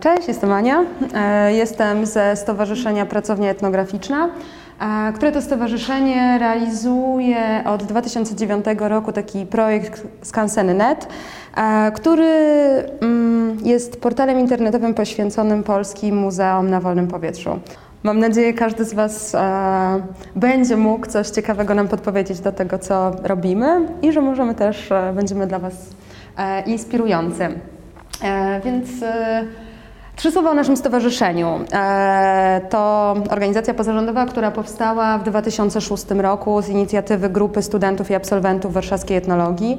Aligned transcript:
Cześć, 0.00 0.28
jestem 0.28 0.52
Ania. 0.52 0.84
E, 1.14 1.52
jestem 1.52 2.06
ze 2.06 2.36
Stowarzyszenia 2.36 3.06
Pracownia 3.06 3.50
Etnograficzna, 3.50 4.28
e, 4.80 5.12
które 5.12 5.32
to 5.32 5.42
stowarzyszenie 5.42 6.38
realizuje 6.40 7.62
od 7.66 7.84
2009 7.84 8.64
roku 8.78 9.12
taki 9.12 9.46
projekt 9.46 10.02
Skanseny.net, 10.22 11.08
e, 11.56 11.92
który 11.92 12.28
mm, 13.00 13.58
jest 13.64 14.00
portalem 14.00 14.40
internetowym 14.40 14.94
poświęconym 14.94 15.62
Polskim 15.62 16.16
Muzeum 16.16 16.70
na 16.70 16.80
Wolnym 16.80 17.08
Powietrzu. 17.08 17.58
Mam 18.02 18.18
nadzieję, 18.18 18.54
każdy 18.54 18.84
z 18.84 18.94
Was 18.94 19.36
będzie 20.36 20.76
mógł 20.76 21.06
coś 21.06 21.28
ciekawego 21.28 21.74
nam 21.74 21.88
podpowiedzieć 21.88 22.40
do 22.40 22.52
tego, 22.52 22.78
co 22.78 23.12
robimy 23.22 23.88
i 24.02 24.12
że 24.12 24.20
możemy 24.20 24.54
też, 24.54 24.90
będziemy 25.14 25.46
dla 25.46 25.58
Was 25.58 25.74
inspirujący. 26.66 27.48
Więc 28.64 28.88
Trzy 30.20 30.32
słowa 30.32 30.50
o 30.50 30.54
naszym 30.54 30.76
stowarzyszeniu. 30.76 31.60
E, 31.72 32.60
to 32.70 33.14
organizacja 33.30 33.74
pozarządowa, 33.74 34.26
która 34.26 34.50
powstała 34.50 35.18
w 35.18 35.22
2006 35.22 36.04
roku 36.10 36.62
z 36.62 36.68
inicjatywy 36.68 37.30
grupy 37.30 37.62
studentów 37.62 38.10
i 38.10 38.14
absolwentów 38.14 38.72
warszawskiej 38.72 39.16
etnologii. 39.16 39.78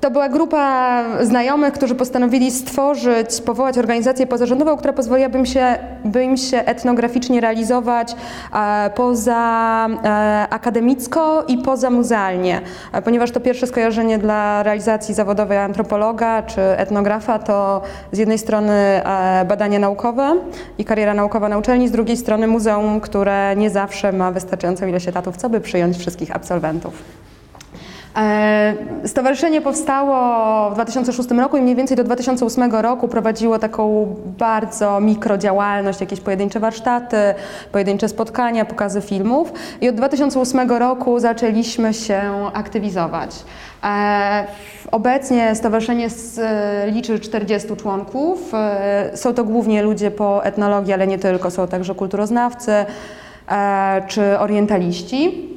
To 0.00 0.10
była 0.10 0.28
grupa 0.28 1.04
znajomych, 1.20 1.72
którzy 1.74 1.94
postanowili 1.94 2.50
stworzyć, 2.50 3.40
powołać 3.40 3.78
organizację 3.78 4.26
pozarządową, 4.26 4.76
która 4.76 4.92
pozwoliłaby 4.92 5.38
im 5.38 5.46
się, 5.46 5.78
by 6.04 6.24
im 6.24 6.36
się 6.36 6.58
etnograficznie 6.58 7.40
realizować 7.40 8.14
e, 8.54 8.90
poza 8.94 9.88
e, 10.04 10.46
akademicko 10.50 11.44
i 11.48 11.58
poza 11.58 11.90
muzealnie, 11.90 12.60
e, 12.92 13.02
ponieważ 13.02 13.30
to 13.30 13.40
pierwsze 13.40 13.66
skojarzenie 13.66 14.18
dla 14.18 14.62
realizacji 14.62 15.14
zawodowej 15.14 15.58
antropologa 15.58 16.42
czy 16.42 16.60
etnografa 16.60 17.38
to 17.38 17.82
z 18.12 18.18
jednej 18.18 18.38
strony 18.38 19.02
badania 19.48 19.78
naukowe 19.78 20.34
i 20.78 20.84
kariera 20.84 21.14
naukowa 21.14 21.48
na 21.48 21.58
uczelni, 21.58 21.88
z 21.88 21.92
drugiej 21.92 22.16
strony 22.16 22.46
muzeum, 22.46 23.00
które 23.00 23.56
nie 23.56 23.70
zawsze 23.70 24.12
ma 24.12 24.32
wystarczającą 24.32 24.86
ilość 24.86 25.08
etatów, 25.08 25.36
co 25.36 25.50
by 25.50 25.60
przyjąć 25.60 25.96
wszystkich 25.96 26.36
absolwentów. 26.36 27.27
E, 28.16 28.74
stowarzyszenie 29.04 29.60
powstało 29.60 30.70
w 30.70 30.74
2006 30.74 31.30
roku 31.30 31.56
i 31.56 31.60
mniej 31.60 31.76
więcej 31.76 31.96
do 31.96 32.04
2008 32.04 32.72
roku 32.72 33.08
prowadziło 33.08 33.58
taką 33.58 34.14
bardzo 34.38 35.00
mikrodziałalność, 35.00 36.00
jakieś 36.00 36.20
pojedyncze 36.20 36.60
warsztaty, 36.60 37.16
pojedyncze 37.72 38.08
spotkania, 38.08 38.64
pokazy 38.64 39.00
filmów 39.00 39.52
i 39.80 39.88
od 39.88 39.94
2008 39.94 40.70
roku 40.70 41.18
zaczęliśmy 41.18 41.94
się 41.94 42.20
aktywizować. 42.54 43.30
E, 43.84 44.44
obecnie 44.90 45.54
stowarzyszenie 45.54 46.08
liczy 46.86 47.20
40 47.20 47.76
członków. 47.76 48.54
E, 48.54 49.10
są 49.14 49.34
to 49.34 49.44
głównie 49.44 49.82
ludzie 49.82 50.10
po 50.10 50.44
etnologii, 50.44 50.92
ale 50.92 51.06
nie 51.06 51.18
tylko, 51.18 51.50
są 51.50 51.68
także 51.68 51.94
kulturoznawcy 51.94 52.72
czy 54.08 54.38
orientaliści. 54.38 55.48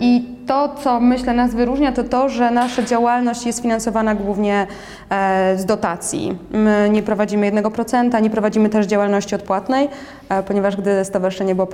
I 0.00 0.36
to, 0.46 0.74
co 0.84 1.00
myślę 1.00 1.34
nas 1.34 1.54
wyróżnia, 1.54 1.92
to 1.92 2.04
to, 2.04 2.28
że 2.28 2.50
nasza 2.50 2.82
działalność 2.82 3.46
jest 3.46 3.62
finansowana 3.62 4.14
głównie 4.14 4.66
e, 5.10 5.58
z 5.58 5.64
dotacji. 5.64 6.38
My 6.50 6.88
nie 6.92 7.02
prowadzimy 7.02 7.52
1%, 7.52 8.22
nie 8.22 8.30
prowadzimy 8.30 8.68
też 8.68 8.86
działalności 8.86 9.34
odpłatnej, 9.34 9.88
e, 10.28 10.42
ponieważ 10.42 10.76
gdy 10.76 11.04
stowarzyszenie 11.04 11.54
było 11.54 11.66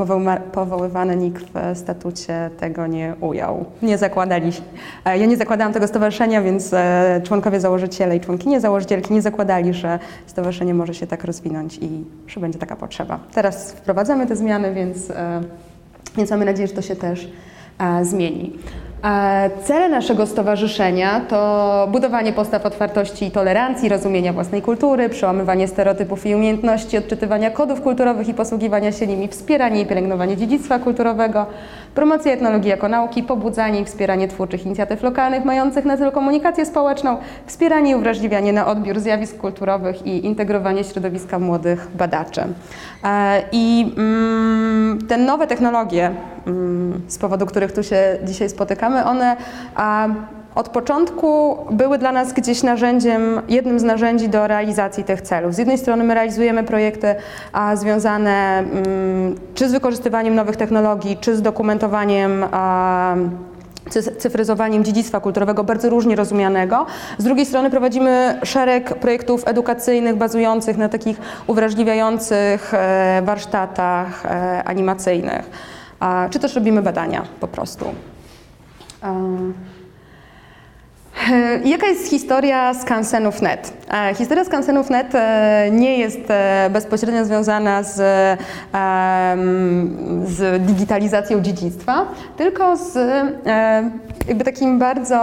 powoływane, 0.52 1.16
nikt 1.16 1.44
w 1.44 1.78
statucie 1.78 2.50
tego 2.58 2.86
nie 2.86 3.14
ujął. 3.20 3.64
Nie 3.82 3.98
zakładaliśmy. 3.98 4.66
E, 5.04 5.18
ja 5.18 5.26
nie 5.26 5.36
zakładałam 5.36 5.72
tego 5.72 5.88
stowarzyszenia, 5.88 6.42
więc 6.42 6.74
członkowie 7.22 7.60
założyciele 7.60 8.16
i 8.16 8.20
członkinie 8.20 8.60
założycielki 8.60 9.14
nie 9.14 9.22
zakładali, 9.22 9.74
że 9.74 9.98
stowarzyszenie 10.26 10.74
może 10.74 10.94
się 10.94 11.06
tak 11.06 11.24
rozwinąć 11.24 11.78
i 11.78 12.04
że 12.26 12.40
będzie 12.40 12.58
taka 12.58 12.76
potrzeba. 12.76 13.18
Teraz 13.34 13.72
wprowadzamy 13.72 14.26
te 14.26 14.36
zmiany, 14.36 14.74
więc, 14.74 15.12
więc 16.16 16.30
mamy 16.30 16.44
nadzieję, 16.44 16.68
że 16.68 16.74
to 16.74 16.82
się 16.82 16.96
też 16.96 17.28
zmieni. 18.02 18.52
Cele 19.64 19.88
naszego 19.88 20.26
stowarzyszenia 20.26 21.20
to 21.20 21.88
budowanie 21.92 22.32
postaw 22.32 22.66
otwartości 22.66 23.26
i 23.26 23.30
tolerancji, 23.30 23.88
rozumienia 23.88 24.32
własnej 24.32 24.62
kultury, 24.62 25.08
przełamywanie 25.08 25.68
stereotypów 25.68 26.26
i 26.26 26.34
umiejętności, 26.34 26.98
odczytywania 26.98 27.50
kodów 27.50 27.80
kulturowych 27.80 28.28
i 28.28 28.34
posługiwania 28.34 28.92
się 28.92 29.06
nimi, 29.06 29.28
wspieranie 29.28 29.80
i 29.80 29.86
pielęgnowanie 29.86 30.36
dziedzictwa 30.36 30.78
kulturowego, 30.78 31.46
promocja 31.94 32.32
etnologii 32.32 32.70
jako 32.70 32.88
nauki, 32.88 33.22
pobudzanie 33.22 33.80
i 33.80 33.84
wspieranie 33.84 34.28
twórczych 34.28 34.66
inicjatyw 34.66 35.02
lokalnych 35.02 35.44
mających 35.44 35.84
na 35.84 35.96
celu 35.96 36.12
komunikację 36.12 36.66
społeczną, 36.66 37.16
wspieranie 37.46 37.90
i 37.90 37.94
uwrażliwianie 37.94 38.52
na 38.52 38.66
odbiór 38.66 39.00
zjawisk 39.00 39.36
kulturowych 39.36 40.06
i 40.06 40.26
integrowanie 40.26 40.84
środowiska 40.84 41.38
młodych 41.38 41.88
badaczy. 41.94 42.42
E, 43.04 43.42
I 43.52 43.94
mm, 43.96 44.98
te 45.08 45.16
nowe 45.16 45.46
technologie, 45.46 46.10
mm, 46.46 47.00
z 47.08 47.18
powodu 47.18 47.46
których 47.46 47.72
tu 47.72 47.82
się 47.82 48.18
dzisiaj 48.24 48.48
spotykamy, 48.48 48.91
one 49.04 49.36
od 50.54 50.68
początku 50.68 51.56
były 51.70 51.98
dla 51.98 52.12
nas 52.12 52.32
gdzieś 52.32 52.62
narzędziem, 52.62 53.42
jednym 53.48 53.78
z 53.78 53.82
narzędzi 53.82 54.28
do 54.28 54.46
realizacji 54.46 55.04
tych 55.04 55.22
celów. 55.22 55.54
Z 55.54 55.58
jednej 55.58 55.78
strony 55.78 56.04
my 56.04 56.14
realizujemy 56.14 56.64
projekty 56.64 57.14
a, 57.52 57.76
związane 57.76 58.58
mm, 58.58 59.36
czy 59.54 59.68
z 59.68 59.72
wykorzystywaniem 59.72 60.34
nowych 60.34 60.56
technologii, 60.56 61.16
czy 61.16 61.36
z 61.36 61.42
dokumentowaniem 61.42 62.44
a, 62.50 63.14
cyfryzowaniem 64.18 64.84
dziedzictwa 64.84 65.20
kulturowego, 65.20 65.64
bardzo 65.64 65.90
różnie 65.90 66.16
rozumianego. 66.16 66.86
Z 67.18 67.24
drugiej 67.24 67.46
strony 67.46 67.70
prowadzimy 67.70 68.40
szereg 68.42 68.94
projektów 68.94 69.48
edukacyjnych 69.48 70.16
bazujących 70.16 70.78
na 70.78 70.88
takich 70.88 71.20
uwrażliwiających 71.46 72.74
e, 72.74 73.22
warsztatach 73.24 74.26
e, 74.26 74.64
animacyjnych, 74.64 75.50
czy 76.30 76.38
też 76.38 76.54
robimy 76.54 76.82
badania 76.82 77.22
po 77.40 77.48
prostu. 77.48 77.84
E, 79.02 79.71
jaka 81.64 81.86
jest 81.86 82.08
historia 82.08 82.74
skansenów.net? 82.74 83.72
E, 83.90 84.14
historia 84.14 84.44
skansenów.net 84.44 85.14
e, 85.14 85.68
nie 85.72 85.98
jest 85.98 86.20
bezpośrednio 86.70 87.24
związana 87.24 87.82
z, 87.82 87.94
z 90.24 90.66
digitalizacją 90.66 91.40
dziedzictwa, 91.40 92.06
tylko 92.36 92.76
z 92.76 92.98
jakby 94.28 94.44
takim 94.44 94.78
bardzo 94.78 95.18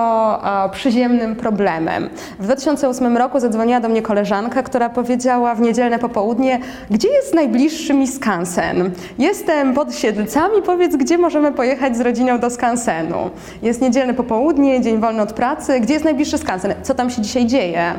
przyziemnym 0.71 1.35
problemem. 1.35 2.09
W 2.39 2.43
2008 2.43 3.17
roku 3.17 3.39
zadzwoniła 3.39 3.79
do 3.79 3.89
mnie 3.89 4.01
koleżanka, 4.01 4.63
która 4.63 4.89
powiedziała 4.89 5.55
w 5.55 5.61
niedzielne 5.61 5.99
popołudnie, 5.99 6.59
gdzie 6.91 7.07
jest 7.07 7.33
najbliższy 7.33 7.93
mi 7.93 8.07
skansen? 8.07 8.91
Jestem 9.17 9.73
pod 9.73 9.95
Siedlcami, 9.95 10.61
powiedz, 10.65 10.95
gdzie 10.95 11.17
możemy 11.17 11.51
pojechać 11.51 11.97
z 11.97 12.01
rodziną 12.01 12.39
do 12.39 12.49
skansenu? 12.49 13.29
Jest 13.61 13.81
niedzielne 13.81 14.13
popołudnie, 14.13 14.81
dzień 14.81 14.99
wolny 14.99 15.21
od 15.21 15.33
pracy, 15.33 15.79
gdzie 15.89 15.93
jest 15.93 16.05
najbliższy 16.05 16.37
skansen? 16.37 16.73
Co 16.83 16.93
tam 16.93 17.09
się 17.09 17.21
dzisiaj 17.21 17.45
dzieje? 17.45 17.93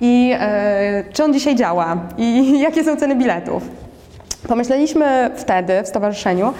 I 0.00 0.34
e, 0.38 1.04
czy 1.12 1.24
on 1.24 1.32
dzisiaj 1.32 1.56
działa? 1.56 1.96
I 2.18 2.58
jakie 2.66 2.84
są 2.84 2.96
ceny 2.96 3.16
biletów? 3.16 3.62
Pomyśleliśmy 4.48 5.30
wtedy 5.36 5.82
w 5.82 5.88
stowarzyszeniu, 5.88 6.52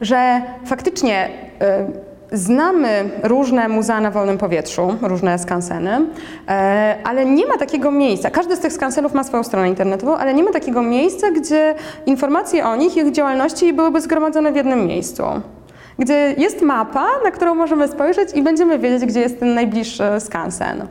że 0.00 0.42
faktycznie 0.64 1.28
e, 1.60 1.86
Znamy 2.32 3.10
różne 3.22 3.68
muzea 3.68 4.00
na 4.00 4.10
wolnym 4.10 4.38
powietrzu, 4.38 4.96
różne 5.02 5.38
skanseny, 5.38 6.06
e, 6.48 6.96
ale 7.04 7.26
nie 7.26 7.46
ma 7.46 7.56
takiego 7.56 7.90
miejsca. 7.90 8.30
Każdy 8.30 8.56
z 8.56 8.60
tych 8.60 8.72
skansenów 8.72 9.14
ma 9.14 9.24
swoją 9.24 9.42
stronę 9.42 9.68
internetową, 9.68 10.16
ale 10.16 10.34
nie 10.34 10.42
ma 10.42 10.52
takiego 10.52 10.82
miejsca, 10.82 11.30
gdzie 11.30 11.74
informacje 12.06 12.66
o 12.66 12.76
nich, 12.76 12.96
ich 12.96 13.12
działalności 13.12 13.72
byłyby 13.72 14.00
zgromadzone 14.00 14.52
w 14.52 14.56
jednym 14.56 14.86
miejscu. 14.86 15.22
Gdzie 16.00 16.34
jest 16.38 16.62
mapa, 16.62 17.06
na 17.24 17.30
którą 17.30 17.54
możemy 17.54 17.88
spojrzeć 17.88 18.28
i 18.34 18.42
będziemy 18.42 18.78
wiedzieć, 18.78 19.06
gdzie 19.06 19.20
jest 19.20 19.40
ten 19.40 19.54
najbliższy 19.54 20.04
skansen. 20.18 20.86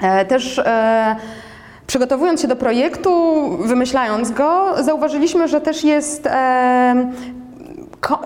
E, 0.00 0.24
też 0.24 0.58
e, 0.58 1.16
Przygotowując 1.86 2.42
się 2.42 2.48
do 2.48 2.56
projektu, 2.56 3.40
wymyślając 3.58 4.30
go, 4.30 4.74
zauważyliśmy, 4.82 5.48
że 5.48 5.60
też 5.60 5.84
jest 5.84 6.28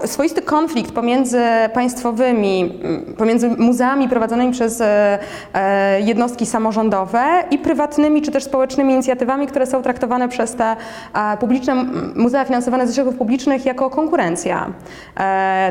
swoisty 0.05 0.43
konflikt 0.43 0.93
pomiędzy 0.93 1.41
państwowymi, 1.75 2.81
pomiędzy 3.19 3.49
muzeami 3.49 4.09
prowadzonymi 4.09 4.53
przez 4.53 4.81
e, 4.81 5.19
e, 5.55 6.01
jednostki 6.01 6.47
samorządowe 6.47 7.45
i 7.51 7.59
prywatnymi 7.59 8.23
czy 8.23 8.31
też 8.31 8.45
społecznymi 8.45 8.93
inicjatywami, 8.95 9.47
które 9.47 9.67
są 9.67 9.83
traktowane 9.83 10.29
przez 10.29 10.55
te 10.55 10.77
e, 11.15 11.37
publiczne 11.37 11.75
muzea 12.15 12.45
finansowane 12.45 12.87
ze 12.87 12.95
środków 12.95 13.17
publicznych 13.17 13.67
jako 13.67 13.91
konkurencja. 13.91 14.73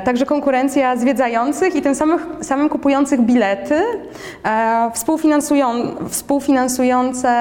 Także 0.04 0.26
konkurencja 0.26 0.98
zwiedzających 0.98 1.76
i 1.76 1.82
tym 1.82 1.96
samym, 1.96 2.20
samym 2.42 2.70
kupujących 2.70 3.22
bilety, 3.22 3.82
współfinansują, 4.94 5.74
współfinansujące 6.10 7.36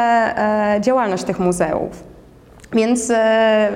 działalność 0.81 1.25
tych 1.25 1.38
muzeów. 1.38 2.13
Więc, 2.72 3.11
e, 3.11 3.69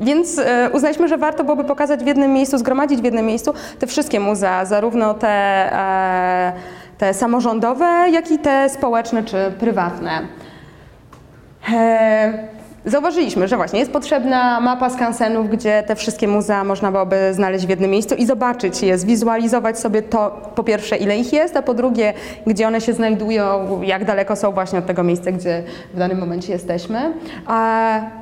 więc 0.00 0.38
e, 0.38 0.70
uznaliśmy, 0.72 1.08
że 1.08 1.18
warto 1.18 1.44
byłoby 1.44 1.64
pokazać 1.64 2.04
w 2.04 2.06
jednym 2.06 2.32
miejscu, 2.32 2.58
zgromadzić 2.58 3.00
w 3.00 3.04
jednym 3.04 3.26
miejscu 3.26 3.54
te 3.78 3.86
wszystkie 3.86 4.20
muzea, 4.20 4.64
zarówno 4.64 5.14
te, 5.14 5.28
e, 5.28 6.52
te 6.98 7.14
samorządowe, 7.14 7.86
jak 8.10 8.30
i 8.30 8.38
te 8.38 8.68
społeczne 8.68 9.24
czy 9.24 9.52
prywatne. 9.58 10.22
Zauważyliśmy, 12.84 13.48
że 13.48 13.56
właśnie 13.56 13.78
jest 13.78 13.92
potrzebna 13.92 14.60
mapa 14.60 14.90
skansenów, 14.90 15.50
gdzie 15.50 15.82
te 15.86 15.96
wszystkie 15.96 16.28
muzea 16.28 16.64
można 16.64 16.92
byłoby 16.92 17.34
znaleźć 17.34 17.66
w 17.66 17.68
jednym 17.68 17.90
miejscu 17.90 18.14
i 18.14 18.26
zobaczyć 18.26 18.82
je, 18.82 18.98
zwizualizować 18.98 19.78
sobie 19.78 20.02
to 20.02 20.40
po 20.54 20.64
pierwsze 20.64 20.96
ile 20.96 21.16
ich 21.16 21.32
jest, 21.32 21.56
a 21.56 21.62
po 21.62 21.74
drugie 21.74 22.12
gdzie 22.46 22.68
one 22.68 22.80
się 22.80 22.92
znajdują, 22.92 23.80
jak 23.82 24.04
daleko 24.04 24.36
są 24.36 24.52
właśnie 24.52 24.78
od 24.78 24.86
tego 24.86 25.02
miejsca, 25.02 25.32
gdzie 25.32 25.62
w 25.94 25.98
danym 25.98 26.18
momencie 26.18 26.52
jesteśmy. 26.52 27.12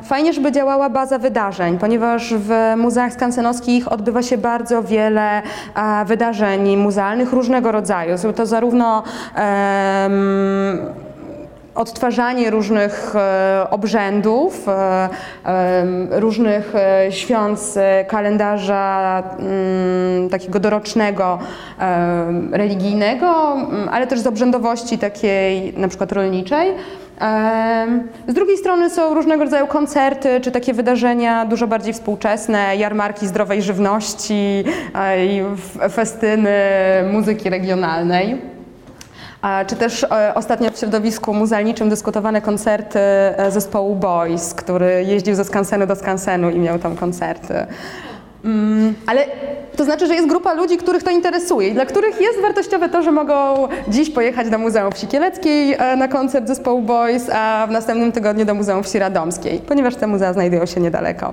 Fajnie, 0.05 0.33
żeby 0.33 0.53
działała 0.53 0.91
baza 0.91 1.19
wydarzeń, 1.19 1.79
ponieważ 1.79 2.35
w 2.35 2.53
muzeach 2.77 3.13
skansenowskich 3.13 3.93
odbywa 3.93 4.23
się 4.23 4.39
bardzo 4.39 4.83
wiele 4.83 5.43
wydarzeń 6.07 6.77
muzealnych 6.77 7.33
różnego 7.33 7.73
rodzaju. 7.73 8.19
Są 8.19 8.33
to 8.33 8.47
zarówno 8.47 9.03
um, 9.37 11.08
odtwarzanie 11.79 12.51
różnych 12.51 13.17
e, 13.17 13.67
obrzędów, 13.71 14.69
e, 14.69 15.09
różnych 16.11 16.75
e, 16.75 17.13
świąt 17.13 17.75
kalendarza 18.09 19.23
mm, 19.39 20.31
takiego 20.31 20.61
dorocznego, 20.61 21.39
religijnego, 22.53 23.53
mm, 23.53 23.89
ale 23.93 24.07
też 24.07 24.21
z 24.21 24.27
obrzędowości 24.27 24.99
takiej 24.99 25.73
na 25.77 25.89
przykład 25.89 26.13
rolniczej. 26.13 26.75
Z 28.29 28.35
drugiej 28.35 28.57
strony 28.57 28.91
są 28.91 29.15
różnego 29.15 29.45
rodzaju 29.45 29.67
koncerty 29.67 30.41
czy 30.41 30.51
takie 30.51 30.75
wydarzenia 30.75 31.45
dużo 31.45 31.67
bardziej 31.67 31.95
współczesne, 31.95 32.77
jarmarki 32.77 33.27
zdrowej 33.27 33.63
żywności 33.63 34.65
festyny 35.91 36.59
muzyki 37.13 37.51
regionalnej. 37.51 38.58
Czy 39.67 39.76
też 39.76 40.05
e, 40.05 40.35
ostatnio 40.35 40.70
w 40.70 40.79
środowisku 40.79 41.35
muzealniczym 41.35 41.88
dyskutowane 41.88 42.40
koncerty 42.40 42.99
e, 42.99 43.50
zespołu 43.50 43.96
Boys, 43.96 44.55
który 44.55 45.05
jeździł 45.05 45.35
ze 45.35 45.44
skansenu 45.44 45.87
do 45.87 45.96
skansenu 45.96 46.50
i 46.50 46.58
miał 46.58 46.79
tam 46.79 46.96
koncerty. 46.96 47.55
Mm, 48.44 48.94
ale 49.06 49.26
to 49.76 49.85
znaczy, 49.85 50.06
że 50.06 50.14
jest 50.14 50.29
grupa 50.29 50.55
ludzi, 50.55 50.76
których 50.76 51.02
to 51.02 51.11
interesuje 51.11 51.69
i 51.69 51.75
dla 51.75 51.87
których 51.87 52.20
jest 52.20 52.40
wartościowe 52.43 52.88
to, 52.88 53.02
że 53.02 53.12
mogą 53.12 53.69
dziś 53.88 54.11
pojechać 54.11 54.50
do 54.50 54.58
Muzeum 54.58 54.93
Wsi 54.93 55.06
Kieleckiej 55.06 55.75
e, 55.75 55.96
na 55.96 56.08
koncert 56.08 56.49
zespołu 56.49 56.82
Boys, 56.82 57.31
a 57.32 57.67
w 57.69 57.70
następnym 57.70 58.12
tygodniu 58.12 58.44
do 58.44 58.55
Muzeum 58.55 58.82
Wsi 58.82 58.99
Radomskiej, 58.99 59.61
ponieważ 59.69 59.96
te 59.96 60.06
muzea 60.06 60.32
znajdują 60.32 60.67
się 60.67 60.81
niedaleko. 60.81 61.32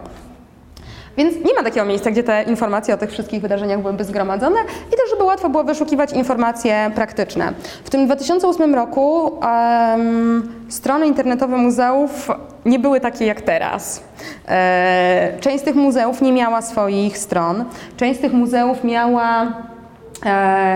Więc 1.18 1.36
nie 1.46 1.54
ma 1.54 1.64
takiego 1.64 1.86
miejsca, 1.86 2.12
gdzie 2.12 2.24
te 2.24 2.44
informacje 2.44 2.94
o 2.94 2.98
tych 2.98 3.12
wszystkich 3.12 3.42
wydarzeniach 3.42 3.82
byłyby 3.82 4.04
zgromadzone 4.04 4.60
i 4.88 4.92
też, 4.92 5.10
żeby 5.10 5.24
łatwo 5.24 5.50
było 5.50 5.64
wyszukiwać 5.64 6.14
informacje 6.14 6.92
praktyczne. 6.96 7.54
W 7.84 7.90
tym 7.90 8.06
2008 8.06 8.76
roku 8.76 9.40
um, 9.42 10.52
strony 10.70 11.08
internetowe 11.08 11.58
muzeów 11.58 12.30
nie 12.66 12.80
były 12.80 13.00
takie 13.00 13.26
jak 13.26 13.42
teraz. 13.42 14.04
E, 14.48 15.34
część 15.40 15.60
z 15.60 15.64
tych 15.64 15.76
muzeów 15.76 16.22
nie 16.22 16.34
miała 16.34 16.62
swoich 16.62 17.18
stron, 17.18 17.66
część 17.98 18.20
z 18.20 18.22
tych 18.22 18.34
muzeów 18.34 18.84
miała 18.84 19.54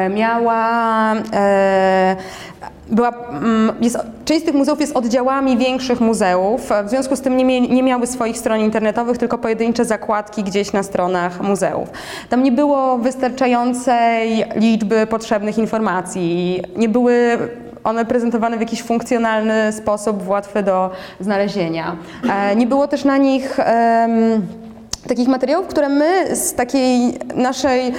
miała 0.09 1.13
e, 1.33 2.15
była, 2.91 3.09
mm, 3.30 3.71
jest, 3.81 3.97
część 4.25 4.41
z 4.41 4.45
tych 4.45 4.56
muzeów 4.56 4.81
jest 4.81 4.97
oddziałami 4.97 5.57
większych 5.57 6.01
muzeów, 6.01 6.71
w 6.86 6.89
związku 6.89 7.15
z 7.15 7.21
tym 7.21 7.38
nie, 7.38 7.62
nie, 7.62 7.83
miały 7.83 8.07
swoich 8.07 8.38
stron 8.38 8.59
internetowych, 8.59 9.18
tylko 9.18 9.38
pojedyncze 9.38 9.86
zakładki 9.86 10.44
gdzieś 10.44 10.74
na 10.74 10.83
stronach 10.83 11.41
muzeów. 11.41 11.89
Tam 12.30 12.44
nie 12.44 12.51
było 12.51 12.97
wystarczającej 12.97 14.45
liczby 14.56 15.07
potrzebnych 15.07 15.57
informacji, 15.57 16.62
nie 16.77 16.89
były 16.89 17.38
one 17.83 18.06
prezentowane 18.06 18.57
w 18.57 18.59
jakiś 18.59 18.83
funkcjonalny 18.83 19.71
sposób, 19.71 20.27
łatwy 20.27 20.63
do 20.63 20.91
znalezienia. 21.19 21.95
E, 22.30 22.56
nie 22.56 22.68
było 22.68 22.88
też 22.88 23.06
na 23.06 23.18
nich 23.18 23.57
um, 23.57 24.47
takich 25.07 25.27
materiałów, 25.27 25.68
które 25.68 25.89
my 25.89 26.36
z 26.36 26.53
takiej 26.53 27.13
naszej 27.36 27.94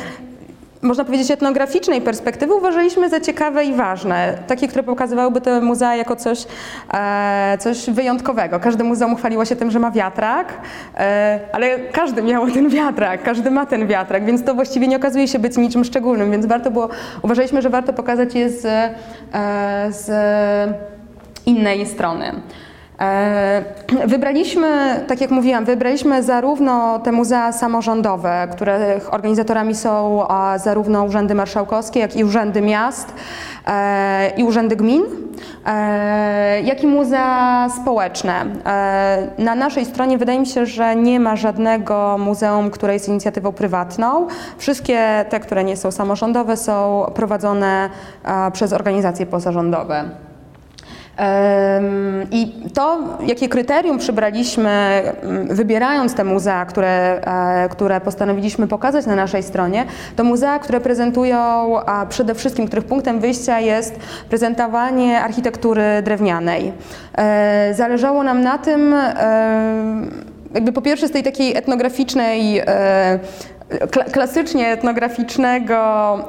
można 0.83 1.05
powiedzieć, 1.05 1.31
etnograficznej 1.31 2.01
perspektywy 2.01 2.55
uważaliśmy 2.55 3.09
za 3.09 3.21
ciekawe 3.21 3.65
i 3.65 3.75
ważne. 3.75 4.39
Takie, 4.47 4.69
które 4.69 4.83
pokazywałyby 4.83 5.41
te 5.41 5.61
muzea 5.61 5.97
jako 5.97 6.17
coś, 6.17 6.47
e, 6.95 7.59
coś 7.61 7.91
wyjątkowego. 7.91 8.61
Każde 8.61 8.85
muzeum 8.85 9.17
chwaliło 9.17 9.45
się 9.45 9.57
tym, 9.57 9.71
że 9.71 9.79
ma 9.79 9.91
wiatrak, 9.91 10.55
e, 10.97 11.41
ale 11.53 11.79
każdy 11.79 12.23
miał 12.23 12.51
ten 12.51 12.69
wiatrak, 12.69 13.23
każdy 13.23 13.51
ma 13.51 13.67
ten 13.67 13.87
wiatrak, 13.87 14.25
więc 14.25 14.45
to 14.45 14.55
właściwie 14.55 14.89
nie 14.89 14.97
okazuje 14.97 15.29
się 15.29 15.39
być 15.39 15.57
niczym 15.57 15.85
szczególnym, 15.85 16.31
więc 16.31 16.47
warto 16.47 16.71
było, 16.71 16.89
uważaliśmy, 17.23 17.63
że 17.63 17.71
warto 17.71 17.93
pokazać 17.93 18.35
je 18.35 18.51
z, 18.51 18.65
e, 18.65 19.93
z 19.93 20.11
innej 21.47 21.87
strony. 21.87 22.33
E, 23.01 23.65
wybraliśmy, 24.07 25.01
tak 25.09 25.21
jak 25.21 25.31
mówiłam, 25.31 25.65
wybraliśmy 25.65 26.23
zarówno 26.23 26.99
te 26.99 27.13
muzea 27.13 27.53
samorządowe, 27.53 28.49
których 28.53 29.15
organizatorami 29.15 29.75
są 29.75 30.25
zarówno 30.57 31.05
urzędy 31.05 31.35
marszałkowskie, 31.35 32.01
jak 32.01 32.17
i 32.17 32.25
urzędy 32.25 32.61
miast 32.61 33.15
e, 33.67 34.31
i 34.37 34.45
urzędy 34.45 34.77
gmin, 34.77 35.03
e, 35.67 36.61
jak 36.63 36.83
i 36.83 36.87
muzea 36.87 37.69
społeczne. 37.83 38.45
Na 39.39 39.55
naszej 39.55 39.85
stronie 39.85 40.19
wydaje 40.19 40.41
mi 40.41 40.47
się, 40.47 40.67
że 40.67 40.97
nie 40.97 41.21
ma 41.21 41.37
żadnego 41.37 42.17
muzeum, 42.19 42.71
które 42.71 42.93
jest 42.93 43.09
inicjatywą 43.09 43.53
prywatną. 43.53 44.27
Wszystkie 44.59 45.25
te, 45.29 45.41
które 45.41 45.65
nie 45.65 45.77
są 45.77 45.91
samorządowe, 45.91 46.57
są 46.57 47.07
prowadzone 47.15 47.91
przez 48.53 48.73
organizacje 48.73 49.27
pozarządowe. 49.27 50.30
I 52.31 52.53
to, 52.75 52.99
jakie 53.27 53.49
kryterium 53.49 53.99
przybraliśmy, 53.99 55.03
mm, 55.23 55.55
wybierając 55.55 56.15
te 56.15 56.25
muzea, 56.25 56.65
które, 56.65 57.21
e, 57.65 57.69
które 57.69 58.01
postanowiliśmy 58.01 58.69
pokazać 58.69 59.07
na 59.07 59.17
naszej 59.17 59.43
stronie, 59.43 59.85
to 60.17 60.25
muzea, 60.25 60.59
które 60.59 60.81
prezentują, 60.81 61.39
a 61.87 62.07
przede 62.07 62.35
wszystkim, 62.35 62.67
których 62.67 62.85
punktem 62.85 63.21
wyjścia 63.21 63.61
jest 63.61 63.99
prezentowanie 64.29 65.21
architektury 65.21 65.83
drewnianej. 66.05 66.73
E, 67.19 67.75
zależało 67.75 68.23
nam 68.23 68.43
na 68.43 68.59
tym, 68.59 68.95
jakby 70.55 70.73
po 70.73 70.83
pierwsze 70.83 71.09
z 71.09 71.11
tej 71.11 71.23
takiej 71.23 71.57
etnograficznej 71.57 72.59
e, 72.59 73.19
klasycznie 74.13 74.69
etnograficznego 74.69 75.79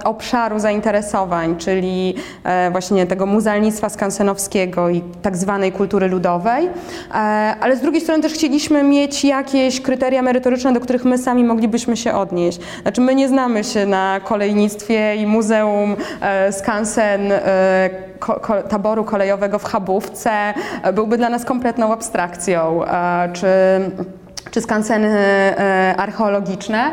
obszaru 0.04 0.60
zainteresowań, 0.60 1.56
czyli 1.58 2.16
e, 2.44 2.72
właśnie 2.72 3.08
tego 3.08 3.26
muzealnictwa 3.26 3.90
skansenowskiego 3.90 4.90
i 4.90 5.02
tak 5.22 5.38
zwanej 5.38 5.72
kultury 5.72 6.08
ludowej, 6.08 6.66
e, 6.66 7.14
ale 7.62 7.76
z 7.78 7.82
drugiej 7.82 8.02
strony 8.02 8.24
też 8.24 8.34
chcieliśmy 8.34 8.84
mieć 8.84 9.24
jakieś 9.26 9.82
kryteria 9.82 10.22
merytoryczne, 10.22 10.74
do 10.74 10.80
których 10.80 11.06
my 11.06 11.18
sami 11.18 11.44
moglibyśmy 11.44 11.98
się 11.98 12.14
odnieść. 12.14 12.60
Znaczy 12.82 13.02
my 13.02 13.16
nie 13.16 13.28
znamy 13.28 13.64
się 13.64 13.86
na 13.86 14.20
kolejnictwie 14.24 15.16
i 15.16 15.28
Muzeum 15.28 15.96
e, 16.22 16.52
Skansen 16.52 17.34
taboru 18.70 19.04
kolejowego 19.04 19.60
w 19.60 19.64
Chabówce 19.64 20.32
byłby 20.94 21.18
dla 21.18 21.30
nas 21.30 21.46
kompletną 21.46 21.94
abstrakcją, 21.94 22.82
czy, 23.34 23.48
czy 24.52 24.62
skanseny 24.62 25.18
archeologiczne. 25.98 26.92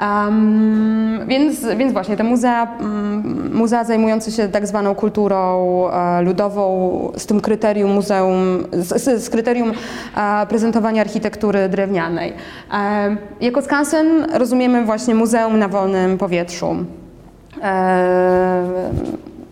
Um, 0.00 1.20
więc, 1.26 1.66
więc 1.76 1.92
właśnie 1.92 2.16
te 2.16 2.24
muzea, 2.24 2.76
um, 2.80 3.50
muzea 3.54 3.84
zajmujące 3.84 4.30
się 4.30 4.48
tak 4.48 4.66
zwaną 4.66 4.94
kulturą 4.94 5.90
e, 5.90 6.22
ludową 6.22 7.12
z 7.16 7.26
tym 7.26 7.40
kryterium 7.40 7.90
muzeum, 7.90 8.64
z, 8.72 9.24
z 9.24 9.30
kryterium 9.30 9.72
e, 10.16 10.46
prezentowania 10.46 11.00
architektury 11.00 11.68
drewnianej. 11.68 12.32
Jako 13.40 13.62
skansen 13.62 14.26
rozumiemy 14.32 14.84
właśnie 14.84 15.14
muzeum 15.14 15.58
na 15.58 15.68
wolnym 15.68 16.18
powietrzu. 16.18 16.76
E, 17.62 18.64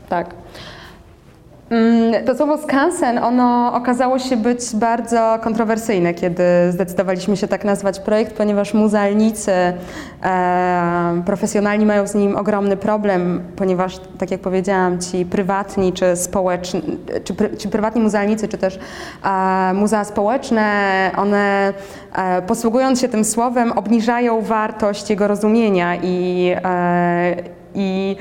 tak. 0.08 0.34
Mm, 1.72 2.24
to 2.24 2.36
słowo 2.36 2.58
skansen, 2.58 3.18
ono 3.18 3.72
okazało 3.74 4.18
się 4.18 4.36
być 4.36 4.60
bardzo 4.74 5.38
kontrowersyjne, 5.42 6.14
kiedy 6.14 6.42
zdecydowaliśmy 6.70 7.36
się 7.36 7.48
tak 7.48 7.64
nazwać 7.64 8.00
projekt, 8.00 8.36
ponieważ 8.36 8.74
muzealnicy 8.74 9.52
e, 10.22 11.22
profesjonalni 11.26 11.86
mają 11.86 12.06
z 12.06 12.14
nim 12.14 12.36
ogromny 12.36 12.76
problem, 12.76 13.42
ponieważ, 13.56 14.00
tak 14.18 14.30
jak 14.30 14.40
powiedziałam, 14.40 15.00
ci 15.00 15.24
prywatni 15.24 15.92
czy 15.92 16.16
społeczni, 16.16 16.82
czy, 17.24 17.34
czy 17.58 17.68
prywatni 17.68 18.02
muzealnicy, 18.02 18.48
czy 18.48 18.58
też 18.58 18.78
e, 19.24 19.74
muzea 19.74 20.04
społeczne, 20.04 21.10
one 21.16 21.72
e, 22.14 22.42
posługując 22.42 23.00
się 23.00 23.08
tym 23.08 23.24
słowem, 23.24 23.72
obniżają 23.72 24.40
wartość 24.40 25.10
jego 25.10 25.28
rozumienia 25.28 25.96
i, 26.02 26.54
e, 26.64 27.61
i 27.74 28.16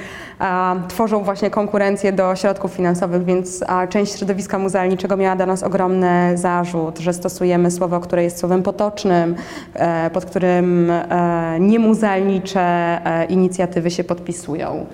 tworzą 0.87 1.23
właśnie 1.23 1.49
konkurencję 1.49 2.13
do 2.13 2.35
środków 2.35 2.71
finansowych, 2.71 3.25
więc 3.25 3.63
część 3.89 4.17
środowiska 4.17 4.59
muzealniczego 4.59 5.17
miała 5.17 5.35
dla 5.35 5.45
nas 5.45 5.63
ogromny 5.63 6.37
zarzut, 6.37 6.99
że 6.99 7.13
stosujemy 7.13 7.71
słowo, 7.71 7.99
które 7.99 8.23
jest 8.23 8.39
słowem 8.39 8.63
potocznym, 8.63 9.35
e, 9.73 10.09
pod 10.09 10.25
którym 10.25 10.91
e, 10.91 11.57
niemuzealnicze 11.59 12.61
e, 12.61 13.25
inicjatywy 13.25 13.91
się 13.91 14.03
podpisują. 14.03 14.85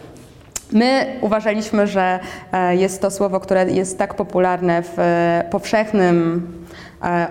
My 0.72 1.06
uważaliśmy, 1.22 1.88
że 1.88 2.20
jest 2.72 3.02
to 3.02 3.12
słowo, 3.12 3.40
które 3.40 3.72
jest 3.72 3.98
tak 3.98 4.14
popularne 4.14 4.84
w 4.84 4.98
powszechnym 5.52 6.48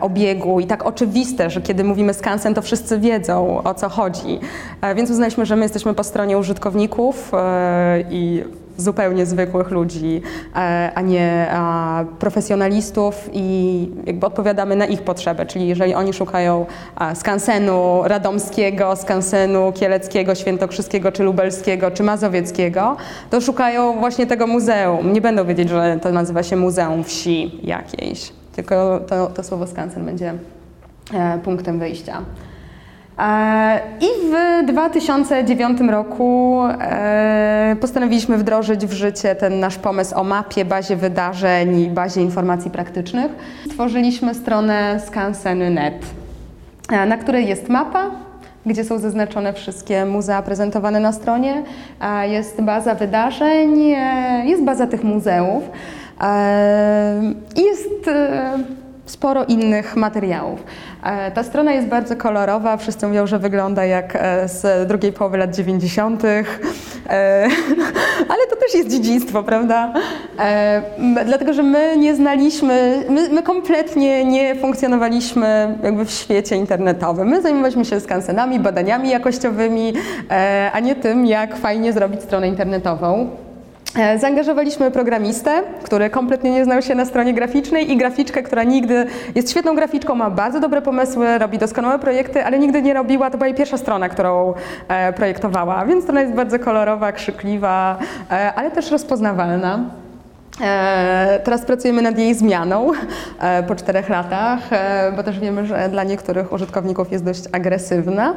obiegu 0.00 0.60
i 0.60 0.66
tak 0.66 0.86
oczywiste, 0.86 1.50
że 1.50 1.60
kiedy 1.60 1.84
mówimy 1.84 2.14
skansen, 2.14 2.54
to 2.54 2.62
wszyscy 2.62 2.98
wiedzą 2.98 3.62
o 3.62 3.74
co 3.74 3.88
chodzi. 3.88 4.40
E, 4.80 4.94
więc 4.94 5.10
uznaliśmy, 5.10 5.46
że 5.46 5.56
my 5.56 5.62
jesteśmy 5.62 5.94
po 5.94 6.04
stronie 6.04 6.38
użytkowników 6.38 7.32
e, 7.34 8.04
i 8.10 8.44
zupełnie 8.78 9.26
zwykłych 9.26 9.70
ludzi, 9.70 10.22
e, 10.56 10.92
a 10.94 11.00
nie 11.00 11.46
profesjonalistów 12.18 13.30
i 13.32 13.88
jakby 14.06 14.26
odpowiadamy 14.26 14.76
na 14.76 14.86
ich 14.86 15.02
potrzeby, 15.02 15.46
czyli 15.46 15.68
jeżeli 15.68 15.94
oni 15.94 16.12
szukają 16.12 16.66
skansenu 17.14 18.02
radomskiego, 18.04 18.96
skansenu 18.96 19.72
kieleckiego, 19.72 20.34
świętokrzyskiego, 20.34 21.12
czy 21.12 21.22
lubelskiego, 21.22 21.90
czy 21.90 22.02
mazowieckiego, 22.02 22.96
to 23.30 23.40
szukają 23.40 23.98
właśnie 23.98 24.26
tego 24.26 24.46
muzeum. 24.46 25.12
Nie 25.12 25.20
będą 25.20 25.44
wiedzieć, 25.44 25.68
że 25.68 25.98
to 26.02 26.12
nazywa 26.12 26.42
się 26.42 26.56
Muzeum 26.56 27.04
Wsi 27.04 27.60
jakiejś, 27.62 28.32
tylko 28.56 29.00
to, 29.08 29.26
to 29.26 29.42
słowo 29.42 29.66
skansen 29.66 30.04
będzie 30.04 30.34
e, 31.14 31.38
punktem 31.38 31.78
wyjścia. 31.78 32.22
E, 33.18 33.80
I 34.00 34.06
w 34.06 34.66
2009 34.66 35.80
roku 35.90 36.60
e, 36.80 37.76
postanowiliśmy 37.80 38.38
wdrożyć 38.38 38.86
w 38.86 38.92
życie 38.92 39.34
ten 39.34 39.60
nasz 39.60 39.78
pomysł 39.78 40.14
o 40.14 40.24
mapie, 40.24 40.64
bazie 40.64 40.96
wydarzeń 40.96 41.80
i 41.80 41.90
bazie 41.90 42.22
informacji 42.22 42.70
praktycznych. 42.70 43.32
Stworzyliśmy 43.70 44.34
stronę 44.34 45.00
skansen.net, 45.06 46.06
e, 46.92 47.06
na 47.06 47.16
której 47.16 47.46
jest 47.46 47.68
mapa, 47.68 48.10
gdzie 48.66 48.84
są 48.84 48.98
zaznaczone 48.98 49.52
wszystkie 49.52 50.04
muzea 50.04 50.42
prezentowane 50.42 51.00
na 51.00 51.12
stronie. 51.12 51.62
Jest 52.22 52.62
baza 52.62 52.94
wydarzeń, 52.94 53.94
jest 54.44 54.64
baza 54.64 54.86
tych 54.86 55.04
muzeów 55.04 55.62
i 57.56 57.62
jest 57.62 58.10
sporo 59.06 59.44
innych 59.44 59.96
materiałów. 59.96 60.64
E, 61.02 61.30
ta 61.30 61.42
strona 61.42 61.72
jest 61.72 61.88
bardzo 61.88 62.16
kolorowa, 62.16 62.76
wszyscy 62.76 63.06
mówią, 63.06 63.26
że 63.26 63.38
wygląda 63.38 63.84
jak 63.84 64.16
e, 64.16 64.48
z 64.48 64.88
drugiej 64.88 65.12
połowy 65.12 65.38
lat 65.38 65.54
90., 65.54 66.24
e, 66.24 66.44
ale 68.32 68.46
to 68.50 68.56
też 68.56 68.74
jest 68.74 68.90
dziedzictwo, 68.90 69.42
prawda? 69.42 69.92
Dlatego, 71.24 71.52
że 71.52 71.62
my 71.62 71.96
nie 71.96 72.14
znaliśmy, 72.16 73.04
my, 73.10 73.28
my 73.28 73.42
kompletnie 73.42 74.24
nie 74.24 74.54
funkcjonowaliśmy 74.54 75.78
jakby 75.82 76.04
w 76.04 76.10
świecie 76.10 76.56
internetowym. 76.56 77.28
My 77.28 77.42
zajmowaliśmy 77.42 77.84
się 77.84 78.00
skansenami, 78.00 78.60
badaniami 78.60 79.10
jakościowymi, 79.10 79.92
a 80.72 80.80
nie 80.80 80.94
tym, 80.94 81.26
jak 81.26 81.56
fajnie 81.56 81.92
zrobić 81.92 82.22
stronę 82.22 82.48
internetową. 82.48 83.30
E, 83.98 84.18
zaangażowaliśmy 84.18 84.90
programistę, 84.90 85.62
który 85.82 86.10
kompletnie 86.10 86.50
nie 86.50 86.64
znał 86.64 86.82
się 86.82 86.94
na 86.94 87.04
stronie 87.04 87.34
graficznej 87.34 87.92
i 87.92 87.96
graficzkę, 87.96 88.42
która 88.42 88.62
nigdy 88.62 89.06
jest 89.34 89.50
świetną 89.50 89.74
graficzką, 89.74 90.14
ma 90.14 90.30
bardzo 90.30 90.60
dobre 90.60 90.82
pomysły, 90.82 91.38
robi 91.38 91.58
doskonałe 91.58 91.98
projekty, 91.98 92.44
ale 92.44 92.58
nigdy 92.58 92.82
nie 92.82 92.94
robiła, 92.94 93.30
to 93.30 93.38
była 93.38 93.46
jej 93.46 93.56
pierwsza 93.56 93.78
strona, 93.78 94.08
którą 94.08 94.54
e, 94.88 95.12
projektowała, 95.12 95.86
więc 95.86 96.04
strona 96.04 96.20
jest 96.20 96.32
bardzo 96.32 96.58
kolorowa, 96.58 97.12
krzykliwa, 97.12 97.98
e, 98.30 98.54
ale 98.54 98.70
też 98.70 98.90
rozpoznawalna. 98.90 99.80
Teraz 101.44 101.64
pracujemy 101.64 102.02
nad 102.02 102.18
jej 102.18 102.34
zmianą 102.34 102.90
po 103.68 103.74
czterech 103.74 104.08
latach, 104.08 104.60
bo 105.16 105.22
też 105.22 105.40
wiemy, 105.40 105.66
że 105.66 105.88
dla 105.88 106.04
niektórych 106.04 106.52
użytkowników 106.52 107.12
jest 107.12 107.24
dość 107.24 107.42
agresywna, 107.52 108.34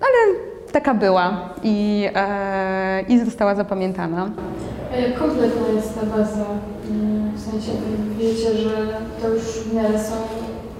ale 0.00 0.51
taka 0.72 0.94
była 0.94 1.50
i, 1.62 2.08
e, 2.14 3.02
i 3.08 3.24
została 3.24 3.54
zapamiętana. 3.54 4.30
Jak 5.00 5.18
kompletna 5.18 5.68
jest 5.76 6.00
ta 6.00 6.06
baza? 6.06 6.44
Mm, 6.90 7.32
w 7.34 7.40
sensie 7.40 7.72
wiecie, 8.18 8.58
że 8.58 8.70
to 9.22 9.28
już 9.28 9.42
w 9.42 9.74
miarę 9.74 9.98
są 9.98 10.14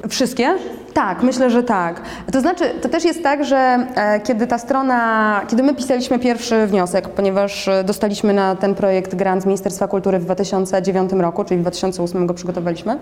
Wszystkie? 0.09 0.55
Tak, 0.95 1.23
myślę, 1.23 1.51
że 1.51 1.63
tak. 1.63 2.01
To 2.33 2.41
znaczy, 2.41 2.65
to 2.83 2.89
też 2.89 3.05
jest 3.05 3.23
tak, 3.23 3.45
że 3.45 3.87
e, 3.95 4.21
kiedy 4.21 4.47
ta 4.47 4.59
strona, 4.59 5.41
kiedy 5.49 5.63
my 5.63 5.75
pisaliśmy 5.75 6.19
pierwszy 6.19 6.67
wniosek, 6.67 7.09
ponieważ 7.09 7.69
e, 7.69 7.85
dostaliśmy 7.85 8.33
na 8.33 8.57
ten 8.57 8.75
projekt 8.75 9.15
grant 9.15 9.43
z 9.43 9.47
Ministerstwa 9.47 9.89
Kultury 9.89 10.19
w 10.19 10.25
2009 10.25 11.13
roku, 11.13 11.45
czyli 11.45 11.59
w 11.59 11.63
2008 11.63 12.27
go 12.27 12.35
przygotowaliśmy, 12.35 12.99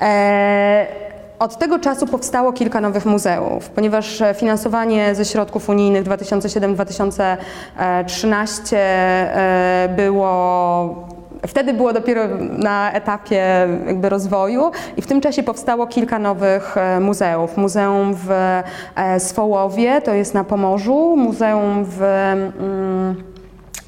e, 0.00 0.86
od 1.38 1.58
tego 1.58 1.78
czasu 1.78 2.06
powstało 2.06 2.52
kilka 2.52 2.80
nowych 2.80 3.06
muzeów, 3.06 3.70
ponieważ 3.70 4.22
finansowanie 4.34 5.14
ze 5.14 5.24
środków 5.24 5.68
unijnych 5.68 6.04
2007-2013 6.04 8.76
e, 8.76 9.88
było 9.96 11.16
Wtedy 11.46 11.74
było 11.74 11.92
dopiero 11.92 12.22
na 12.58 12.92
etapie 12.92 13.68
jakby 13.86 14.08
rozwoju 14.08 14.70
i 14.96 15.02
w 15.02 15.06
tym 15.06 15.20
czasie 15.20 15.42
powstało 15.42 15.86
kilka 15.86 16.18
nowych 16.18 16.76
e, 16.76 17.00
muzeów. 17.00 17.56
Muzeum 17.56 18.14
w 18.14 18.30
e, 18.30 19.20
Swołowie, 19.20 20.02
to 20.02 20.14
jest 20.14 20.34
na 20.34 20.44
Pomorzu, 20.44 21.16
muzeum 21.16 21.84
w 21.84 22.02
mm, 22.02 23.35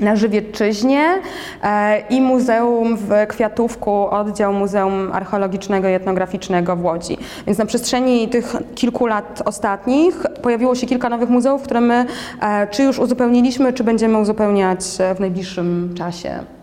na 0.00 0.17
Żywiecczyźnie 0.17 1.21
e, 1.62 2.00
i 2.11 2.21
Muzeum 2.21 2.97
w 2.97 3.11
Kwiatówku, 3.28 4.11
oddział 4.11 4.52
Muzeum 4.52 5.12
Archeologicznego 5.12 5.88
i 5.88 5.93
Etnograficznego 5.93 6.76
w 6.76 6.85
Łodzi. 6.85 7.19
Więc 7.47 7.59
na 7.59 7.67
przestrzeni 7.67 8.28
tych 8.28 8.57
kilku 8.75 9.07
lat 9.07 9.43
ostatnich 9.45 10.26
pojawiło 10.43 10.75
się 10.75 10.87
kilka 10.87 11.09
nowych 11.09 11.28
muzeów, 11.28 11.62
które 11.62 11.81
my 11.81 12.07
e, 12.40 12.67
czy 12.67 12.83
już 12.83 12.99
uzupełniliśmy, 12.99 13.73
czy 13.73 13.85
będziemy 13.85 14.19
uzupełniać 14.19 14.81
w 15.17 15.21
najbliższym 15.21 15.95
czasie. 15.97 16.58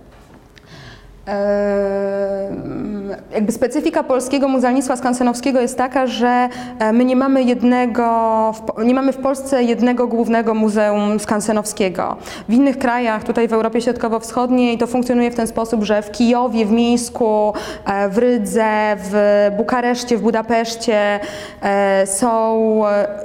Jakby 3.34 3.52
specyfika 3.52 4.04
polskiego 4.04 4.48
muzealnictwa 4.48 4.96
skansenowskiego 4.96 5.62
jest 5.62 5.78
taka, 5.78 6.08
że 6.08 6.50
e, 6.80 6.94
my 6.94 7.06
nie 7.06 7.16
mamy 7.16 7.44
jednego, 7.44 8.54
nie 8.84 8.94
mamy 8.94 9.14
w 9.14 9.18
Polsce 9.18 9.64
jednego 9.64 10.08
głównego 10.08 10.54
muzeum 10.54 11.20
skansenowskiego. 11.20 12.16
W 12.50 12.54
innych 12.54 12.78
krajach, 12.78 13.24
tutaj 13.24 13.48
w 13.48 13.54
Europie 13.54 13.82
Środkowo-Wschodniej, 13.82 14.78
to 14.78 14.88
funkcjonuje 14.88 15.32
w 15.32 15.36
ten 15.36 15.48
sposób, 15.48 15.84
że 15.84 16.02
w 16.02 16.12
Kijowie, 16.12 16.66
w 16.66 16.72
Mińsku, 16.72 17.54
e, 17.86 18.10
w 18.10 18.18
Rydze, 18.18 18.98
w 18.98 19.52
Bukareszcie, 19.58 20.18
w 20.18 20.22
Budapeszcie 20.22 21.20
e, 21.62 22.08
są 22.08 22.56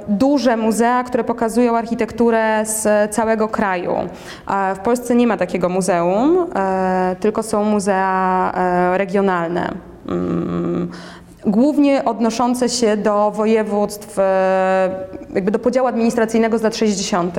duże 0.07 0.57
muzea, 0.57 1.03
które 1.03 1.23
pokazują 1.23 1.77
architekturę 1.77 2.65
z 2.65 3.11
całego 3.15 3.47
kraju. 3.47 3.95
W 4.75 4.79
Polsce 4.79 5.15
nie 5.15 5.27
ma 5.27 5.37
takiego 5.37 5.69
muzeum, 5.69 6.47
tylko 7.19 7.43
są 7.43 7.63
muzea 7.63 7.90
muzea 7.91 8.51
e, 8.55 8.97
regionalne. 8.97 9.71
Mm, 10.07 10.91
głównie 11.45 12.05
odnoszące 12.05 12.69
się 12.69 12.97
do 12.97 13.31
województw, 13.31 14.19
e, 14.19 14.89
jakby 15.35 15.51
do 15.51 15.59
podziału 15.59 15.87
administracyjnego 15.87 16.57
z 16.57 16.61
lat 16.61 16.75
60., 16.75 17.35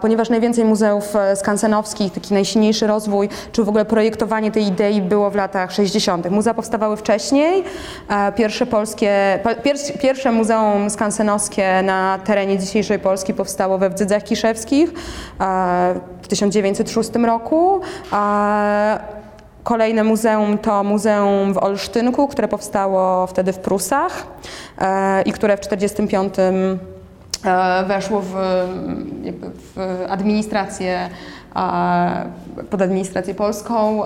ponieważ 0.00 0.30
najwięcej 0.30 0.64
muzeów 0.64 1.16
e, 1.16 1.36
skansenowskich, 1.36 2.12
taki 2.12 2.34
najsilniejszy 2.34 2.86
rozwój, 2.86 3.28
czy 3.52 3.64
w 3.64 3.68
ogóle 3.68 3.84
projektowanie 3.84 4.50
tej 4.50 4.66
idei 4.66 5.02
było 5.02 5.30
w 5.30 5.34
latach 5.34 5.72
60. 5.72 6.30
Muzea 6.30 6.54
powstawały 6.54 6.96
wcześniej. 6.96 7.64
Pierwsze 8.36 8.66
polskie, 8.66 9.38
pierwsze 10.00 10.32
muzeum 10.32 10.90
skansenowskie 10.90 11.82
na 11.82 12.18
terenie 12.24 12.58
dzisiejszej 12.58 12.98
Polski 12.98 13.34
powstało 13.34 13.78
we 13.78 13.90
Wdzydzach 13.90 14.24
Kiszewskich 14.24 14.90
w 16.22 16.28
1906 16.28 17.10
roku. 17.26 17.80
Kolejne 19.64 20.04
muzeum 20.04 20.58
to 20.58 20.84
Muzeum 20.84 21.54
w 21.54 21.58
Olsztynku, 21.58 22.28
które 22.28 22.48
powstało 22.48 23.26
wtedy 23.26 23.52
w 23.52 23.58
Prusach 23.58 24.26
e, 24.78 25.22
i 25.22 25.32
które 25.32 25.56
w 25.56 25.60
1945 25.60 26.34
e, 27.44 27.84
weszło 27.84 28.20
w, 28.20 28.32
w 29.74 30.04
administrację 30.08 31.08
pod 32.70 32.82
administrację 32.82 33.34
polską 33.34 34.02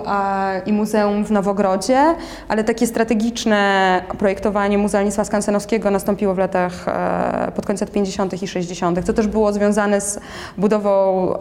i 0.65 0.73
muzeum 0.73 1.25
w 1.25 1.31
Nowogrodzie, 1.31 2.15
ale 2.47 2.63
takie 2.63 2.87
strategiczne 2.87 4.01
projektowanie 4.17 4.77
muzealnictwa 4.77 5.25
skansenowskiego 5.25 5.91
nastąpiło 5.91 6.33
w 6.33 6.37
latach 6.37 6.87
e, 6.87 7.51
pod 7.55 7.65
koniec 7.65 7.81
lat 7.81 7.91
50. 7.91 8.43
i 8.43 8.47
60., 8.47 9.05
co 9.05 9.13
też 9.13 9.27
było 9.27 9.53
związane 9.53 10.01
z 10.01 10.19
budową 10.57 11.33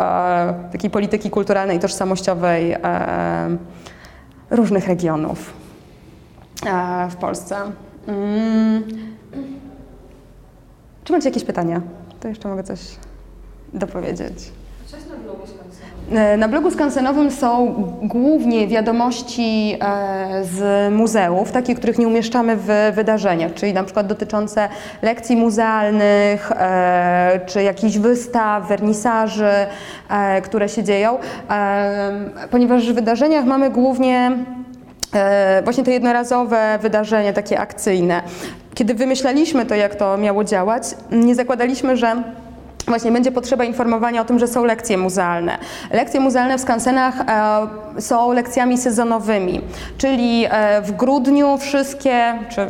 takiej 0.73 0.90
polityki 0.90 1.30
kulturalnej 1.30 1.76
i 1.76 1.80
tożsamościowej 1.80 2.76
różnych 4.50 4.88
regionów 4.88 5.52
e, 6.66 7.08
w 7.10 7.16
Polsce. 7.16 7.56
Mm. 8.06 8.82
Czy 11.04 11.12
macie 11.12 11.28
jakieś 11.28 11.44
pytania? 11.44 11.80
To 12.20 12.28
jeszcze 12.28 12.48
mogę 12.48 12.62
coś 12.62 12.80
dopowiedzieć. 13.72 14.52
Na 16.38 16.48
blogu 16.48 16.70
skansenowym 16.70 17.30
są 17.30 17.75
głównie 18.02 18.68
wiadomości 18.68 19.76
e, 19.80 20.44
z 20.44 20.92
muzeów, 20.92 21.52
takie, 21.52 21.75
których 21.75 21.98
nie 21.98 22.08
umieszczamy 22.08 22.56
w 22.56 22.92
wydarzeniach, 22.94 23.54
czyli 23.54 23.75
na 23.75 23.84
przykład 23.84 24.06
dotyczące 24.06 24.68
lekcji 25.02 25.36
muzealnych, 25.36 26.52
e, 26.52 27.40
czy 27.46 27.62
jakichś 27.62 27.98
wystaw, 27.98 28.68
wernisaży, 28.68 29.52
które 30.42 30.68
się 30.68 30.84
dzieją, 30.84 31.18
ponieważ 32.50 32.92
w 32.92 32.94
wydarzeniach 32.94 33.44
mamy 33.44 33.70
głównie 33.70 34.38
e, 35.14 35.62
właśnie 35.62 35.84
te 35.84 35.90
jednorazowe 35.90 36.78
wydarzenia, 36.82 37.32
takie 37.32 37.58
akcyjne. 37.60 38.22
Kiedy 38.75 38.94
wymyślaliśmy 38.94 39.66
to, 39.66 39.75
jak 39.75 39.94
to 39.94 40.18
miało 40.18 40.44
działać, 40.44 40.82
nie 41.10 41.34
zakładaliśmy, 41.34 41.96
że 41.96 42.22
Właśnie 42.86 43.12
będzie 43.12 43.32
potrzeba 43.32 43.64
informowania 43.64 44.20
o 44.20 44.24
tym, 44.24 44.38
że 44.38 44.46
są 44.48 44.64
lekcje 44.64 44.98
muzealne. 44.98 45.58
Lekcje 45.90 46.20
muzealne 46.20 46.58
w 46.58 46.60
skansenach 46.60 47.14
e, 47.20 48.00
są 48.00 48.32
lekcjami 48.32 48.78
sezonowymi, 48.78 49.60
czyli 49.98 50.46
e, 50.50 50.82
w 50.82 50.92
grudniu 50.92 51.58
wszystkie, 51.58 52.38
czy 52.48 52.66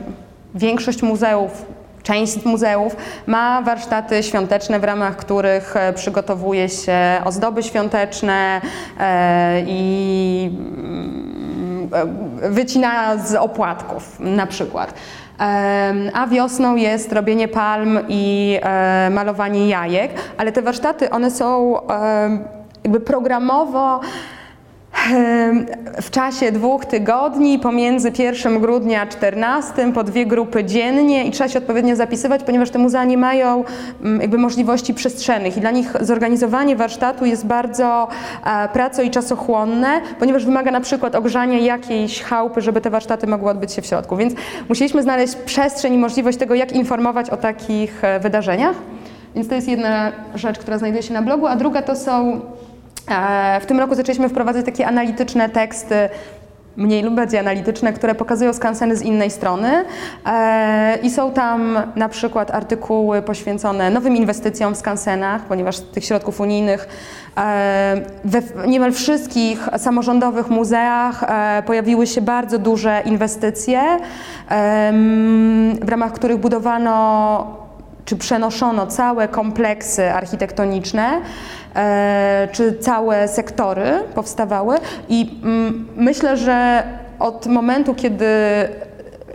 większość 0.55 1.03
muzeów, 1.03 1.67
część 2.07 2.45
muzeów 2.45 2.97
ma 3.27 3.63
warsztaty 3.63 4.23
świąteczne, 4.23 4.81
w 4.81 4.85
ramach 4.85 5.17
których 5.17 5.77
e, 5.77 5.93
przygotowuje 5.93 6.69
się 6.69 6.99
ozdoby 7.25 7.63
świąteczne 7.63 8.61
e, 9.01 9.63
i 9.67 10.51
mm, 10.79 11.89
e, 12.45 12.51
wycina 12.51 13.17
z 13.17 13.35
opłatków 13.35 14.21
na 14.21 14.47
przykład. 14.47 14.95
A 16.15 16.27
wiosną 16.27 16.77
jest 16.77 17.13
robienie 17.13 17.49
palm 17.49 17.99
i 18.09 18.59
e, 18.63 19.11
malowanie 19.11 19.69
jajek, 19.69 20.11
ale 20.37 20.53
te 20.53 20.63
warsztaty, 20.63 21.11
one 21.11 21.31
są 21.31 21.77
jakby 22.85 23.01
programowo 23.01 24.01
w 26.03 26.11
czasie 26.11 26.53
dwóch 26.53 26.85
tygodni 26.85 27.59
pomiędzy 27.59 28.13
1 28.19 28.61
grudnia 28.61 29.03
a 29.03 29.07
14 29.07 29.93
po 29.93 30.05
dwie 30.05 30.27
grupy 30.27 30.65
dziennie 30.65 31.25
i 31.25 31.31
trzeba 31.31 31.49
się 31.49 31.59
odpowiednio 31.59 31.97
zapisywać, 31.97 32.43
ponieważ 32.43 32.71
te 32.71 32.79
muzea 32.79 33.05
nie 33.05 33.19
mają 33.19 33.65
mm, 34.03 34.21
jakby 34.21 34.39
możliwości 34.39 34.95
przestrzennych 34.95 35.57
i 35.57 35.61
dla 35.61 35.71
nich 35.71 35.93
zorganizowanie 36.01 36.77
warsztatu 36.77 37.25
jest 37.25 37.47
bardzo 37.47 38.09
e, 38.45 38.69
praco 38.69 39.03
i 39.03 39.11
czasochłonne, 39.11 40.01
ponieważ 40.19 40.45
wymaga 40.45 40.71
na 40.71 40.81
przykład 40.81 41.15
ogrzania 41.15 41.59
jakiejś 41.59 42.23
chałupy, 42.23 42.61
żeby 42.61 42.81
te 42.81 42.91
warsztaty 42.91 43.27
mogły 43.27 43.51
odbyć 43.51 43.73
się 43.73 43.83
w 43.83 43.87
środku. 43.87 44.17
Więc 44.17 44.35
musieliśmy 44.69 45.03
znaleźć 45.03 45.35
przestrzeń 45.37 45.95
i 45.95 45.99
możliwość 45.99 46.39
tego, 46.39 46.55
jak 46.55 46.73
informować 46.73 47.31
o 47.31 47.37
takich 47.37 48.05
e, 48.05 48.21
wydarzeniach. 48.21 48.77
Więc 49.35 49.49
to 49.49 49.55
jest 49.55 49.69
jedna 49.69 50.13
rzecz, 50.35 50.59
która 50.59 50.79
znajduje 50.79 51.03
się 51.03 51.15
na 51.15 51.23
blogu, 51.23 51.47
a 51.47 51.57
druga 51.57 51.83
to 51.83 51.97
są 51.97 52.41
w 53.61 53.67
tym 53.67 53.81
roku 53.81 53.95
zaczęliśmy 53.95 54.29
wprowadzać 54.29 54.67
takie 54.67 54.87
analityczne 54.87 55.49
teksty, 55.49 56.09
mniej 56.77 57.03
lub 57.03 57.15
bardziej 57.15 57.41
analityczne, 57.41 57.93
które 57.93 58.15
pokazują 58.15 58.53
skanseny 58.53 58.97
z 58.97 59.03
innej 59.03 59.31
strony. 59.31 59.85
E, 60.27 60.99
I 61.03 61.11
są 61.11 61.33
tam 61.33 61.79
na 61.97 62.09
przykład 62.09 62.51
artykuły 62.51 63.23
poświęcone 63.23 63.91
nowym 63.91 64.17
inwestycjom 64.17 64.75
w 64.75 64.79
skansenach, 64.79 65.43
ponieważ 65.43 65.81
tych 65.81 66.05
środków 66.05 66.41
unijnych 66.41 66.89
e, 67.37 68.01
we 68.25 68.43
niemal 68.67 68.93
wszystkich 68.93 69.69
samorządowych 69.77 70.51
muzeach 70.51 71.25
pojawiły 71.67 72.07
się 72.07 72.21
bardzo 72.21 72.59
duże 72.59 73.03
inwestycje, 73.05 73.81
w 75.83 75.89
ramach 75.89 76.13
których 76.13 76.37
budowano 76.37 77.67
czy 78.07 78.17
przenoszono 78.17 78.87
całe 78.87 79.29
kompleksy 79.29 80.13
architektoniczne, 80.13 81.11
e, 81.11 81.21
czy 82.53 82.79
całe 82.79 83.29
sektory 83.29 83.85
powstawały? 84.15 84.77
I 85.09 85.41
mm, 85.45 85.89
myślę, 85.97 86.37
że 86.37 86.83
od 87.19 87.47
momentu, 87.47 87.95
kiedy 87.95 88.27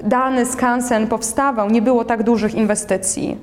dany 0.03 0.45
skansen 0.45 1.07
powstawał, 1.07 1.69
nie 1.69 1.81
było 1.81 2.05
tak 2.05 2.23
dużych 2.23 2.55
inwestycji, 2.55 3.37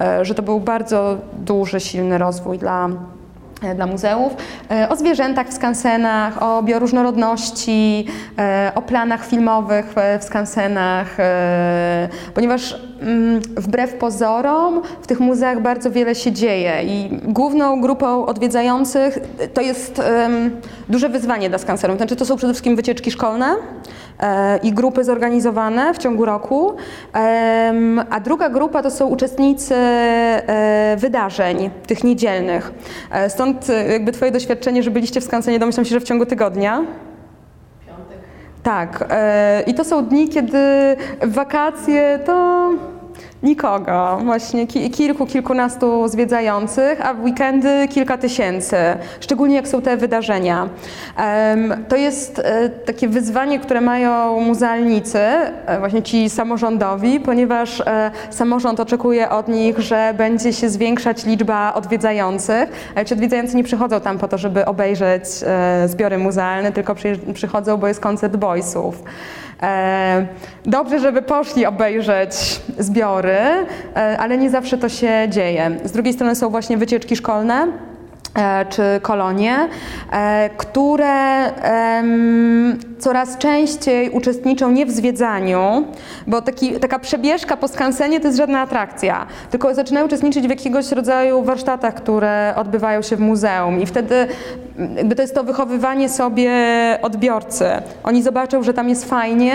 e, 0.00 0.24
że 0.24 0.34
to 0.34 0.42
był 0.42 0.60
bardzo 0.60 1.16
duży, 1.32 1.80
silny 1.80 2.18
rozwój 2.18 2.58
dla 2.58 2.88
E, 2.88 3.09
dla 3.74 3.86
muzeów, 3.86 4.32
e, 4.70 4.88
o 4.88 4.96
zwierzętach 4.96 5.48
w 5.48 5.52
skansenach, 5.52 6.42
o 6.42 6.62
bioróżnorodności, 6.62 8.06
e, 8.38 8.72
o 8.74 8.82
planach 8.82 9.26
filmowych 9.26 9.94
w 10.20 10.24
skansenach, 10.24 11.16
ponieważ 12.34 12.80
mm, 13.00 13.40
wbrew 13.40 13.94
pozorom 13.94 14.82
w 15.02 15.06
tych 15.06 15.20
muzeach 15.20 15.62
bardzo 15.62 15.90
wiele 15.90 16.14
się 16.14 16.32
dzieje 16.32 16.82
i 16.84 17.08
główną 17.22 17.80
grupą 17.80 18.26
odwiedzających 18.26 19.18
to 19.54 19.60
jest 19.60 20.02
duże 20.88 21.08
wyzwanie 21.08 21.48
dla 21.48 21.58
skansenów. 21.58 21.96
Znaczy 21.96 22.16
to 22.16 22.24
są 22.24 22.36
przede 22.36 22.52
wszystkim 22.52 22.76
wycieczki 22.76 23.10
szkolne, 23.10 23.56
E, 24.09 24.09
i 24.62 24.72
grupy 24.72 25.04
zorganizowane 25.04 25.94
w 25.94 25.98
ciągu 25.98 26.24
roku, 26.24 26.72
a 28.10 28.20
druga 28.20 28.48
grupa 28.48 28.82
to 28.82 28.90
są 28.90 29.06
uczestnicy 29.06 29.74
e, 29.74 30.96
wydarzeń 30.98 31.70
tych 31.86 32.04
niedzielnych. 32.04 32.72
E, 33.10 33.30
stąd 33.30 33.66
jakby 33.90 34.12
Twoje 34.12 34.30
doświadczenie, 34.30 34.82
że 34.82 34.90
byliście 34.90 35.20
w 35.20 35.24
Skansenie, 35.24 35.58
domyślam 35.58 35.84
się, 35.84 35.90
że 35.90 36.00
w 36.00 36.04
ciągu 36.04 36.26
tygodnia. 36.26 36.84
Piątek. 37.86 38.18
Tak. 38.62 39.08
I 39.66 39.74
to 39.74 39.84
są 39.84 40.04
dni, 40.04 40.28
kiedy 40.28 40.58
wakacje 41.22 42.18
to 42.26 42.70
Nikogo, 43.42 44.18
właśnie 44.24 44.66
kilku, 44.66 45.26
kilkunastu 45.26 46.08
zwiedzających, 46.08 47.06
a 47.06 47.14
w 47.14 47.24
weekendy 47.24 47.88
kilka 47.88 48.18
tysięcy, 48.18 48.76
szczególnie 49.20 49.56
jak 49.56 49.68
są 49.68 49.82
te 49.82 49.96
wydarzenia. 49.96 50.68
To 51.88 51.96
jest 51.96 52.38
e, 52.38 52.68
takie 52.68 53.08
wyzwanie, 53.08 53.58
które 53.58 53.80
mają 53.80 54.40
muzealnicy, 54.40 55.18
e, 55.18 55.78
właśnie 55.78 56.02
ci 56.02 56.30
samorządowi, 56.30 57.20
ponieważ 57.20 57.80
e, 57.80 58.10
samorząd 58.30 58.80
oczekuje 58.80 59.30
od 59.30 59.48
nich, 59.48 59.78
że 59.78 60.14
będzie 60.16 60.52
się 60.52 60.68
zwiększać 60.68 61.24
liczba 61.26 61.74
odwiedzających, 61.74 62.92
ale 62.94 63.04
ci 63.04 63.14
odwiedzający 63.14 63.56
nie 63.56 63.64
przychodzą 63.64 64.00
tam 64.00 64.18
po 64.18 64.28
to, 64.28 64.38
żeby 64.38 64.64
obejrzeć 64.64 65.24
zbiory 65.86 66.18
muzealne, 66.18 66.72
tylko 66.72 66.94
przychodzą, 67.34 67.76
bo 67.76 67.88
jest 67.88 68.00
koncert 68.00 68.36
boysów. 68.36 69.02
Dobrze, 70.66 70.98
żeby 70.98 71.22
poszli 71.22 71.66
obejrzeć 71.66 72.60
zbiory, 72.78 73.29
e, 73.30 73.66
ale 74.18 74.38
nie 74.38 74.50
zawsze 74.50 74.78
to 74.78 74.88
się 74.88 75.26
dzieje. 75.28 75.70
Z 75.84 75.92
drugiej 75.92 76.14
strony 76.14 76.34
są 76.34 76.50
właśnie 76.50 76.76
wycieczki 76.76 77.16
szkolne 77.16 77.66
e, 78.34 78.66
czy 78.66 78.82
kolonie, 79.02 79.68
które 80.56 81.40
coraz 82.98 83.38
częściej 83.38 84.10
uczestniczą 84.10 84.70
nie 84.70 84.86
w 84.86 84.90
zwiedzaniu, 84.90 85.84
bo 86.26 86.42
taki, 86.42 86.72
taka 86.72 86.98
przebieżka 86.98 87.56
po 87.56 87.68
skansenie 87.68 88.20
to 88.20 88.26
jest 88.26 88.38
żadna 88.38 88.60
atrakcja, 88.60 89.26
tylko 89.50 89.74
zaczynają 89.74 90.06
uczestniczyć 90.06 90.46
w 90.46 90.50
jakiegoś 90.50 90.92
rodzaju 90.92 91.42
warsztatach, 91.42 91.94
które 91.94 92.54
odbywają 92.56 93.02
się 93.02 93.16
w 93.16 93.20
muzeum 93.20 93.80
i 93.80 93.86
wtedy 93.86 94.26
jakby 94.96 95.16
to 95.16 95.22
jest 95.22 95.34
to 95.34 95.44
wychowywanie 95.44 96.08
sobie 96.08 96.52
odbiorcy. 97.02 97.64
Oni 98.04 98.22
zobaczą, 98.22 98.62
że 98.62 98.74
tam 98.74 98.88
jest 98.88 99.04
fajnie 99.04 99.54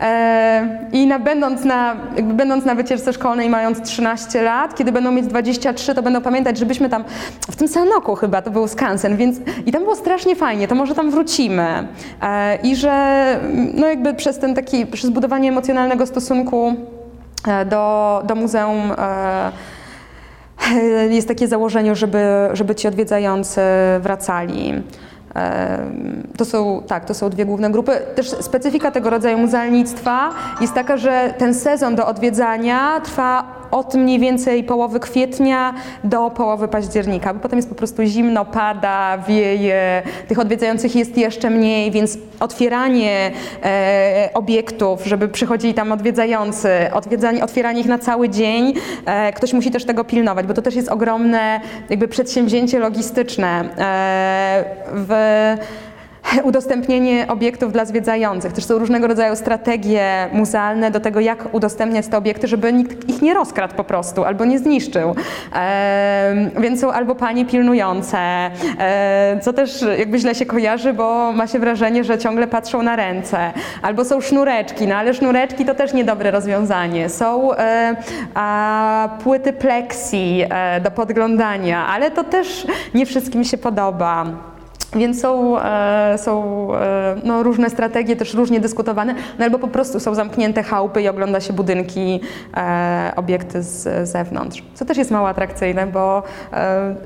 e, 0.00 0.88
i 0.92 1.06
na, 1.06 1.18
będąc, 1.18 1.64
na, 1.64 1.96
jakby 2.16 2.34
będąc 2.34 2.64
na 2.64 2.74
wycieczce 2.74 3.12
szkolnej 3.12 3.50
mając 3.50 3.82
13 3.82 4.42
lat, 4.42 4.74
kiedy 4.74 4.92
będą 4.92 5.12
mieć 5.12 5.26
23, 5.26 5.94
to 5.94 6.02
będą 6.02 6.20
pamiętać, 6.20 6.58
żebyśmy 6.58 6.88
tam, 6.88 7.04
w 7.50 7.56
tym 7.56 7.68
Sanoku 7.68 8.14
chyba, 8.14 8.42
to 8.42 8.50
był 8.50 8.68
skansen, 8.68 9.16
więc 9.16 9.36
i 9.66 9.72
tam 9.72 9.82
było 9.82 9.96
strasznie 9.96 10.36
fajnie, 10.36 10.68
to 10.68 10.74
może 10.74 10.94
tam 10.94 11.10
wrócimy. 11.10 11.88
E, 12.22 12.56
I 12.56 12.76
że 12.76 13.26
no 13.74 13.86
jakby 13.86 14.14
przez 14.14 14.38
ten 14.38 14.54
taki, 14.54 14.86
przez 14.86 15.10
budowanie 15.10 15.48
emocjonalnego 15.48 16.06
stosunku 16.06 16.74
e, 17.48 17.64
do, 17.64 18.22
do 18.26 18.34
muzeum 18.34 18.92
e, 18.98 19.75
jest 21.10 21.28
takie 21.28 21.48
założenie, 21.48 21.96
żeby, 21.96 22.24
żeby 22.52 22.74
ci 22.74 22.88
odwiedzający 22.88 23.60
wracali. 24.00 24.82
To 26.36 26.44
są, 26.44 26.82
tak, 26.86 27.04
to 27.04 27.14
są 27.14 27.30
dwie 27.30 27.44
główne 27.44 27.70
grupy. 27.70 27.92
Też 28.14 28.30
specyfika 28.30 28.90
tego 28.90 29.10
rodzaju 29.10 29.38
muzealnictwa 29.38 30.30
jest 30.60 30.74
taka, 30.74 30.96
że 30.96 31.34
ten 31.38 31.54
sezon 31.54 31.96
do 31.96 32.06
odwiedzania 32.06 33.00
trwa 33.00 33.55
od 33.70 33.94
mniej 33.94 34.18
więcej 34.18 34.64
połowy 34.64 35.00
kwietnia 35.00 35.74
do 36.04 36.30
połowy 36.30 36.68
października, 36.68 37.34
bo 37.34 37.40
potem 37.40 37.58
jest 37.58 37.68
po 37.68 37.74
prostu 37.74 38.04
zimno, 38.04 38.44
pada, 38.44 39.18
wieje, 39.18 40.02
tych 40.28 40.38
odwiedzających 40.38 40.96
jest 40.96 41.18
jeszcze 41.18 41.50
mniej, 41.50 41.90
więc 41.90 42.18
otwieranie 42.40 43.30
e, 43.64 44.30
obiektów, 44.34 45.04
żeby 45.04 45.28
przychodzili 45.28 45.74
tam 45.74 45.92
odwiedzający, 45.92 46.68
odwiedzanie, 46.92 47.44
otwieranie 47.44 47.80
ich 47.80 47.86
na 47.86 47.98
cały 47.98 48.28
dzień, 48.28 48.74
e, 49.06 49.32
ktoś 49.32 49.52
musi 49.52 49.70
też 49.70 49.84
tego 49.84 50.04
pilnować, 50.04 50.46
bo 50.46 50.54
to 50.54 50.62
też 50.62 50.74
jest 50.74 50.88
ogromne 50.88 51.60
jakby 51.90 52.08
przedsięwzięcie 52.08 52.78
logistyczne. 52.78 53.64
E, 53.78 54.64
w 54.92 55.12
udostępnienie 56.44 57.26
obiektów 57.28 57.72
dla 57.72 57.84
zwiedzających. 57.84 58.52
Też 58.52 58.64
są 58.64 58.78
różnego 58.78 59.06
rodzaju 59.06 59.36
strategie 59.36 60.28
muzealne 60.32 60.90
do 60.90 61.00
tego, 61.00 61.20
jak 61.20 61.54
udostępniać 61.54 62.06
te 62.06 62.16
obiekty, 62.18 62.48
żeby 62.48 62.72
nikt 62.72 63.08
ich 63.08 63.22
nie 63.22 63.34
rozkradł 63.34 63.74
po 63.74 63.84
prostu 63.84 64.24
albo 64.24 64.44
nie 64.44 64.58
zniszczył. 64.58 65.14
E, 65.54 66.50
więc 66.60 66.80
są 66.80 66.92
albo 66.92 67.14
panie 67.14 67.46
pilnujące, 67.46 68.18
e, 68.18 69.40
co 69.42 69.52
też 69.52 69.84
jakby 69.98 70.18
źle 70.18 70.34
się 70.34 70.46
kojarzy, 70.46 70.92
bo 70.92 71.32
ma 71.32 71.46
się 71.46 71.58
wrażenie, 71.58 72.04
że 72.04 72.18
ciągle 72.18 72.46
patrzą 72.46 72.82
na 72.82 72.96
ręce. 72.96 73.52
Albo 73.82 74.04
są 74.04 74.20
sznureczki, 74.20 74.86
no 74.86 74.96
ale 74.96 75.14
sznureczki 75.14 75.64
to 75.64 75.74
też 75.74 75.92
niedobre 75.92 76.30
rozwiązanie. 76.30 77.08
Są 77.08 77.54
e, 77.54 77.96
a, 78.34 79.08
płyty 79.24 79.52
plexi 79.52 80.42
e, 80.50 80.80
do 80.80 80.90
podglądania, 80.90 81.86
ale 81.86 82.10
to 82.10 82.24
też 82.24 82.66
nie 82.94 83.06
wszystkim 83.06 83.44
się 83.44 83.58
podoba. 83.58 84.55
Więc 84.92 85.20
są, 85.20 85.60
e, 85.60 86.18
są 86.18 86.68
e, 86.74 87.16
no, 87.24 87.42
różne 87.42 87.70
strategie, 87.70 88.16
też 88.16 88.34
różnie 88.34 88.60
dyskutowane, 88.60 89.14
no 89.38 89.44
albo 89.44 89.58
po 89.58 89.68
prostu 89.68 90.00
są 90.00 90.14
zamknięte 90.14 90.62
chałupy 90.62 91.02
i 91.02 91.08
ogląda 91.08 91.40
się 91.40 91.52
budynki, 91.52 92.20
e, 92.56 93.12
obiekty 93.16 93.62
z 93.62 94.08
zewnątrz. 94.08 94.62
Co 94.74 94.84
też 94.84 94.98
jest 94.98 95.10
mało 95.10 95.28
atrakcyjne, 95.28 95.86
bo 95.86 96.22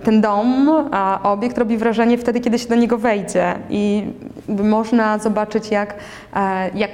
ten 0.04 0.20
dom, 0.20 0.70
a 0.90 1.20
obiekt 1.22 1.58
robi 1.58 1.76
wrażenie 1.76 2.18
wtedy, 2.18 2.40
kiedy 2.40 2.58
się 2.58 2.68
do 2.68 2.74
niego 2.74 2.98
wejdzie 2.98 3.54
i 3.70 4.06
można 4.48 5.18
zobaczyć, 5.18 5.70
jak, 5.70 5.94
jak 6.74 6.90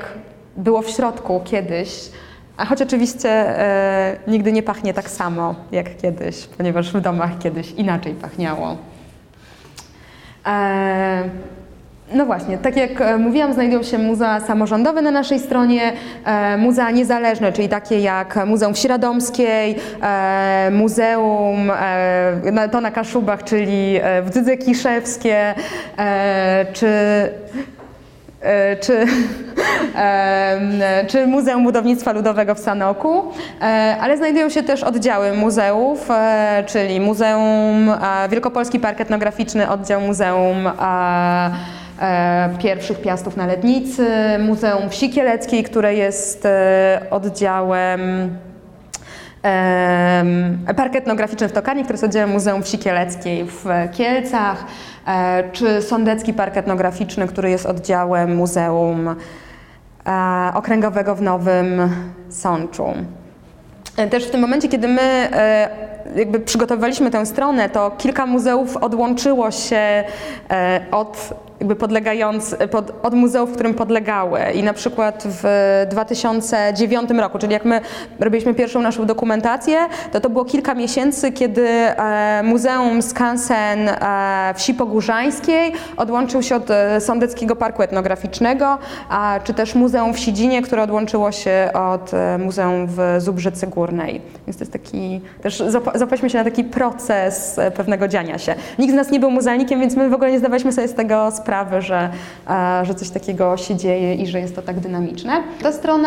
było 0.56 0.82
w 0.82 0.90
środku 0.90 1.40
kiedyś. 1.44 2.10
A 2.56 2.64
choć 2.64 2.82
oczywiście 2.82 3.30
e, 3.30 4.16
nigdy 4.28 4.52
nie 4.52 4.62
pachnie 4.62 4.94
tak 4.94 5.10
samo 5.10 5.54
jak 5.72 5.96
kiedyś, 5.96 6.46
ponieważ 6.46 6.92
w 6.92 7.00
domach 7.00 7.38
kiedyś 7.38 7.72
inaczej 7.72 8.14
pachniało. 8.14 8.76
E, 10.46 11.22
no 12.14 12.26
właśnie, 12.26 12.58
tak 12.58 12.76
jak 12.76 13.00
e, 13.00 13.18
mówiłam, 13.18 13.54
znajdują 13.54 13.82
się 13.82 13.98
muzea 13.98 14.40
samorządowe 14.40 15.02
na 15.02 15.10
naszej 15.10 15.38
stronie, 15.38 15.92
e, 16.24 16.56
muzea 16.56 16.90
niezależne, 16.90 17.52
czyli 17.52 17.68
takie 17.68 18.00
jak 18.00 18.46
Muzeum 18.46 18.74
w 18.74 18.78
Śradomskiej, 18.78 19.76
e, 20.02 20.70
Muzeum 20.72 21.72
to 22.72 22.80
na 22.80 22.90
Kaszubach, 22.90 23.44
czyli 23.44 24.00
w 24.22 24.30
Dydze 24.30 24.56
Kiszewskie, 24.56 25.54
czy 26.72 26.88
czy, 28.80 29.06
czy 31.06 31.26
Muzeum 31.26 31.64
Budownictwa 31.64 32.12
Ludowego 32.12 32.54
w 32.54 32.58
Sanoku, 32.58 33.22
e, 33.60 33.96
ale 34.00 34.16
znajdują 34.16 34.48
się 34.48 34.62
też 34.62 34.82
oddziały 34.82 35.32
muzeów, 35.32 36.10
e, 36.10 36.64
czyli 36.66 37.00
Muzeum 37.00 37.92
Wielkopolski 38.30 38.80
Park 38.80 39.00
Etnograficzny, 39.00 39.68
oddział 39.68 40.00
Muzeum 40.00 40.66
e, 40.66 41.50
Pierwszych 42.58 43.00
Piastów 43.00 43.36
na 43.36 43.46
Lednicy, 43.46 44.08
Muzeum 44.38 44.90
Wsi 44.90 45.10
Kieleckiej, 45.10 45.64
które 45.64 45.94
jest 45.94 46.48
oddziałem 47.10 48.00
em, 49.42 50.58
Park 50.76 50.96
Etnograficzny 50.96 51.48
w 51.48 51.52
Tokarnie, 51.52 51.82
który 51.82 51.94
jest 51.94 52.04
oddziałem 52.04 52.30
Muzeum 52.30 52.62
Wsi 52.62 52.78
Kieleckiej 52.78 53.44
w 53.44 53.64
Kielcach, 53.92 54.64
czy 55.52 55.82
Sądecki 55.82 56.32
Park 56.34 56.56
Etnograficzny, 56.56 57.28
który 57.28 57.50
jest 57.50 57.66
oddziałem 57.66 58.36
Muzeum 58.36 59.16
Okręgowego 60.54 61.14
w 61.14 61.22
Nowym 61.22 61.90
Sączu. 62.30 62.86
E, 63.96 64.08
Też 64.08 64.26
w 64.26 64.30
tym 64.30 64.40
momencie, 64.40 64.68
kiedy 64.68 64.88
my 64.88 65.02
e, 65.02 65.68
jakby 66.16 66.40
przygotowywaliśmy 66.40 67.10
tę 67.10 67.26
stronę, 67.26 67.68
to 67.68 67.90
kilka 67.98 68.26
muzeów 68.26 68.76
odłączyło 68.76 69.50
się 69.50 70.04
e, 70.50 70.80
od 70.90 71.34
jakby 71.60 71.76
podlegając, 71.76 72.56
pod, 72.70 72.92
od 73.02 73.14
muzeów, 73.14 73.52
którym 73.52 73.74
podlegały. 73.74 74.40
I 74.54 74.62
na 74.62 74.72
przykład 74.72 75.24
w 75.26 75.46
2009 75.90 77.10
roku, 77.10 77.38
czyli 77.38 77.52
jak 77.52 77.64
my 77.64 77.80
robiliśmy 78.20 78.54
pierwszą 78.54 78.80
naszą 78.80 79.06
dokumentację, 79.06 79.78
to 80.12 80.20
to 80.20 80.30
było 80.30 80.44
kilka 80.44 80.74
miesięcy, 80.74 81.32
kiedy 81.32 81.68
e, 81.68 82.42
Muzeum 82.44 83.02
Skansen 83.02 83.88
e, 83.88 84.54
Wsi 84.56 84.74
Pogórzańskiej 84.74 85.72
odłączył 85.96 86.42
się 86.42 86.56
od 86.56 86.70
e, 86.70 87.00
Sądeckiego 87.00 87.56
Parku 87.56 87.82
Etnograficznego, 87.82 88.78
a, 89.08 89.40
czy 89.44 89.54
też 89.54 89.74
Muzeum 89.74 90.14
w 90.14 90.18
Sidzinie, 90.18 90.62
które 90.62 90.82
odłączyło 90.82 91.32
się 91.32 91.70
od 91.74 92.14
e, 92.14 92.38
Muzeum 92.38 92.86
w 92.86 93.16
Zubrzycy 93.18 93.66
Górnej. 93.66 94.20
Więc 94.46 94.56
to 94.56 94.62
jest 94.62 94.72
taki, 94.72 95.20
też 95.42 95.60
zap- 95.60 95.98
zapaśmy 95.98 96.30
się 96.30 96.38
na 96.38 96.44
taki 96.44 96.64
proces 96.64 97.58
e, 97.58 97.70
pewnego 97.70 98.08
dziania 98.08 98.38
się. 98.38 98.54
Nikt 98.78 98.92
z 98.92 98.96
nas 98.96 99.10
nie 99.10 99.20
był 99.20 99.30
muzealnikiem, 99.30 99.80
więc 99.80 99.96
my 99.96 100.08
w 100.08 100.14
ogóle 100.14 100.32
nie 100.32 100.38
zdawaliśmy 100.38 100.72
sobie 100.72 100.88
z 100.88 100.94
tego 100.94 101.30
sprawy, 101.30 101.45
że, 101.78 102.10
e, 102.50 102.84
że 102.84 102.94
coś 102.94 103.10
takiego 103.10 103.56
się 103.56 103.76
dzieje 103.76 104.14
i 104.14 104.26
że 104.26 104.40
jest 104.40 104.56
to 104.56 104.62
tak 104.62 104.80
dynamiczne. 104.80 105.42
Ta 105.62 105.72
strona 105.72 106.06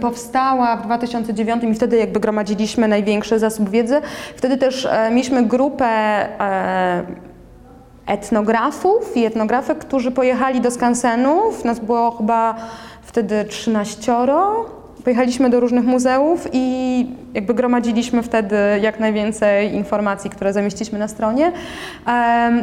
powstała 0.00 0.76
w 0.76 0.82
2009 0.82 1.64
i 1.64 1.74
wtedy 1.74 1.96
jakby 1.96 2.20
gromadziliśmy 2.20 2.88
największy 2.88 3.38
zasób 3.38 3.70
wiedzy. 3.70 4.00
Wtedy 4.36 4.56
też 4.56 4.86
e, 4.90 5.10
mieliśmy 5.10 5.46
grupę 5.46 5.86
e, 5.86 7.02
etnografów 8.06 9.16
i 9.16 9.24
etnografek, 9.24 9.78
którzy 9.78 10.10
pojechali 10.10 10.60
do 10.60 10.70
skansenów. 10.70 11.64
Nas 11.64 11.78
było 11.78 12.10
chyba 12.10 12.54
wtedy 13.02 13.44
13. 13.44 14.12
Pojechaliśmy 15.06 15.50
do 15.50 15.60
różnych 15.60 15.84
muzeów 15.84 16.48
i 16.52 17.06
jakby 17.34 17.54
gromadziliśmy 17.54 18.22
wtedy 18.22 18.56
jak 18.80 19.00
najwięcej 19.00 19.74
informacji, 19.74 20.30
które 20.30 20.52
zamieściliśmy 20.52 20.98
na 20.98 21.08
stronie. 21.08 21.52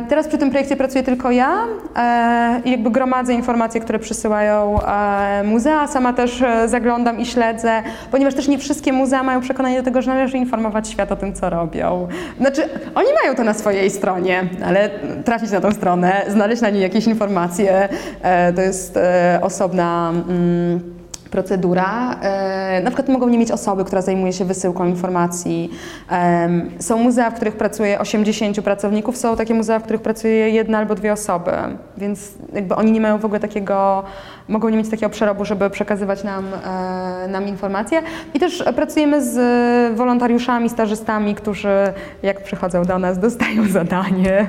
Teraz 0.09 0.27
przy 0.27 0.37
tym 0.37 0.49
projekcie 0.49 0.75
pracuję 0.75 1.03
tylko 1.03 1.31
ja 1.31 1.63
e, 1.95 2.61
i 2.65 2.71
jakby 2.71 2.91
gromadzę 2.91 3.33
informacje, 3.33 3.81
które 3.81 3.99
przysyłają 3.99 4.79
e, 4.81 5.43
muzea. 5.43 5.87
Sama 5.87 6.13
też 6.13 6.41
e, 6.41 6.69
zaglądam 6.69 7.19
i 7.19 7.25
śledzę, 7.25 7.83
ponieważ 8.11 8.33
też 8.33 8.47
nie 8.47 8.57
wszystkie 8.57 8.93
muzea 8.93 9.23
mają 9.23 9.41
przekonanie 9.41 9.77
do 9.77 9.83
tego, 9.83 10.01
że 10.01 10.11
należy 10.11 10.37
informować 10.37 10.89
świat 10.89 11.11
o 11.11 11.15
tym, 11.15 11.33
co 11.33 11.49
robią. 11.49 12.07
Znaczy, 12.39 12.61
oni 12.95 13.07
mają 13.23 13.35
to 13.35 13.43
na 13.43 13.53
swojej 13.53 13.89
stronie, 13.89 14.43
ale 14.65 14.89
trafić 15.25 15.51
na 15.51 15.61
tą 15.61 15.71
stronę, 15.71 16.21
znaleźć 16.27 16.61
na 16.61 16.69
niej 16.69 16.81
jakieś 16.81 17.07
informacje, 17.07 17.89
to 18.55 18.61
jest 18.61 18.99
osobna. 19.41 20.09
Mm, 20.09 21.02
procedura. 21.37 22.15
E, 22.21 22.81
Na 22.83 22.89
przykład 22.91 23.09
mogą 23.09 23.29
nie 23.29 23.37
mieć 23.37 23.51
osoby, 23.51 23.85
która 23.85 24.01
zajmuje 24.01 24.33
się 24.33 24.45
wysyłką 24.45 24.85
informacji. 24.85 25.69
Są 26.79 26.97
muzea, 26.97 27.31
w 27.31 27.35
których 27.35 27.55
pracuje 27.55 27.99
80 27.99 28.61
pracowników, 28.61 29.17
są 29.17 29.35
takie 29.35 29.53
muzea, 29.53 29.79
w 29.79 29.83
których 29.83 30.01
pracuje 30.01 30.49
jedna 30.49 30.77
albo 30.77 30.95
dwie 30.95 31.13
osoby, 31.13 31.51
więc 31.97 32.31
jakby 32.53 32.75
oni 32.75 32.91
nie 32.91 33.01
mają 33.01 33.17
w 33.17 33.25
ogóle 33.25 33.39
takiego, 33.39 34.03
mogą 34.47 34.69
nie 34.69 34.77
mieć 34.77 34.89
takiego 34.89 35.09
przerobu, 35.09 35.45
żeby 35.45 35.69
przekazywać 35.69 36.23
nam, 36.23 36.45
e, 36.65 37.27
nam 37.27 37.47
informacje. 37.47 38.01
I 38.33 38.39
też 38.39 38.63
pracujemy 38.75 39.21
z 39.21 39.97
wolontariuszami, 39.97 40.69
stażystami, 40.69 41.35
którzy 41.35 41.93
jak 42.23 42.43
przychodzą 42.43 42.83
do 42.83 42.99
nas, 42.99 43.19
dostają 43.19 43.67
zadanie 43.79 44.47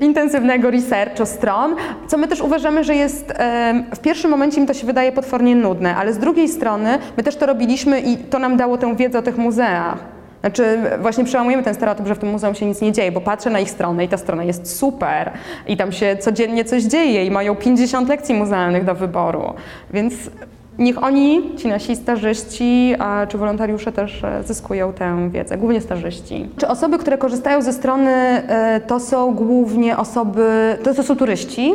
intensywnego 0.00 0.70
researchu 0.70 1.26
stron, 1.26 1.76
co 2.06 2.18
my 2.18 2.28
też 2.28 2.40
uważamy, 2.40 2.84
że 2.84 2.94
jest 2.94 3.32
em, 3.36 3.84
w 3.94 3.98
pierwszym 3.98 4.30
momencie 4.30 4.60
im 4.60 4.66
to 4.66 4.74
się 4.74 4.86
wydaje 4.86 5.12
potwornie 5.12 5.56
nudne, 5.56 5.96
ale 5.96 6.12
z 6.12 6.18
drugiej 6.18 6.48
strony 6.48 6.98
my 7.16 7.22
też 7.22 7.36
to 7.36 7.46
robiliśmy 7.46 8.00
i 8.00 8.16
to 8.16 8.38
nam 8.38 8.56
dało 8.56 8.78
tę 8.78 8.96
wiedzę 8.96 9.18
o 9.18 9.22
tych 9.22 9.38
muzeach. 9.38 10.15
Znaczy 10.46 10.78
właśnie 11.00 11.24
przełamujemy 11.24 11.62
ten 11.62 11.74
stereotyp, 11.74 12.06
że 12.06 12.14
w 12.14 12.18
tym 12.18 12.28
muzeum 12.28 12.54
się 12.54 12.66
nic 12.66 12.80
nie 12.80 12.92
dzieje, 12.92 13.12
bo 13.12 13.20
patrzę 13.20 13.50
na 13.50 13.60
ich 13.60 13.70
stronę 13.70 14.04
i 14.04 14.08
ta 14.08 14.16
strona 14.16 14.44
jest 14.44 14.78
super 14.78 15.32
i 15.66 15.76
tam 15.76 15.92
się 15.92 16.16
codziennie 16.20 16.64
coś 16.64 16.82
dzieje 16.82 17.24
i 17.24 17.30
mają 17.30 17.56
50 17.56 18.08
lekcji 18.08 18.34
muzealnych 18.34 18.84
do 18.84 18.94
wyboru. 18.94 19.54
Więc 19.90 20.14
niech 20.78 21.02
oni, 21.02 21.56
ci 21.56 21.68
nasi 21.68 21.96
stażyści 21.96 22.94
a, 22.98 23.26
czy 23.26 23.38
wolontariusze 23.38 23.92
też 23.92 24.24
e, 24.24 24.42
zyskują 24.42 24.92
tę 24.92 25.30
wiedzę, 25.30 25.58
głównie 25.58 25.80
stażyści. 25.80 26.48
Czy 26.56 26.68
osoby, 26.68 26.98
które 26.98 27.18
korzystają 27.18 27.62
ze 27.62 27.72
strony, 27.72 28.10
e, 28.10 28.80
to 28.86 29.00
są 29.00 29.34
głównie 29.34 29.96
osoby, 29.96 30.78
to, 30.82 30.94
to 30.94 31.02
są 31.02 31.16
turyści, 31.16 31.74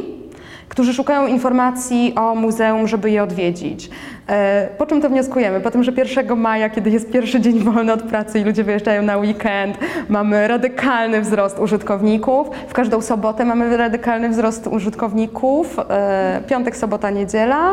którzy 0.72 0.94
szukają 0.94 1.28
informacji 1.28 2.14
o 2.16 2.36
muzeum, 2.36 2.88
żeby 2.88 3.12
je 3.12 3.24
odwiedzić. 3.24 3.90
E, 4.30 4.68
Po 4.78 4.86
czym 4.86 5.02
to 5.02 5.10
wnioskujemy? 5.10 5.62
Po 5.62 5.72
tym, 5.72 5.84
że 5.84 5.92
1 5.98 6.36
maja, 6.38 6.70
kiedy 6.70 6.90
jest 6.90 7.12
pierwszy 7.12 7.42
dzień 7.42 7.60
wolny 7.60 7.94
od 7.94 8.04
pracy 8.04 8.40
i 8.40 8.44
ludzie 8.44 8.64
wyjeżdżają 8.64 9.02
na 9.02 9.18
weekend, 9.18 9.78
mamy 10.10 10.48
radykalny 10.48 11.22
wzrost 11.22 11.60
użytkowników. 11.60 12.50
W 12.68 12.74
każdą 12.74 13.02
sobotę 13.02 13.46
mamy 13.46 13.78
radykalny 13.78 14.30
wzrost 14.30 14.68
użytkowników. 14.68 15.80
E, 15.90 16.42
Piątek, 16.48 16.78
sobota, 16.78 17.10
niedziela. 17.10 17.72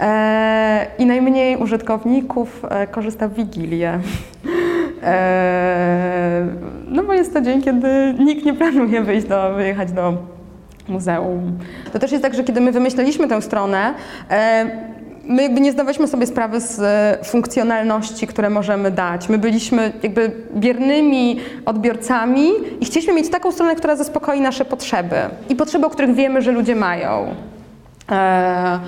E, 0.00 0.86
I 0.98 1.06
najmniej 1.06 1.56
użytkowników 1.56 2.62
korzysta 2.90 3.28
w 3.28 3.34
Wigilię. 3.34 3.98
No 6.88 7.02
bo 7.02 7.12
jest 7.12 7.34
to 7.34 7.40
dzień, 7.40 7.62
kiedy 7.62 8.14
nikt 8.18 8.44
nie 8.44 8.54
planuje 8.54 9.02
wyjść 9.02 9.26
do, 9.26 9.52
wyjechać 9.54 9.92
do 9.92 10.14
muzeum. 10.88 11.58
To 11.92 11.98
też 11.98 12.12
jest 12.12 12.24
tak, 12.24 12.34
że 12.34 12.44
kiedy 12.44 12.60
my 12.60 12.72
wymyśleliśmy 12.72 13.28
tę 13.28 13.42
stronę, 13.42 13.94
e, 14.30 14.66
my 15.24 15.42
jakby 15.42 15.60
nie 15.60 15.72
zdawaliśmy 15.72 16.08
sobie 16.08 16.26
sprawy 16.26 16.60
z 16.60 16.80
e, 16.80 17.24
funkcjonalności, 17.24 18.26
które 18.26 18.50
możemy 18.50 18.90
dać. 18.90 19.28
My 19.28 19.38
byliśmy 19.38 19.92
jakby 20.02 20.32
biernymi 20.56 21.40
odbiorcami 21.66 22.48
i 22.80 22.84
chcieliśmy 22.84 23.14
mieć 23.14 23.30
taką 23.30 23.52
stronę, 23.52 23.76
która 23.76 23.96
zaspokoi 23.96 24.40
nasze 24.40 24.64
potrzeby 24.64 25.16
i 25.48 25.56
potrzeby, 25.56 25.86
o 25.86 25.90
których 25.90 26.14
wiemy, 26.14 26.42
że 26.42 26.52
ludzie 26.52 26.76
mają. 26.76 27.34
E, 28.10 28.80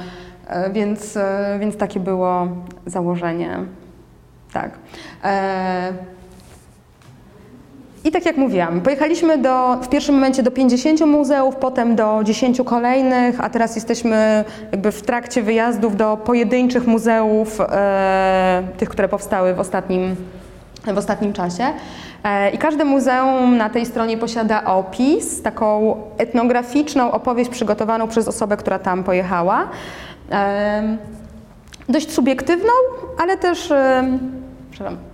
więc, 0.72 1.18
więc 1.60 1.76
takie 1.76 2.00
było 2.00 2.48
założenie. 2.86 3.58
Tak. 4.52 4.70
I 8.04 8.10
tak 8.10 8.26
jak 8.26 8.36
mówiłam, 8.36 8.80
pojechaliśmy 8.80 9.38
do, 9.38 9.76
w 9.82 9.88
pierwszym 9.88 10.14
momencie 10.14 10.42
do 10.42 10.50
50 10.50 11.00
muzeów, 11.00 11.56
potem 11.56 11.96
do 11.96 12.20
10 12.24 12.60
kolejnych, 12.64 13.44
a 13.44 13.50
teraz 13.50 13.74
jesteśmy 13.74 14.44
jakby 14.72 14.92
w 14.92 15.02
trakcie 15.02 15.42
wyjazdów 15.42 15.96
do 15.96 16.16
pojedynczych 16.16 16.86
muzeów, 16.86 17.60
e, 17.60 18.62
tych, 18.78 18.88
które 18.88 19.08
powstały 19.08 19.54
w 19.54 19.60
ostatnim, 19.60 20.16
w 20.94 20.98
ostatnim 20.98 21.32
czasie. 21.32 21.64
E, 22.24 22.50
I 22.50 22.58
każde 22.58 22.84
muzeum 22.84 23.56
na 23.56 23.70
tej 23.70 23.86
stronie 23.86 24.18
posiada 24.18 24.64
opis, 24.64 25.42
taką 25.42 25.96
etnograficzną 26.18 27.12
opowieść 27.12 27.50
przygotowaną 27.50 28.08
przez 28.08 28.28
osobę, 28.28 28.56
która 28.56 28.78
tam 28.78 29.04
pojechała. 29.04 29.68
E, 30.32 30.96
dość 31.88 32.12
subiektywną, 32.12 32.72
ale 33.22 33.36
też, 33.36 33.70
e, 33.70 34.04
przepraszam, 34.70 35.13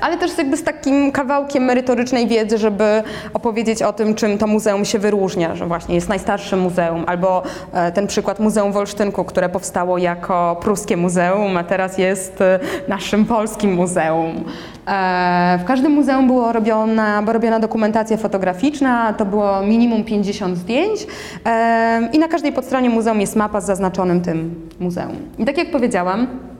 ale 0.00 0.16
też 0.18 0.38
jakby 0.38 0.56
z 0.56 0.64
takim 0.64 1.12
kawałkiem 1.12 1.64
merytorycznej 1.64 2.28
wiedzy, 2.28 2.58
żeby 2.58 3.02
opowiedzieć 3.34 3.82
o 3.82 3.92
tym, 3.92 4.14
czym 4.14 4.38
to 4.38 4.46
muzeum 4.46 4.84
się 4.84 4.98
wyróżnia, 4.98 5.56
że 5.56 5.66
właśnie 5.66 5.94
jest 5.94 6.08
najstarszym 6.08 6.60
muzeum, 6.60 7.04
albo 7.06 7.42
e, 7.72 7.92
ten 7.92 8.06
przykład 8.06 8.40
Muzeum 8.40 8.72
w 8.72 8.76
Olsztynku, 8.76 9.24
które 9.24 9.48
powstało 9.48 9.98
jako 9.98 10.56
pruskie 10.60 10.96
muzeum, 10.96 11.56
a 11.56 11.64
teraz 11.64 11.98
jest 11.98 12.40
e, 12.40 12.58
naszym 12.88 13.24
polskim 13.24 13.74
muzeum. 13.74 14.44
W 15.58 15.64
każdym 15.66 15.92
muzeum 15.92 16.26
było 16.26 16.52
robiona, 16.52 17.22
była 17.22 17.32
robiona 17.32 17.60
dokumentacja 17.60 18.16
fotograficzna, 18.16 19.12
to 19.12 19.24
było 19.24 19.62
minimum 19.62 20.04
50 20.04 20.56
zdjęć 20.58 21.06
i 22.12 22.18
na 22.18 22.28
każdej 22.28 22.52
podstronie 22.52 22.90
muzeum 22.90 23.20
jest 23.20 23.36
mapa 23.36 23.60
z 23.60 23.66
zaznaczonym 23.66 24.20
tym 24.20 24.68
muzeum. 24.80 25.16
I 25.38 25.44
tak 25.44 25.58
jak 25.58 25.70
powiedziałam, 25.70 26.26
E, 26.26 26.55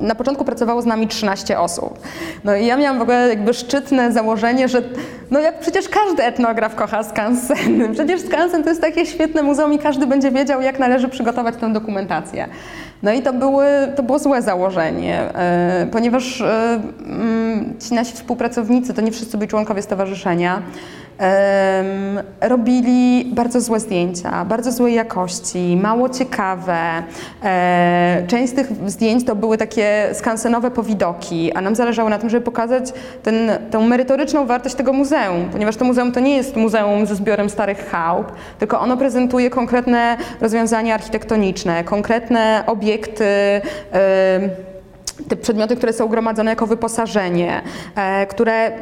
na 0.00 0.14
początku 0.14 0.44
pracowało 0.44 0.82
z 0.82 0.86
nami 0.86 1.08
13 1.08 1.60
osób. 1.60 1.98
No 2.44 2.56
i 2.56 2.66
ja 2.66 2.76
miałam 2.76 2.98
w 2.98 3.02
ogóle 3.02 3.28
jakby 3.28 3.54
szczytne 3.54 4.12
założenie, 4.12 4.68
że 4.68 4.82
no 5.30 5.40
jak 5.40 5.58
przecież 5.58 5.88
każdy 5.88 6.24
etnograf 6.24 6.74
kocha 6.74 7.02
skansen. 7.02 7.82
Przecież 7.94 8.20
skansen 8.20 8.62
to 8.62 8.68
jest 8.68 8.80
takie 8.80 9.06
świetne 9.06 9.42
muzeum 9.42 9.72
i 9.72 9.78
każdy 9.78 10.06
będzie 10.06 10.30
wiedział, 10.30 10.62
jak 10.62 10.78
należy 10.78 11.08
przygotować 11.08 11.56
tę 11.56 11.72
dokumentację. 11.72 12.48
No 13.02 13.12
i 13.12 13.22
to, 13.22 13.32
były, 13.32 13.66
to 13.96 14.02
było 14.02 14.18
złe 14.18 14.42
założenie, 14.42 15.20
e, 15.34 15.86
ponieważ 15.92 16.40
e, 16.40 16.80
mm, 17.06 17.74
ci 17.88 17.94
nasi 17.94 18.12
współpracownicy 18.12 18.94
to 18.94 19.02
nie 19.02 19.12
wszyscy 19.12 19.38
byli 19.38 19.50
członkowie 19.50 19.82
stowarzyszenia 19.82 20.62
robili 22.40 23.24
bardzo 23.24 23.60
złe 23.60 23.80
zdjęcia, 23.80 24.44
bardzo 24.44 24.72
złej 24.72 24.94
jakości, 24.94 25.78
mało 25.82 26.08
ciekawe. 26.08 26.78
E, 27.44 28.24
część 28.26 28.52
z 28.52 28.56
tych 28.56 28.90
zdjęć 28.90 29.24
to 29.24 29.36
były 29.36 29.58
takie 29.58 30.10
skansenowe 30.12 30.70
powidoki, 30.70 31.52
a 31.52 31.60
nam 31.60 31.74
zależało 31.74 32.08
na 32.08 32.18
tym, 32.18 32.30
żeby 32.30 32.44
pokazać 32.44 32.92
ten, 33.22 33.50
tę 33.70 33.78
merytoryczną 33.78 34.46
wartość 34.46 34.74
tego 34.74 34.92
muzeum, 34.92 35.48
ponieważ 35.52 35.76
to 35.76 35.84
muzeum 35.84 36.12
to 36.12 36.20
nie 36.20 36.36
jest 36.36 36.56
muzeum 36.56 37.06
ze 37.06 37.16
zbiorem 37.16 37.50
starych 37.50 37.90
chałup, 37.90 38.32
tylko 38.58 38.80
ono 38.80 38.96
prezentuje 38.96 39.50
konkretne 39.50 40.16
rozwiązania 40.40 40.94
architektoniczne, 40.94 41.84
konkretne 41.84 42.64
obiekty, 42.66 43.24
te 45.28 45.36
przedmioty, 45.36 45.76
które 45.76 45.92
są 45.92 46.08
gromadzone 46.08 46.50
jako 46.50 46.66
wyposażenie, 46.66 47.62
e, 47.96 48.26
które 48.26 48.72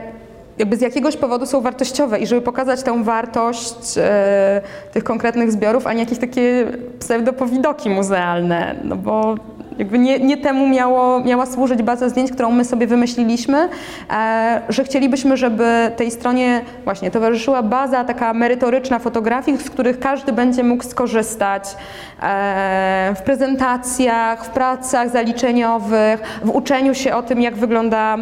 jakby 0.58 0.76
z 0.76 0.80
jakiegoś 0.80 1.16
powodu 1.16 1.46
są 1.46 1.60
wartościowe 1.60 2.18
i 2.18 2.26
żeby 2.26 2.42
pokazać 2.42 2.82
tę 2.82 3.04
wartość 3.04 3.98
e, 3.98 4.60
tych 4.92 5.04
konkretnych 5.04 5.52
zbiorów, 5.52 5.86
a 5.86 5.92
nie 5.92 6.00
jakieś 6.00 6.18
takie 6.18 6.66
pseudopowidoki 6.98 7.90
muzealne, 7.90 8.74
no 8.84 8.96
bo 8.96 9.34
jakby 9.78 9.98
nie, 9.98 10.18
nie 10.18 10.36
temu 10.36 10.68
miało, 10.68 11.20
miała 11.20 11.46
służyć 11.46 11.82
baza 11.82 12.08
zdjęć, 12.08 12.32
którą 12.32 12.50
my 12.50 12.64
sobie 12.64 12.86
wymyśliliśmy, 12.86 13.68
e, 14.10 14.62
że 14.68 14.84
chcielibyśmy, 14.84 15.36
żeby 15.36 15.92
tej 15.96 16.10
stronie 16.10 16.60
właśnie 16.84 17.10
towarzyszyła 17.10 17.62
baza 17.62 18.04
taka 18.04 18.34
merytoryczna 18.34 18.98
fotografii, 18.98 19.58
z 19.58 19.70
których 19.70 19.98
każdy 20.00 20.32
będzie 20.32 20.64
mógł 20.64 20.84
skorzystać 20.84 21.76
e, 22.22 23.14
w 23.16 23.22
prezentacjach, 23.22 24.44
w 24.44 24.50
pracach 24.50 25.10
zaliczeniowych, 25.10 26.20
w 26.44 26.50
uczeniu 26.50 26.94
się 26.94 27.14
o 27.14 27.22
tym, 27.22 27.40
jak 27.40 27.56
wygląda 27.56 28.18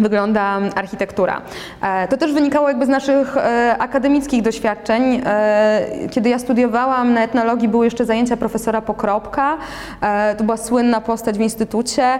wygląda 0.00 0.60
architektura. 0.74 1.42
E, 1.82 2.08
to 2.08 2.16
też 2.16 2.32
wynikało 2.32 2.68
jakby 2.68 2.86
z 2.86 2.88
naszych 2.88 3.36
e, 3.36 3.76
akademickich 3.78 4.42
doświadczeń. 4.42 5.22
E, 5.26 5.86
kiedy 6.10 6.28
ja 6.28 6.38
studiowałam 6.38 7.14
na 7.14 7.22
etnologii, 7.22 7.68
były 7.68 7.84
jeszcze 7.84 8.04
zajęcia 8.04 8.36
profesora 8.36 8.82
Pokropka. 8.82 9.56
To 10.38 10.44
była 10.44 10.56
słynna 10.56 11.00
postać 11.00 11.38
w 11.38 11.40
instytucie. 11.40 12.18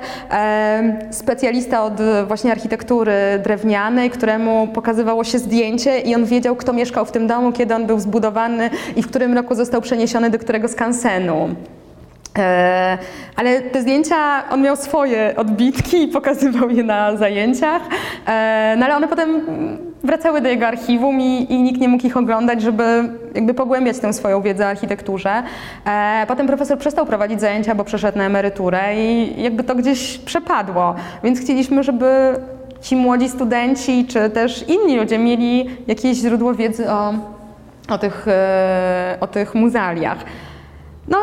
Specjalista 1.10 1.84
od 1.84 1.92
właśnie 2.26 2.52
architektury 2.52 3.12
drewnianej, 3.44 4.10
któremu 4.10 4.68
pokazywało 4.74 5.24
się 5.24 5.38
zdjęcie 5.38 6.00
i 6.00 6.14
on 6.14 6.24
wiedział, 6.24 6.56
kto 6.56 6.72
mieszkał 6.72 7.04
w 7.04 7.12
tym 7.12 7.26
domu, 7.26 7.52
kiedy 7.52 7.74
on 7.74 7.86
był 7.86 8.00
zbudowany 8.00 8.70
i 8.96 9.02
w 9.02 9.08
którym 9.08 9.34
roku 9.34 9.54
został 9.54 9.80
przeniesiony 9.80 10.30
do 10.30 10.38
którego 10.38 10.68
skansenu. 10.68 11.54
E, 12.38 12.98
ale 13.36 13.60
te 13.60 13.82
zdjęcia, 13.82 14.48
on 14.50 14.62
miał 14.62 14.76
swoje 14.76 15.34
odbitki 15.36 16.02
i 16.02 16.08
pokazywał 16.08 16.70
je 16.70 16.82
na 16.82 17.16
zajęciach, 17.16 17.82
e, 18.26 18.74
no 18.78 18.86
ale 18.86 18.96
one 18.96 19.08
potem 19.08 19.40
wracały 20.04 20.40
do 20.40 20.48
jego 20.48 20.66
archiwum 20.66 21.20
i, 21.20 21.52
i, 21.52 21.62
nikt 21.62 21.80
nie 21.80 21.88
mógł 21.88 22.06
ich 22.06 22.16
oglądać, 22.16 22.62
żeby 22.62 22.84
jakby 23.34 23.54
pogłębiać 23.54 23.98
tę 23.98 24.12
swoją 24.12 24.42
wiedzę 24.42 24.64
o 24.64 24.68
architekturze. 24.68 25.42
E, 25.86 26.24
potem 26.28 26.46
profesor 26.46 26.78
przestał 26.78 27.06
prowadzić 27.06 27.40
zajęcia, 27.40 27.74
bo 27.74 27.84
przeszedł 27.84 28.18
na 28.18 28.24
emeryturę 28.24 28.96
i 28.96 29.42
jakby 29.42 29.64
to 29.64 29.74
gdzieś 29.74 30.18
przepadło, 30.18 30.94
więc 31.24 31.40
chcieliśmy, 31.40 31.82
żeby 31.82 32.06
ci 32.80 32.96
młodzi 32.96 33.28
studenci, 33.28 34.06
czy 34.08 34.30
też 34.30 34.68
inni 34.68 34.96
ludzie 34.96 35.18
mieli 35.18 35.70
jakieś 35.86 36.18
źródło 36.18 36.54
wiedzy 36.54 36.90
o, 36.90 37.14
o, 37.88 37.98
tych, 37.98 38.26
o 39.20 39.26
tych. 39.26 39.54
No 41.08 41.18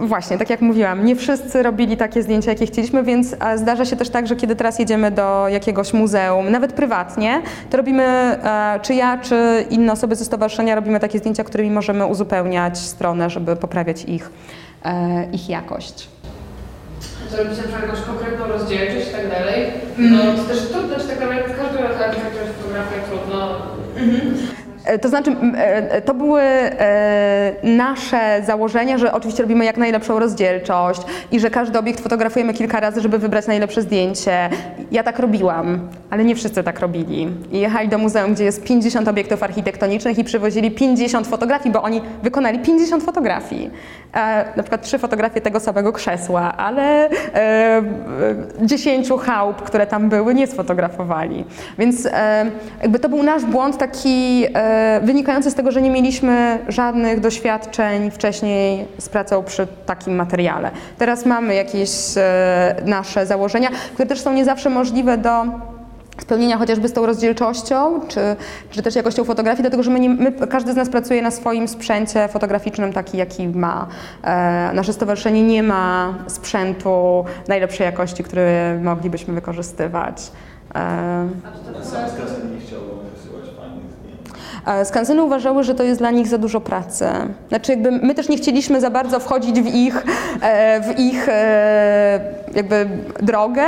właśnie, 0.00 0.38
tak 0.38 0.50
jak 0.50 0.60
mówiłam, 0.60 1.04
nie 1.04 1.16
wszyscy 1.16 1.62
robili 1.62 1.96
takie 1.96 2.22
zdjęcia, 2.22 2.50
jakie 2.50 2.66
chcieliśmy, 2.66 3.02
więc 3.02 3.36
zdarza 3.56 3.84
się 3.84 3.96
też 3.96 4.10
tak, 4.10 4.26
że 4.26 4.36
kiedy 4.36 4.56
teraz 4.56 4.78
jedziemy 4.78 5.10
do 5.10 5.48
jakiegoś 5.48 5.92
muzeum, 5.92 6.50
nawet 6.50 6.72
prywatnie, 6.72 7.42
to 7.70 7.76
robimy, 7.76 8.02
e, 8.04 8.80
czy 8.82 8.94
ja, 8.94 9.18
czy 9.18 9.64
inne 9.70 9.92
osoby 9.92 10.16
ze 10.16 10.24
stowarzyszenia 10.24 10.74
robimy 10.74 11.00
takie 11.00 11.18
zdjęcia, 11.18 11.44
którymi 11.44 11.70
możemy 11.70 12.06
uzupełniać 12.06 12.78
stronę, 12.78 13.30
żeby 13.30 13.56
poprawiać 13.56 14.04
ich, 14.04 14.30
e, 14.84 15.24
ich 15.32 15.48
jakość. 15.48 16.08
To 17.30 17.36
robicie 17.36 17.62
na 17.72 17.86
jakąś 17.86 18.00
konkretną 18.00 18.46
rozdzielczość 18.46 19.08
i 19.08 19.12
tak 19.12 19.28
dalej. 19.28 19.66
No 19.98 20.18
to 20.36 20.44
też 20.44 20.68
trudno, 20.68 20.96
czy 20.96 21.08
tak 21.08 21.20
naprawdę 21.20 21.54
każda 21.56 22.06
architektura 22.06 22.44
fotografia 22.58 22.96
trudno. 23.08 23.48
Mhm. 23.96 24.34
E, 24.90 24.98
to 24.98 25.08
znaczy, 25.08 25.36
e, 25.56 26.02
to 26.02 26.14
były 26.14 26.42
e, 26.42 27.52
nasze 27.62 28.42
założenia, 28.46 28.98
że 28.98 29.12
oczywiście 29.12 29.42
robimy 29.42 29.64
jak 29.64 29.76
najlepszą 29.76 30.18
rozdzielczość 30.18 31.02
i 31.32 31.40
że 31.40 31.50
każdy 31.50 31.78
obiekt 31.78 32.00
fotografujemy 32.00 32.54
kilka 32.54 32.80
razy, 32.80 33.00
żeby 33.00 33.18
wybrać 33.18 33.46
najlepsze 33.46 33.82
zdjęcie. 33.82 34.50
Ja 34.92 35.02
tak 35.02 35.18
robiłam, 35.18 35.88
ale 36.10 36.24
nie 36.24 36.34
wszyscy 36.34 36.62
tak 36.62 36.80
robili. 36.80 37.28
I 37.52 37.60
jechali 37.60 37.88
do 37.88 37.98
muzeum, 37.98 38.34
gdzie 38.34 38.44
jest 38.44 38.64
50 38.64 39.08
obiektów 39.08 39.42
architektonicznych 39.42 40.18
i 40.18 40.24
przywozili 40.24 40.70
50 40.70 41.26
fotografii, 41.26 41.72
bo 41.72 41.82
oni 41.82 42.00
wykonali 42.22 42.58
50 42.58 43.02
fotografii. 43.02 43.70
Na 44.56 44.62
przykład 44.62 44.82
trzy 44.82 44.98
fotografie 44.98 45.40
tego 45.40 45.60
samego 45.60 45.92
krzesła, 45.92 46.56
ale 46.56 47.08
10 48.62 49.08
chałup, 49.26 49.62
które 49.62 49.86
tam 49.86 50.08
były, 50.08 50.34
nie 50.34 50.46
sfotografowali. 50.46 51.44
Więc 51.78 52.08
jakby 52.82 52.98
to 52.98 53.08
był 53.08 53.22
nasz 53.22 53.44
błąd 53.44 53.78
taki 53.78 54.46
wynikające 55.02 55.50
z 55.50 55.54
tego, 55.54 55.72
że 55.72 55.82
nie 55.82 55.90
mieliśmy 55.90 56.58
żadnych 56.68 57.20
doświadczeń 57.20 58.10
wcześniej 58.10 58.84
z 58.98 59.08
pracą 59.08 59.44
przy 59.44 59.66
takim 59.86 60.14
materiale. 60.14 60.70
Teraz 60.98 61.26
mamy 61.26 61.54
jakieś 61.54 61.90
e, 62.16 62.76
nasze 62.84 63.26
założenia, 63.26 63.68
które 63.94 64.08
też 64.08 64.20
są 64.20 64.32
nie 64.32 64.44
zawsze 64.44 64.70
możliwe 64.70 65.18
do 65.18 65.44
spełnienia 66.22 66.58
chociażby 66.58 66.88
z 66.88 66.92
tą 66.92 67.06
rozdzielczością, 67.06 68.00
czy, 68.08 68.20
czy 68.70 68.82
też 68.82 68.94
jakością 68.94 69.24
fotografii, 69.24 69.62
dlatego 69.62 69.82
że 69.82 69.90
my, 69.90 70.00
nie, 70.00 70.08
my, 70.08 70.32
każdy 70.32 70.72
z 70.72 70.76
nas 70.76 70.88
pracuje 70.88 71.22
na 71.22 71.30
swoim 71.30 71.68
sprzęcie 71.68 72.28
fotograficznym 72.28 72.92
taki, 72.92 73.18
jaki 73.18 73.48
ma. 73.48 73.86
E, 74.24 74.70
nasze 74.74 74.92
stowarzyszenie 74.92 75.42
nie 75.42 75.62
ma 75.62 76.14
sprzętu 76.26 77.24
najlepszej 77.48 77.84
jakości, 77.84 78.24
który 78.24 78.78
moglibyśmy 78.82 79.34
wykorzystywać. 79.34 80.16
E, 80.74 80.78
A 80.78 81.50
to, 81.50 81.72
to, 81.72 81.78
chciałbym 84.62 84.84
Skanseny 84.84 85.22
uważały, 85.22 85.64
że 85.64 85.74
to 85.74 85.82
jest 85.82 86.00
dla 86.00 86.10
nich 86.10 86.28
za 86.28 86.38
dużo 86.38 86.60
pracy. 86.60 87.06
Znaczy 87.48 87.72
jakby 87.72 87.90
my 87.90 88.14
też 88.14 88.28
nie 88.28 88.36
chcieliśmy 88.36 88.80
za 88.80 88.90
bardzo 88.90 89.20
wchodzić 89.20 89.60
w 89.60 89.74
ich, 89.74 90.04
e, 90.42 90.80
w 90.80 90.98
ich 90.98 91.28
e, 91.28 92.20
jakby 92.54 92.86
drogę. 93.22 93.62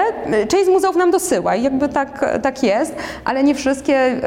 Część 0.48 0.64
z 0.66 0.68
muzeów 0.68 0.96
nam 0.96 1.10
dosyła 1.10 1.56
i 1.56 1.62
jakby 1.62 1.88
tak, 1.88 2.38
tak 2.42 2.62
jest, 2.62 2.94
ale 3.24 3.44
nie 3.44 3.54
wszystkie. 3.54 3.94
E, 3.94 4.20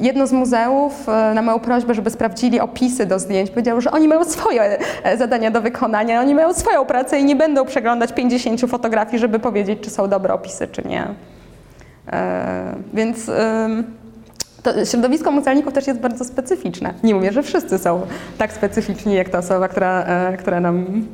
jedno 0.00 0.26
z 0.26 0.32
muzeów 0.32 1.06
na 1.34 1.42
moją 1.42 1.58
prośbę, 1.58 1.94
żeby 1.94 2.10
sprawdzili 2.10 2.60
opisy 2.60 3.06
do 3.06 3.18
zdjęć, 3.18 3.50
powiedziało, 3.50 3.80
że 3.80 3.90
oni 3.90 4.08
mają 4.08 4.24
swoje 4.24 4.78
zadania 5.18 5.50
do 5.50 5.60
wykonania, 5.60 6.20
oni 6.20 6.34
mają 6.34 6.52
swoją 6.54 6.84
pracę 6.84 7.18
i 7.20 7.24
nie 7.24 7.36
będą 7.36 7.64
przeglądać 7.64 8.12
50 8.12 8.60
fotografii, 8.60 9.18
żeby 9.18 9.38
powiedzieć, 9.38 9.78
czy 9.80 9.90
są 9.90 10.08
dobre 10.08 10.34
opisy, 10.34 10.68
czy 10.68 10.82
nie. 10.88 11.04
Więc 12.94 13.30
to 14.62 14.84
środowisko 14.84 15.30
muzealników 15.30 15.72
też 15.72 15.86
jest 15.86 16.00
bardzo 16.00 16.24
specyficzne. 16.24 16.94
Nie 17.02 17.14
mówię, 17.14 17.32
że 17.32 17.42
wszyscy 17.42 17.78
są 17.78 18.00
tak 18.38 18.52
specyficzni 18.52 19.14
jak 19.14 19.28
ta 19.28 19.38
osoba, 19.38 19.68
która, 19.68 20.04
e, 20.04 20.36
która 20.36 20.60
nam 20.60 21.06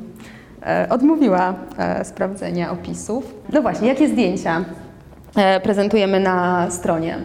e, 0.65 0.87
odmówiła 0.89 1.53
e, 1.77 2.05
sprawdzenia 2.05 2.71
opisów. 2.71 3.33
No 3.53 3.61
właśnie, 3.61 3.87
jakie 3.87 4.07
zdjęcia? 4.07 4.65
prezentujemy 5.63 6.19
na 6.19 6.67
stronie. 6.71 7.17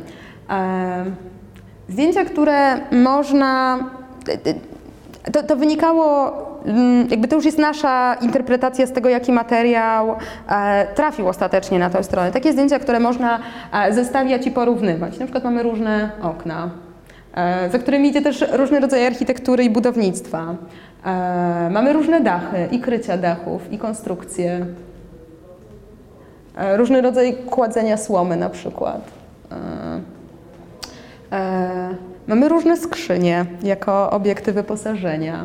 Zdjęcia, 1.88 2.24
które 2.24 2.76
można. 2.92 3.78
To, 5.32 5.42
to, 5.42 5.56
wynikało, 5.56 6.32
jakby 7.10 7.28
to 7.28 7.36
już 7.36 7.44
jest 7.44 7.58
nasza 7.58 8.14
interpretacja 8.14 8.86
z 8.86 8.92
tego, 8.92 9.08
jaki 9.08 9.32
materiał 9.32 10.16
trafił 10.94 11.28
ostatecznie 11.28 11.78
na 11.78 11.90
tę 11.90 12.04
stronę. 12.04 12.32
Takie 12.32 12.52
zdjęcia, 12.52 12.78
które 12.78 13.00
można 13.00 13.38
zestawiać 13.90 14.46
i 14.46 14.50
porównywać. 14.50 15.18
Na 15.18 15.26
przykład 15.26 15.44
mamy 15.44 15.62
różne 15.62 16.10
okna, 16.22 16.70
za 17.72 17.78
którymi 17.78 18.08
idzie 18.08 18.22
też 18.22 18.44
różny 18.52 18.80
rodzaj 18.80 19.06
architektury 19.06 19.64
i 19.64 19.70
budownictwa. 19.70 20.54
Mamy 21.70 21.92
różne 21.92 22.20
dachy 22.20 22.68
i 22.70 22.80
krycia 22.80 23.16
dachów, 23.16 23.72
i 23.72 23.78
konstrukcje. 23.78 24.66
Różny 26.76 27.00
rodzaj 27.00 27.36
kładzenia 27.50 27.96
słomy 27.96 28.36
na 28.36 28.50
przykład. 28.50 29.00
Mamy 32.26 32.48
różne 32.48 32.76
skrzynie 32.76 33.46
jako 33.62 34.10
obiekty 34.10 34.52
wyposażenia. 34.52 35.44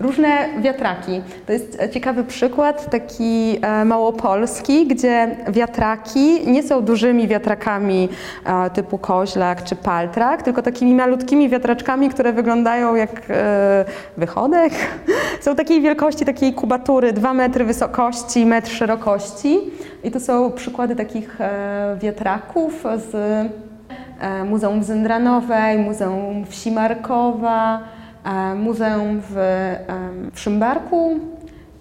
Różne 0.00 0.48
wiatraki. 0.60 1.22
To 1.46 1.52
jest 1.52 1.78
ciekawy 1.92 2.24
przykład, 2.24 2.90
taki 2.90 3.58
e, 3.62 3.84
małopolski, 3.84 4.86
gdzie 4.86 5.36
wiatraki 5.48 6.50
nie 6.50 6.62
są 6.62 6.82
dużymi 6.82 7.28
wiatrakami 7.28 8.08
e, 8.44 8.70
typu 8.70 8.98
koźlak 8.98 9.64
czy 9.64 9.76
paltrak, 9.76 10.42
tylko 10.42 10.62
takimi 10.62 10.94
malutkimi 10.94 11.48
wiatraczkami, 11.48 12.08
które 12.08 12.32
wyglądają 12.32 12.94
jak 12.94 13.10
e, 13.30 13.84
wychodek. 14.16 14.72
Są 15.44 15.56
takiej 15.56 15.80
wielkości, 15.80 16.24
takiej 16.24 16.54
kubatury, 16.54 17.12
2 17.12 17.34
metry 17.34 17.64
wysokości, 17.64 18.46
metr 18.46 18.70
szerokości. 18.70 19.58
I 20.04 20.10
to 20.10 20.20
są 20.20 20.52
przykłady 20.52 20.96
takich 20.96 21.36
wiatraków 22.02 22.84
z 22.96 23.16
Muzeum 24.48 24.82
Zendranowej, 24.84 25.78
Muzeum 25.78 26.44
Wsi 26.46 26.72
Markowa, 26.72 27.80
E, 27.80 27.99
muzeum 28.56 29.20
w, 29.30 29.34
w 30.32 30.40
Szymbarku 30.40 31.20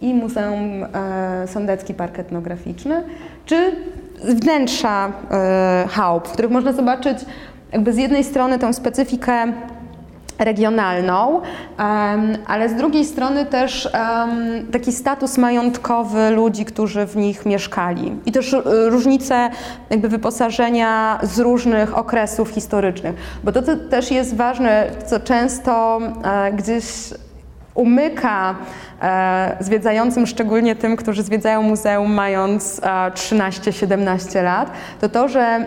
i 0.01 0.13
Muzeum 0.13 0.85
e, 0.93 1.47
Sądecki 1.47 1.93
Park 1.93 2.19
Etnograficzny, 2.19 3.03
czy 3.45 3.71
wnętrza 4.23 5.11
e, 5.31 5.85
chałup, 5.89 6.27
w 6.27 6.31
których 6.31 6.51
można 6.51 6.73
zobaczyć 6.73 7.17
jakby 7.71 7.93
z 7.93 7.97
jednej 7.97 8.23
strony 8.23 8.59
tę 8.59 8.73
specyfikę 8.73 9.53
regionalną, 10.39 11.41
ale 12.47 12.69
z 12.69 12.75
drugiej 12.75 13.05
strony 13.05 13.45
też 13.45 13.89
taki 14.71 14.91
status 14.91 15.37
majątkowy 15.37 16.29
ludzi, 16.29 16.65
którzy 16.65 17.05
w 17.05 17.15
nich 17.15 17.45
mieszkali. 17.45 18.11
I 18.25 18.31
też 18.31 18.53
e, 18.53 18.61
różnice 18.89 19.49
jakby 19.89 20.09
wyposażenia 20.09 21.19
z 21.23 21.39
różnych 21.39 21.97
okresów 21.97 22.49
historycznych. 22.49 23.15
Bo 23.43 23.51
to, 23.51 23.61
co 23.61 23.75
też 23.75 24.11
jest 24.11 24.35
ważne, 24.35 24.85
co 25.05 25.19
często 25.19 25.99
e, 26.23 26.51
gdzieś 26.53 26.85
umyka 27.75 28.55
zwiedzającym, 29.59 30.27
szczególnie 30.27 30.75
tym, 30.75 30.95
którzy 30.95 31.23
zwiedzają 31.23 31.61
muzeum 31.61 32.13
mając 32.13 32.81
13-17 33.13 34.43
lat, 34.43 34.71
to 35.01 35.09
to, 35.09 35.27
że 35.27 35.65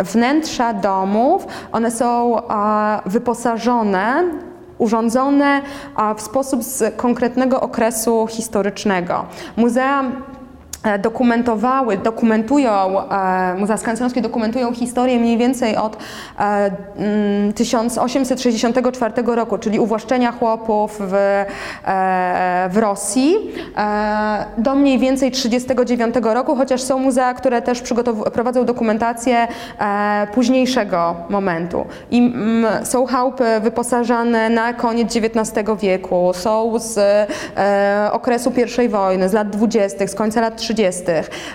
wnętrza 0.00 0.72
domów, 0.74 1.46
one 1.72 1.90
są 1.90 2.36
wyposażone 3.06 4.24
urządzone 4.78 5.62
w 6.16 6.22
sposób 6.22 6.62
z 6.62 6.96
konkretnego 6.96 7.60
okresu 7.60 8.26
historycznego. 8.30 9.24
Muzea 9.56 10.04
E, 10.04 10.35
dokumentowały, 10.98 11.98
dokumentują, 11.98 13.08
e, 13.10 13.54
Muzea 13.58 13.76
Skansenowskie 13.76 14.20
dokumentują 14.20 14.72
historię 14.74 15.18
mniej 15.18 15.38
więcej 15.38 15.76
od 15.76 15.96
1864 17.54 19.14
e, 19.16 19.20
mm, 19.20 19.34
roku, 19.34 19.58
czyli 19.58 19.78
uwłaszczenia 19.78 20.32
chłopów 20.32 20.98
w, 21.00 21.44
w 22.70 22.76
Rosji, 22.76 23.36
do 24.58 24.74
mniej 24.74 24.98
więcej 24.98 25.30
1939 25.30 26.34
roku, 26.34 26.56
chociaż 26.56 26.82
są 26.82 26.98
muzea, 26.98 27.34
które 27.34 27.62
też 27.62 27.82
prowadzą 28.32 28.64
dokumentację 28.64 29.48
późniejszego 30.34 31.16
momentu. 31.28 31.84
I 32.10 32.18
mm, 32.18 32.86
są 32.86 33.06
chałupy 33.06 33.44
wyposażane 33.60 34.50
na 34.50 34.72
koniec 34.72 35.16
XIX 35.16 35.66
wieku, 35.80 36.32
są 36.34 36.78
z 36.78 36.98
okresu 38.12 38.52
I 38.84 38.88
wojny, 38.88 39.28
z 39.28 39.32
lat 39.32 39.50
20., 39.50 40.06
z 40.06 40.14
końca 40.14 40.40
lat 40.40 40.56
30. 40.56 40.75
30. 40.76 41.02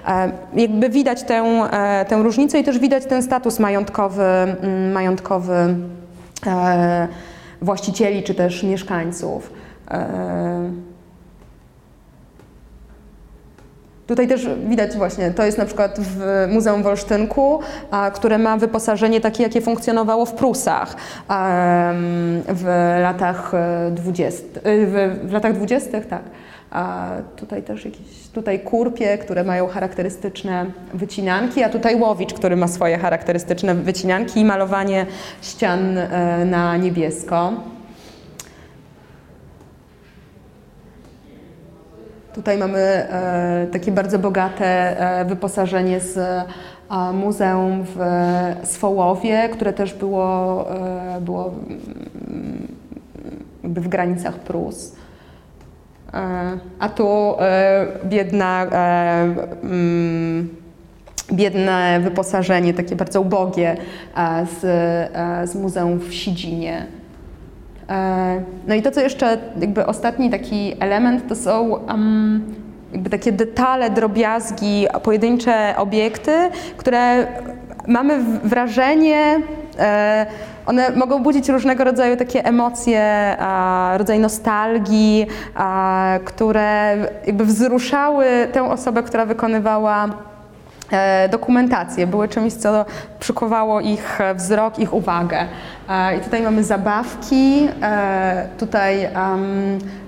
E, 0.07 0.31
jakby 0.53 0.89
widać 0.89 1.23
tę, 1.23 1.35
e, 1.71 2.05
tę 2.05 2.23
różnicę 2.23 2.59
i 2.59 2.63
też 2.63 2.79
widać 2.79 3.05
ten 3.05 3.23
status 3.23 3.59
majątkowy, 3.59 4.23
mm, 4.23 4.91
majątkowy 4.91 5.75
e, 6.47 7.07
właścicieli 7.61 8.23
czy 8.23 8.35
też 8.35 8.63
mieszkańców. 8.63 9.53
Tutaj 14.07 14.27
też 14.27 14.47
widać 14.67 14.97
właśnie, 14.97 15.31
to 15.31 15.43
jest 15.43 15.57
na 15.57 15.65
przykład 15.65 15.99
w 15.99 16.47
Muzeum 16.53 16.83
w 16.83 16.87
Olsztynku, 16.87 17.59
które 18.13 18.37
ma 18.37 18.57
wyposażenie 18.57 19.21
takie, 19.21 19.43
jakie 19.43 19.61
funkcjonowało 19.61 20.25
w 20.25 20.33
Prusach 20.33 20.95
w 22.47 22.95
latach 23.01 23.51
20. 23.91 24.43
W, 25.23 25.31
latach 25.31 25.53
20. 25.53 26.01
tak. 26.01 26.21
A 26.71 27.09
tutaj 27.35 27.63
też 27.63 27.85
jakieś, 27.85 28.27
tutaj 28.33 28.59
kurpie, 28.59 29.17
które 29.17 29.43
mają 29.43 29.67
charakterystyczne 29.67 30.65
wycinanki, 30.93 31.63
a 31.63 31.69
tutaj 31.69 31.95
łowicz, 31.95 32.33
który 32.33 32.55
ma 32.55 32.67
swoje 32.67 32.97
charakterystyczne 32.97 33.75
wycinanki 33.75 34.39
i 34.39 34.45
malowanie 34.45 35.05
ścian 35.41 35.97
e, 35.97 36.45
na 36.45 36.77
niebiesko. 36.77 37.53
Tutaj 42.33 42.57
mamy 42.57 42.79
e, 42.79 43.67
takie 43.71 43.91
bardzo 43.91 44.19
bogate 44.19 44.99
e, 45.19 45.25
wyposażenie 45.25 45.99
z 45.99 46.45
muzeum 47.13 47.85
w 47.95 47.99
Swołowie, 48.63 49.49
które 49.49 49.73
też 49.73 49.93
było, 49.93 50.65
było 51.21 51.53
mm, 52.27 52.67
w 53.63 53.87
granicach 53.87 54.39
Prus. 54.39 55.00
E, 56.13 56.57
a 56.79 56.89
tu 56.89 57.35
e, 57.39 57.87
biedna, 58.05 58.65
e, 58.65 59.23
mm, 59.63 60.49
biedne 61.33 61.99
wyposażenie, 62.03 62.73
takie 62.73 62.95
bardzo 62.95 63.21
ubogie 63.21 63.77
z, 64.59 64.59
z 65.49 65.55
muzeum 65.55 65.99
w 65.99 66.13
Sidzinie. 66.13 66.85
No 68.67 68.75
i 68.75 68.81
to, 68.81 68.91
co 68.91 69.01
jeszcze 69.01 69.37
jakby 69.59 69.85
ostatni 69.85 70.29
taki 70.29 70.73
element, 70.79 71.27
to 71.27 71.35
są 71.35 71.67
um, 71.67 72.53
jakby 72.93 73.09
takie 73.09 73.31
detale, 73.31 73.89
drobiazgi, 73.89 74.87
pojedyncze 75.03 75.73
obiekty, 75.77 76.31
które 76.77 77.27
mamy 77.87 78.23
wrażenie, 78.43 79.41
one 80.65 80.89
mogą 80.89 81.23
budzić 81.23 81.49
różnego 81.49 81.83
rodzaju 81.83 82.17
takie 82.17 82.45
emocje, 82.45 83.37
rodzaj 83.97 84.19
nostalgii, 84.19 85.27
które 86.25 86.97
jakby 87.25 87.45
wzruszały 87.45 88.25
tę 88.51 88.63
osobę, 88.63 89.03
która 89.03 89.25
wykonywała 89.25 90.09
e, 90.91 91.29
dokumentację, 91.29 92.07
były 92.07 92.27
czymś, 92.27 92.53
co 92.53 92.85
przykuwało 93.19 93.79
ich 93.79 94.19
wzrok, 94.35 94.79
ich 94.79 94.93
uwagę. 94.93 95.45
E, 95.89 96.17
I 96.17 96.19
tutaj 96.19 96.41
mamy 96.41 96.63
zabawki, 96.63 97.67
e, 97.81 98.47
tutaj 98.57 99.09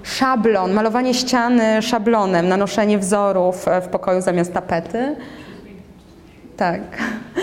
szablon, 0.03 0.73
malowanie 0.73 1.13
ściany 1.13 1.81
szablonem, 1.81 2.47
nanoszenie 2.47 2.97
wzorów 2.99 3.65
w 3.81 3.87
pokoju 3.87 4.21
zamiast 4.21 4.53
tapety. 4.53 5.15
Tak. 6.57 6.81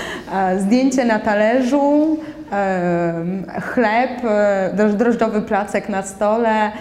Zdjęcie 0.63 1.05
na 1.05 1.19
talerzu, 1.19 2.17
chleb, 3.61 4.25
e, 4.25 4.93
drożdżowy 4.97 5.43
placek 5.43 5.89
na 5.89 6.03
stole. 6.03 6.73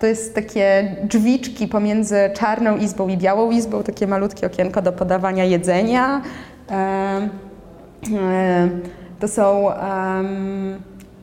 To 0.00 0.06
jest 0.06 0.34
takie 0.34 0.96
drzwiczki 1.02 1.68
pomiędzy 1.68 2.16
czarną 2.34 2.76
izbą 2.76 3.08
i 3.08 3.16
białą 3.16 3.50
izbą, 3.50 3.82
takie 3.82 4.06
malutkie 4.06 4.46
okienko 4.46 4.82
do 4.82 4.92
podawania 4.92 5.44
jedzenia. 5.44 6.22
E, 6.70 7.28
to 9.20 9.28
są 9.28 9.70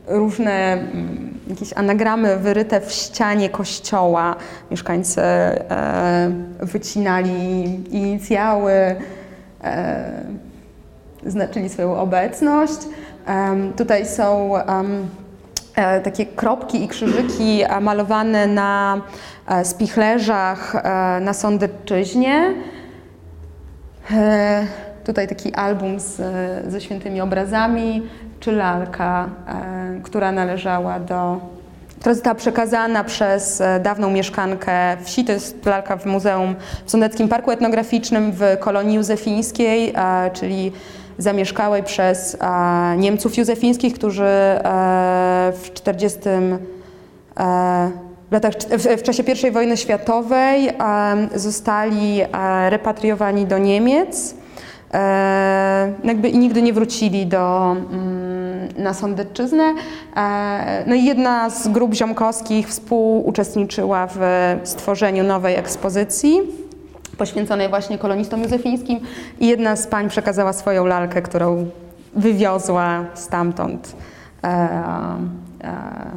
różne 0.08 0.52
mm, 0.52 1.40
jakieś 1.50 1.74
anagramy 1.74 2.38
wyryte 2.38 2.82
w 2.82 2.92
ścianie 2.92 3.50
kościoła. 3.50 4.36
Mieszkańcy 4.72 5.22
e, 5.22 6.32
wycinali 6.60 7.80
inicjały, 7.96 8.74
znaczyli 11.26 11.70
swoją 11.70 11.96
obecność. 11.96 12.80
Tutaj 13.78 14.06
są 14.06 14.54
e, 15.76 16.02
takie 16.02 16.26
kropki 16.26 16.84
i 16.84 16.88
krzyżyki 16.88 17.64
malowane 17.82 18.48
na 18.48 19.02
e, 19.48 19.66
spichlerzach 19.66 20.76
e, 20.76 21.20
na 21.22 21.34
Sądecczyźnie. 21.34 22.54
E, 24.12 24.68
tutaj 25.04 25.28
taki 25.28 25.54
album 25.54 26.00
z, 26.00 26.22
ze 26.72 26.82
świętymi 26.82 27.22
obrazami, 27.22 28.02
czy 28.40 28.52
lalka, 28.52 29.30
e, 29.48 30.02
która 30.04 30.32
należała 30.32 31.00
do 31.00 31.40
która 32.00 32.14
została 32.14 32.36
przekazana 32.36 33.04
przez 33.04 33.62
e, 33.62 33.80
dawną 33.80 34.12
mieszkankę 34.12 34.98
wsi. 35.04 35.26
To 35.26 35.32
jest 35.32 35.66
lalka 35.66 35.98
w 35.98 36.06
Muzeum 36.06 36.56
w 36.86 36.92
Sądeckim 36.92 37.28
Parku 37.28 37.52
Etnograficznym 37.52 38.32
w 38.32 38.42
kolonii 38.60 38.96
józefińskiej, 38.96 39.94
e, 39.96 40.32
czyli 40.34 40.72
zamieszkałej 41.24 41.84
przez 41.84 42.38
e, 42.42 42.98
Niemców 42.98 43.38
józefińskich, 43.38 43.94
którzy 43.94 44.24
w 45.54 45.70
40 45.74 46.20
w, 48.30 48.34
latach, 48.34 48.54
w, 48.98 49.04
czasie 49.04 49.24
I 49.48 49.52
wojny 49.52 49.78
światowej 49.78 50.70
zostali 51.36 52.22
repatriowani 52.70 53.46
do 53.46 53.58
Niemiec 53.58 54.36
jakby 56.04 56.30
i 56.30 56.38
nigdy 56.38 56.62
nie 56.62 56.74
wrócili 56.74 57.28
do, 57.28 57.72
mm, 57.72 58.68
na 58.78 58.94
Sądecczyznę. 58.94 59.74
E, 60.16 60.84
no 60.88 60.96
i 60.96 61.06
jedna 61.06 61.50
z 61.50 61.68
grup 61.68 61.94
ziomkowskich 61.94 62.68
współuczestniczyła 62.68 64.08
w 64.08 64.20
stworzeniu 64.64 65.24
nowej 65.24 65.56
ekspozycji 65.56 66.42
poświęconej 67.18 67.70
właśnie 67.70 67.98
kolonistom 67.98 68.44
józefińskim 68.44 69.00
i 69.40 69.48
jedna 69.48 69.76
z 69.76 69.88
pań 69.88 70.10
przekazała 70.10 70.54
swoją 70.54 70.86
lalkę, 70.86 71.22
którą 71.22 71.70
wywiozła 72.16 73.06
stamtąd, 73.14 73.96
e, 74.44 74.48
e, 74.48 75.74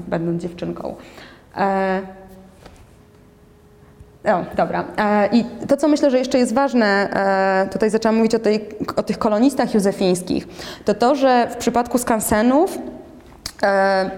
będąc 0.08 0.42
dziewczynką. 0.42 0.94
E, 1.56 2.02
o, 4.24 4.56
dobra. 4.56 4.84
E, 4.96 5.28
I 5.32 5.44
to, 5.68 5.76
co 5.76 5.88
myślę, 5.88 6.10
że 6.10 6.18
jeszcze 6.18 6.38
jest 6.38 6.54
ważne, 6.54 6.86
e, 6.86 7.68
tutaj 7.72 7.90
zaczęłam 7.90 8.16
mówić 8.16 8.34
o, 8.34 8.38
tej, 8.38 8.68
o 8.96 9.02
tych 9.02 9.18
kolonistach 9.18 9.74
józefińskich, 9.74 10.48
to 10.84 10.94
to, 10.94 11.14
że 11.14 11.48
w 11.50 11.56
przypadku 11.56 11.98
skansenów 11.98 12.78
e, 13.62 14.10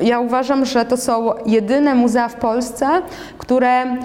ja 0.00 0.20
uważam, 0.20 0.64
że 0.64 0.84
to 0.84 0.96
są 0.96 1.30
jedyne 1.46 1.94
muzea 1.94 2.28
w 2.28 2.34
Polsce, 2.34 2.86
które 3.38 3.96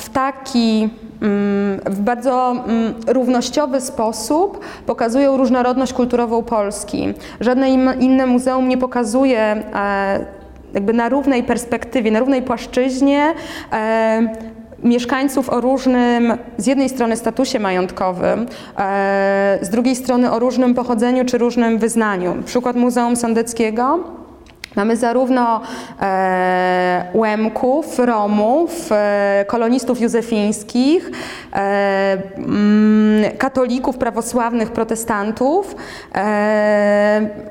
w 0.00 0.08
taki 0.08 0.88
w 1.86 2.00
bardzo 2.00 2.64
równościowy 3.06 3.80
sposób 3.80 4.60
pokazują 4.86 5.36
różnorodność 5.36 5.92
kulturową 5.92 6.42
Polski. 6.42 7.14
Żadne 7.40 7.70
inne 8.00 8.26
muzeum 8.26 8.68
nie 8.68 8.78
pokazuje 8.78 9.62
jakby 10.74 10.92
na 10.92 11.08
równej 11.08 11.42
perspektywie, 11.42 12.10
na 12.10 12.20
równej 12.20 12.42
płaszczyźnie 12.42 13.34
e, 13.72 14.28
mieszkańców 14.82 15.50
o 15.50 15.60
różnym, 15.60 16.34
z 16.58 16.66
jednej 16.66 16.88
strony 16.88 17.16
statusie 17.16 17.58
majątkowym, 17.58 18.46
e, 18.78 19.58
z 19.62 19.68
drugiej 19.68 19.96
strony 19.96 20.32
o 20.32 20.38
różnym 20.38 20.74
pochodzeniu 20.74 21.24
czy 21.24 21.38
różnym 21.38 21.78
wyznaniu. 21.78 22.34
Przykład 22.44 22.76
Muzeum 22.76 23.16
Sądeckiego. 23.16 24.19
Mamy 24.76 24.96
zarówno 24.96 25.60
e, 26.00 27.04
Łemków, 27.14 27.98
Romów, 27.98 28.92
e, 28.92 29.44
kolonistów 29.48 30.00
józefińskich, 30.00 31.10
e, 31.52 32.18
mm, 32.36 33.36
katolików, 33.38 33.98
prawosławnych, 33.98 34.70
protestantów. 34.70 35.74
E, 36.14 37.50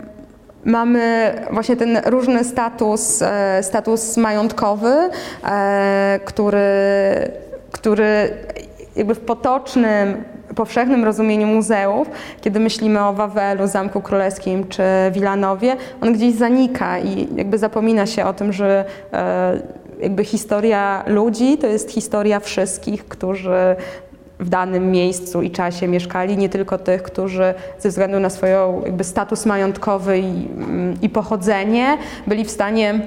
Mamy 0.66 1.34
właśnie 1.52 1.76
ten 1.76 1.98
różny 2.06 2.44
status, 2.44 3.22
e, 3.22 3.64
status 3.64 4.18
majątkowy, 4.18 5.10
e, 5.44 6.20
który, 6.26 6.68
który 7.72 8.34
jakby 8.96 9.16
w 9.16 9.20
potocznym, 9.20 10.24
powszechnym 10.56 11.04
rozumieniu 11.04 11.48
muzeów, 11.48 12.10
kiedy 12.42 12.60
myślimy 12.60 13.06
o 13.06 13.14
Wawelu, 13.14 13.68
Zamku 13.68 14.02
Królewskim 14.02 14.68
czy 14.68 14.84
Wilanowie, 15.12 15.76
on 16.02 16.14
gdzieś 16.14 16.36
zanika 16.36 17.00
i 17.00 17.28
jakby 17.36 17.58
zapomina 17.58 18.06
się 18.06 18.26
o 18.26 18.34
tym, 18.34 18.54
że 18.54 18.86
e, 19.14 19.60
jakby 20.02 20.26
historia 20.26 21.04
ludzi 21.08 21.58
to 21.58 21.68
jest 21.68 21.92
historia 21.92 22.40
wszystkich, 22.40 23.08
którzy 23.08 23.76
w 24.40 24.50
danym 24.50 24.92
miejscu 24.92 25.42
i 25.42 25.52
czasie 25.52 25.88
mieszkali, 25.88 26.38
nie 26.38 26.50
tylko 26.50 26.78
tych, 26.78 27.04
którzy 27.04 27.54
ze 27.80 27.90
względu 27.90 28.20
na 28.20 28.30
jakby 28.86 29.04
status 29.04 29.46
majątkowy 29.46 30.20
i, 30.20 30.48
i 31.02 31.10
pochodzenie 31.10 31.98
byli 32.28 32.46
w 32.46 32.52
stanie 32.52 33.02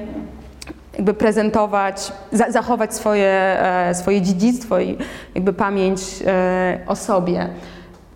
jakby 0.95 1.15
prezentować, 1.15 2.13
za, 2.33 2.51
zachować 2.51 2.95
swoje, 2.95 3.31
e, 3.31 3.95
swoje 3.95 4.21
dziedzictwo 4.21 4.81
i 4.81 4.99
jakby 5.35 5.53
pamięć 5.53 6.01
e, 6.27 6.79
o 6.87 6.97
sobie. 6.97 7.49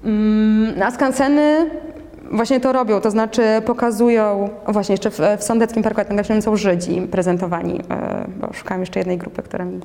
Mm, 0.05 0.83
a 0.83 0.91
skanseny 0.91 1.71
właśnie 2.31 2.61
to 2.61 2.73
robią, 2.73 3.01
to 3.01 3.11
znaczy 3.11 3.43
pokazują, 3.67 4.49
właśnie 4.69 4.93
jeszcze 4.93 5.11
w, 5.11 5.21
w 5.39 5.43
Sądeckim 5.43 5.83
Parku 5.83 6.01
Etnograficznym 6.01 6.43
są 6.43 6.57
Żydzi 6.57 7.01
prezentowani, 7.01 7.81
e, 7.91 8.25
bo 8.41 8.53
szukałam 8.53 8.81
jeszcze 8.81 9.01
jednej 9.01 9.19
grupy, 9.19 9.43
która 9.43 9.65
mi, 9.65 9.81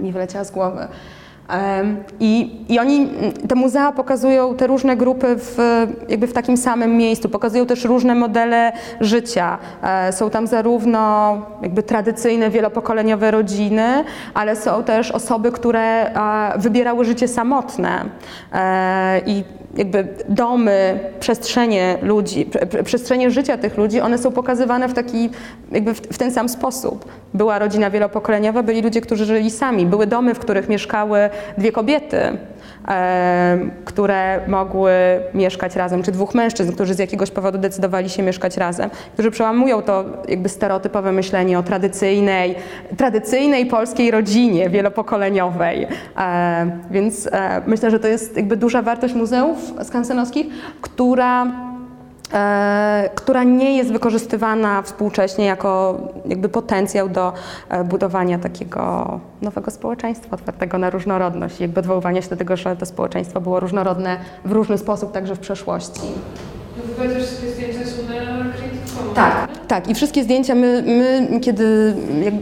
mi 0.00 0.12
wyleciała 0.12 0.44
z 0.44 0.50
głowy. 0.50 0.88
I, 2.20 2.64
I 2.68 2.78
oni, 2.78 3.08
te 3.48 3.54
muzea 3.54 3.92
pokazują 3.92 4.54
te 4.54 4.66
różne 4.66 4.96
grupy 4.96 5.26
w, 5.36 5.58
jakby 6.08 6.26
w 6.26 6.32
takim 6.32 6.56
samym 6.56 6.96
miejscu, 6.96 7.28
pokazują 7.28 7.66
też 7.66 7.84
różne 7.84 8.14
modele 8.14 8.72
życia. 9.00 9.58
E, 9.82 10.12
są 10.12 10.30
tam 10.30 10.46
zarówno 10.46 11.36
jakby 11.62 11.82
tradycyjne, 11.82 12.50
wielopokoleniowe 12.50 13.30
rodziny, 13.30 14.04
ale 14.34 14.56
są 14.56 14.84
też 14.84 15.10
osoby, 15.10 15.52
które 15.52 16.10
wybierały 16.56 17.04
życie 17.04 17.28
samotne. 17.28 18.04
E, 18.52 19.20
I 19.26 19.44
jakby 19.76 20.08
domy, 20.28 20.98
przestrzenie 21.20 21.98
ludzi, 22.02 22.50
przestrzenie 22.84 23.30
życia 23.30 23.58
tych 23.58 23.76
ludzi, 23.76 24.00
one 24.00 24.18
są 24.18 24.32
pokazywane 24.32 24.88
w 24.88 24.94
taki, 24.94 25.30
jakby 25.72 25.94
w, 25.94 26.00
w, 26.00 26.18
ten 26.18 26.30
sam 26.30 26.48
sposób. 26.48 27.04
Była 27.34 27.58
rodzina 27.58 27.90
wielopokoleniowa, 27.90 28.62
byli 28.62 28.82
ludzie, 28.82 29.00
którzy 29.00 29.24
żyli 29.24 29.50
sami, 29.50 29.86
były 29.86 30.06
domy, 30.06 30.34
w 30.34 30.38
których 30.38 30.68
mieszkały 30.68 31.30
dwie 31.58 31.72
kobiety, 31.72 32.38
które 33.84 34.40
mogły 34.48 34.92
mieszkać 35.34 35.76
razem, 35.76 36.02
czy 36.02 36.12
dwóch 36.12 36.34
mężczyzn, 36.34 36.72
którzy 36.72 36.94
z 36.94 36.98
jakiegoś 36.98 37.30
powodu 37.30 37.58
decydowali 37.58 38.08
się 38.08 38.22
mieszkać 38.22 38.56
razem, 38.56 38.90
którzy 39.12 39.30
przełamują 39.30 39.82
to 39.82 40.04
jakby 40.28 40.48
stereotypowe 40.48 41.12
myślenie 41.12 41.58
o 41.58 41.62
tradycyjnej, 41.62 42.54
tradycyjnej 42.96 43.66
polskiej 43.66 44.10
rodzinie 44.10 44.70
wielopokoleniowej. 44.70 45.86
Więc 46.90 47.28
myślę, 47.66 47.90
że 47.90 48.00
to 48.00 48.08
jest 48.08 48.36
jakby 48.36 48.56
duża 48.56 48.82
wartość 48.82 49.14
muzeów 49.14 49.74
skansenowskich, 49.82 50.46
która 50.80 51.46
która 53.14 53.44
nie 53.44 53.76
jest 53.76 53.92
wykorzystywana 53.92 54.82
współcześnie 54.82 55.44
jako 55.44 56.00
jakby 56.26 56.48
potencjał 56.48 57.08
do 57.08 57.32
e, 57.68 57.84
budowania 57.84 58.38
takiego 58.38 59.20
nowego 59.42 59.70
społeczeństwa 59.70 60.36
otwartego 60.36 60.78
na 60.78 60.90
różnorodność 60.90 61.60
jakby 61.60 61.80
odwoływania 61.80 62.22
się 62.22 62.28
do 62.28 62.36
tego, 62.36 62.56
że 62.56 62.76
to 62.76 62.86
społeczeństwo 62.86 63.40
było 63.40 63.60
różnorodne 63.60 64.18
w 64.44 64.52
różny 64.52 64.78
sposób 64.78 65.12
także 65.12 65.34
w 65.34 65.38
przeszłości. 65.38 66.00
No 66.76 66.82
tak, 69.16 69.48
tak. 69.68 69.88
I 69.88 69.94
wszystkie 69.94 70.22
zdjęcia, 70.24 70.54
my, 70.54 70.82
my 70.86 71.40
kiedy 71.40 71.94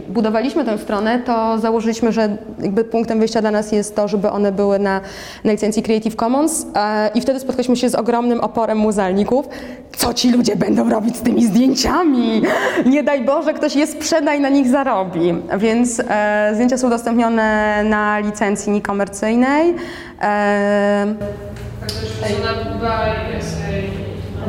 budowaliśmy 0.09 0.65
tę 0.65 0.77
stronę, 0.77 1.19
to 1.19 1.59
założyliśmy, 1.59 2.11
że 2.11 2.37
jakby 2.61 2.83
punktem 2.83 3.19
wyjścia 3.19 3.41
dla 3.41 3.51
nas 3.51 3.71
jest 3.71 3.95
to, 3.95 4.07
żeby 4.07 4.29
one 4.29 4.51
były 4.51 4.79
na, 4.79 5.01
na 5.43 5.51
licencji 5.51 5.83
Creative 5.83 6.15
Commons 6.15 6.67
e, 6.75 7.09
i 7.15 7.21
wtedy 7.21 7.39
spotkaliśmy 7.39 7.75
się 7.75 7.89
z 7.89 7.95
ogromnym 7.95 8.39
oporem 8.39 8.77
muzealników. 8.77 9.49
Co 9.97 10.13
ci 10.13 10.31
ludzie 10.31 10.55
będą 10.55 10.89
robić 10.89 11.17
z 11.17 11.21
tymi 11.21 11.45
zdjęciami? 11.45 12.41
Nie 12.85 13.03
daj 13.03 13.25
Boże, 13.25 13.53
ktoś 13.53 13.75
je 13.75 13.87
sprzeda 13.87 14.35
i 14.35 14.39
na 14.39 14.49
nich 14.49 14.67
zarobi. 14.67 15.33
Więc 15.57 16.01
e, 16.09 16.51
zdjęcia 16.53 16.77
są 16.77 16.87
udostępnione 16.87 17.83
na 17.83 18.19
licencji 18.19 18.71
niekomercyjnej. 18.71 19.75
E, 20.21 21.15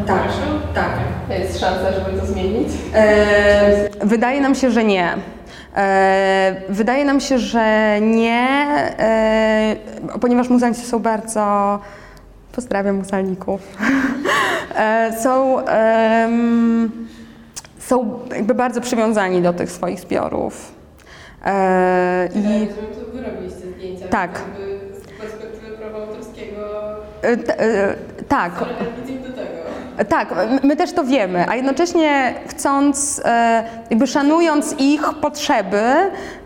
tak, 0.07 0.29
tak. 0.75 0.91
Jest 1.39 1.61
szansa, 1.61 1.93
żeby 1.93 2.21
to 2.21 2.27
zmienić? 2.27 2.69
E, 2.95 3.89
wydaje 4.03 4.41
nam 4.41 4.55
się, 4.55 4.71
że 4.71 4.85
nie. 4.85 5.15
E, 5.77 6.55
wydaje 6.69 7.05
nam 7.05 7.21
się, 7.21 7.39
że 7.39 7.99
nie, 8.01 8.49
e, 8.99 9.77
ponieważ 10.21 10.49
muzealnicy 10.49 10.87
są 10.87 10.99
bardzo. 10.99 11.79
Pozdrawiam 12.53 12.97
muzealników. 12.97 13.61
e, 14.77 15.13
są, 15.23 15.57
są 17.79 18.19
jakby 18.37 18.55
bardzo 18.55 18.81
przywiązani 18.81 19.43
do 19.43 19.53
tych 19.53 19.71
swoich 19.71 20.01
zbiorów. 20.01 20.73
E, 21.45 22.29
i... 22.35 22.67
to 22.67 23.13
wy 23.13 23.23
robiliście 23.23 23.67
zdjęcia. 23.77 24.09
Tak. 24.09 24.41
Z 24.93 25.21
perspektywy 25.21 25.77
prawa 25.77 25.99
autorskiego. 25.99 26.61
E, 27.23 27.29
e, 27.61 27.95
tak. 28.29 28.65
Tak, 30.05 30.35
my 30.63 30.77
też 30.77 30.93
to 30.93 31.05
wiemy, 31.05 31.49
a 31.49 31.57
jednocześnie 31.57 32.35
chcąc, 32.49 33.23
e, 33.25 33.65
jakby 33.91 34.07
szanując 34.07 34.75
ich 34.79 35.03
potrzeby, 35.21 35.83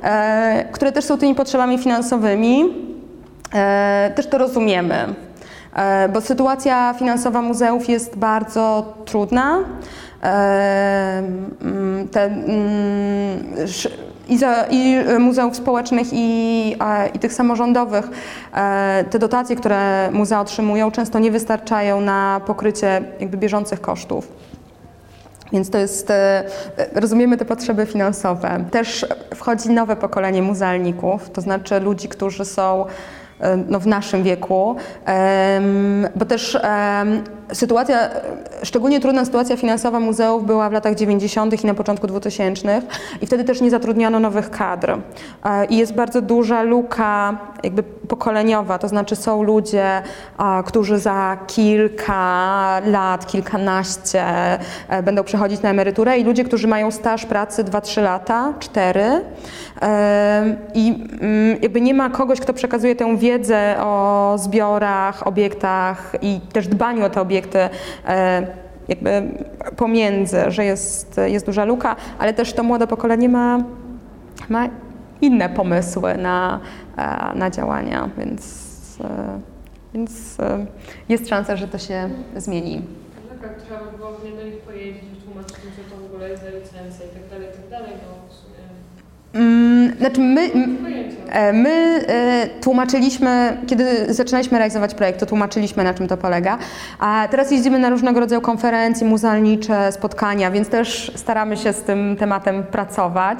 e, 0.03 0.65
które 0.73 0.93
też 0.93 1.05
są 1.05 1.19
tymi 1.19 1.35
potrzebami 1.35 1.79
finansowymi, 1.79 2.75
e, 3.55 4.13
też 4.15 4.27
to 4.27 4.39
rozumiemy, 4.39 4.95
bo 6.13 6.21
sytuacja 6.21 6.95
finansowa 6.99 7.43
muzeów 7.43 7.89
jest 7.89 8.17
bardzo 8.17 8.95
trudna. 9.05 9.59
Te, 12.11 12.31
i, 14.31 14.39
za, 14.39 14.65
I 14.71 14.97
muzeów 15.19 15.57
społecznych, 15.57 16.07
i, 16.13 16.77
e, 16.81 17.09
i 17.09 17.19
tych 17.19 17.33
samorządowych, 17.33 18.09
e, 18.55 19.05
te 19.11 19.19
dotacje, 19.19 19.57
które 19.57 20.11
muzea 20.13 20.41
otrzymują, 20.41 20.91
często 20.91 21.19
nie 21.19 21.31
wystarczają 21.31 22.01
na 22.01 22.41
pokrycie 22.47 23.03
jakby 23.21 23.37
bieżących 23.37 23.81
kosztów. 23.81 24.29
Więc 25.53 25.71
to 25.71 25.79
jest, 25.79 26.11
e, 26.11 26.45
rozumiemy 26.95 27.37
te 27.37 27.45
potrzeby 27.45 27.87
finansowe. 27.87 28.65
Też 28.71 29.07
wchodzi 29.35 29.71
nowe 29.71 29.97
pokolenie 29.97 30.43
muzealników, 30.43 31.31
to 31.31 31.41
znaczy 31.41 31.81
ludzi, 31.81 32.09
którzy 32.09 32.45
są 32.45 32.87
e, 33.41 33.57
no, 33.57 33.81
w 33.81 33.87
naszym 33.87 34.23
wieku, 34.23 34.77
bo 36.17 36.25
też 36.25 36.59
sytuacja, 37.53 38.11
szczególnie 38.63 39.01
trudna 39.01 39.25
sytuacja 39.25 39.57
finansowa 39.57 40.01
muzeów 40.01 40.47
była 40.47 40.71
w 40.71 40.73
latach 40.73 40.95
90. 40.95 41.65
i 41.65 41.67
na 41.67 41.75
początku 41.75 42.07
2000 42.07 42.83
i 43.23 43.27
wtedy 43.27 43.45
też 43.45 43.61
nie 43.61 43.71
zatrudniano 43.71 44.21
nowych 44.21 44.51
kadr. 44.51 44.99
E, 45.45 45.65
I 45.65 45.77
jest 45.77 45.95
bardzo 45.95 46.23
duża 46.23 46.63
luka 46.63 47.39
jakby 47.63 47.83
pokoleniowa, 47.83 48.79
to 48.79 48.89
znaczy 48.89 49.17
są 49.17 49.43
ludzie, 49.43 50.03
którzy 50.67 50.99
za 50.99 51.39
kilka 51.47 52.81
lat, 52.87 53.27
kilkanaście 53.27 54.25
e, 54.89 55.03
będą 55.03 55.25
przechodzić 55.25 55.63
na 55.63 55.71
emeryturę 55.71 56.19
i 56.19 56.25
ludzie, 56.25 56.45
którzy 56.45 56.69
mają 56.69 56.91
staż 56.91 57.27
pracy 57.27 57.65
2-3 57.65 58.03
lata, 58.03 58.55
4 58.59 59.01
e, 59.83 60.57
i 60.75 61.07
mm, 61.21 61.63
jakby 61.63 61.81
nie 61.81 61.95
ma 61.95 62.11
kogoś, 62.11 62.41
kto 62.41 62.53
przekazuje 62.53 62.97
tę 62.97 63.17
wiedzę 63.17 63.77
o 63.81 64.35
zbiorach, 64.39 65.27
obiektach 65.27 66.13
i 66.23 66.41
też 66.53 66.69
dbaniu 66.69 67.05
o 67.05 67.11
te 67.11 67.21
obiekty 67.21 67.40
e, 67.49 68.47
jakby 68.89 69.23
pomiędzy, 69.77 70.37
że 70.49 70.65
jest, 70.65 71.21
jest 71.27 71.47
duża 71.47 71.65
luka, 71.65 71.97
ale 72.19 72.35
też 72.35 72.53
to 72.53 72.63
młode 72.63 72.87
pokolenie 72.87 73.29
ma, 73.29 73.59
ma 74.49 74.69
inne 75.21 75.49
pomysły 75.49 76.17
na, 76.17 76.61
e, 76.97 77.35
na 77.35 77.51
działania, 77.51 78.11
więc, 78.19 78.71
e, 79.01 79.41
więc 79.95 80.37
jest 81.09 81.29
szansa, 81.29 81.57
że 81.57 81.69
to 81.69 81.79
się 81.79 82.11
zmieni. 82.37 82.83
Tak, 83.43 83.63
trzeba 83.63 83.81
by 83.81 83.97
było 83.97 84.13
do 84.13 84.45
nich 84.45 84.59
pojeździć, 84.59 85.05
wytłumaczyć 85.11 85.57
im, 85.57 85.71
co 85.77 85.95
to 85.95 86.03
w 86.03 86.05
ogóle 86.05 86.29
jest 86.29 86.43
licencja 86.43 87.07
i 87.07 87.09
tak 87.09 87.29
dalej, 87.31 87.49
i 87.49 87.53
tak 87.53 87.69
dalej, 87.71 87.91
no 88.07 88.21
Mm, 89.35 89.97
Znaczy 89.99 90.21
my. 90.21 90.51
E, 91.31 91.53
My 91.53 91.71
e, 92.09 92.47
tłumaczyliśmy, 92.61 93.57
kiedy 93.67 94.15
zaczynaliśmy 94.15 94.59
realizować 94.59 94.95
projekt, 94.95 95.21
to 95.21 95.27
tłumaczyliśmy 95.27 95.85
na 95.85 95.95
czym 95.95 96.09
to 96.09 96.17
polega, 96.17 96.59
a 96.99 97.29
teraz 97.31 97.51
jeździmy 97.51 97.79
na 97.79 97.91
różnego 97.91 98.21
rodzaju 98.21 98.41
konferencje 98.41 99.07
muzealnicze, 99.07 99.93
spotkania, 99.93 100.51
więc 100.51 100.69
też 100.69 101.13
staramy 101.17 101.57
się 101.57 101.73
z 101.73 101.83
tym 101.83 102.17
tematem 102.17 102.63
pracować. 102.63 103.39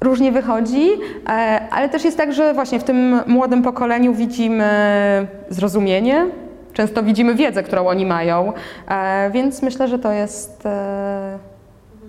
Różnie 0.00 0.32
wychodzi, 0.32 0.88
e, 1.28 1.60
ale 1.70 1.88
też 1.88 2.04
jest 2.04 2.16
tak, 2.16 2.32
że 2.32 2.54
właśnie 2.54 2.80
w 2.80 2.84
tym 2.84 3.20
młodym 3.26 3.62
pokoleniu 3.62 4.14
widzimy 4.14 4.66
zrozumienie, 5.48 6.26
często 6.72 7.02
widzimy 7.02 7.34
wiedzę, 7.34 7.62
którą 7.62 7.86
oni 7.86 8.06
mają, 8.06 8.52
więc 9.30 9.62
myślę, 9.62 9.88
że 9.88 9.98
to 9.98 10.12
jest, 10.12 10.62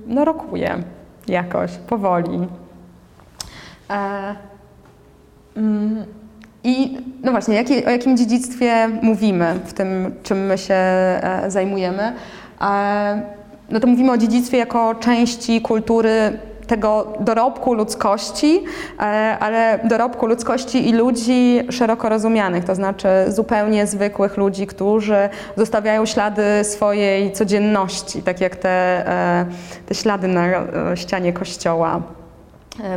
no 0.07 0.25
rokuje 0.25 0.75
jakoś, 1.27 1.71
powoli. 1.87 2.47
E, 3.89 4.35
mm, 5.57 6.05
I 6.63 6.97
no 7.23 7.31
właśnie, 7.31 7.55
jakie, 7.55 7.85
o 7.85 7.89
jakim 7.89 8.17
dziedzictwie 8.17 8.87
mówimy 9.01 9.59
w 9.65 9.73
tym, 9.73 10.15
czym 10.23 10.45
my 10.45 10.57
się 10.57 10.73
e, 10.73 11.43
zajmujemy? 11.47 12.13
E, 12.61 13.21
no 13.69 13.79
to 13.79 13.87
mówimy 13.87 14.11
o 14.11 14.17
dziedzictwie 14.17 14.57
jako 14.57 14.95
części 14.95 15.61
kultury 15.61 16.39
tego 16.67 17.13
dorobku 17.19 17.73
ludzkości, 17.73 18.63
ale 19.39 19.79
dorobku 19.83 20.25
ludzkości 20.25 20.89
i 20.89 20.93
ludzi 20.93 21.61
szeroko 21.69 22.09
rozumianych, 22.09 22.65
to 22.65 22.75
znaczy 22.75 23.07
zupełnie 23.27 23.87
zwykłych 23.87 24.37
ludzi, 24.37 24.67
którzy 24.67 25.29
zostawiają 25.57 26.05
ślady 26.05 26.43
swojej 26.63 27.31
codzienności, 27.31 28.21
tak 28.21 28.41
jak 28.41 28.55
te, 28.55 29.05
te 29.85 29.95
ślady 29.95 30.27
na 30.27 30.45
ścianie 30.95 31.33
kościoła 31.33 32.01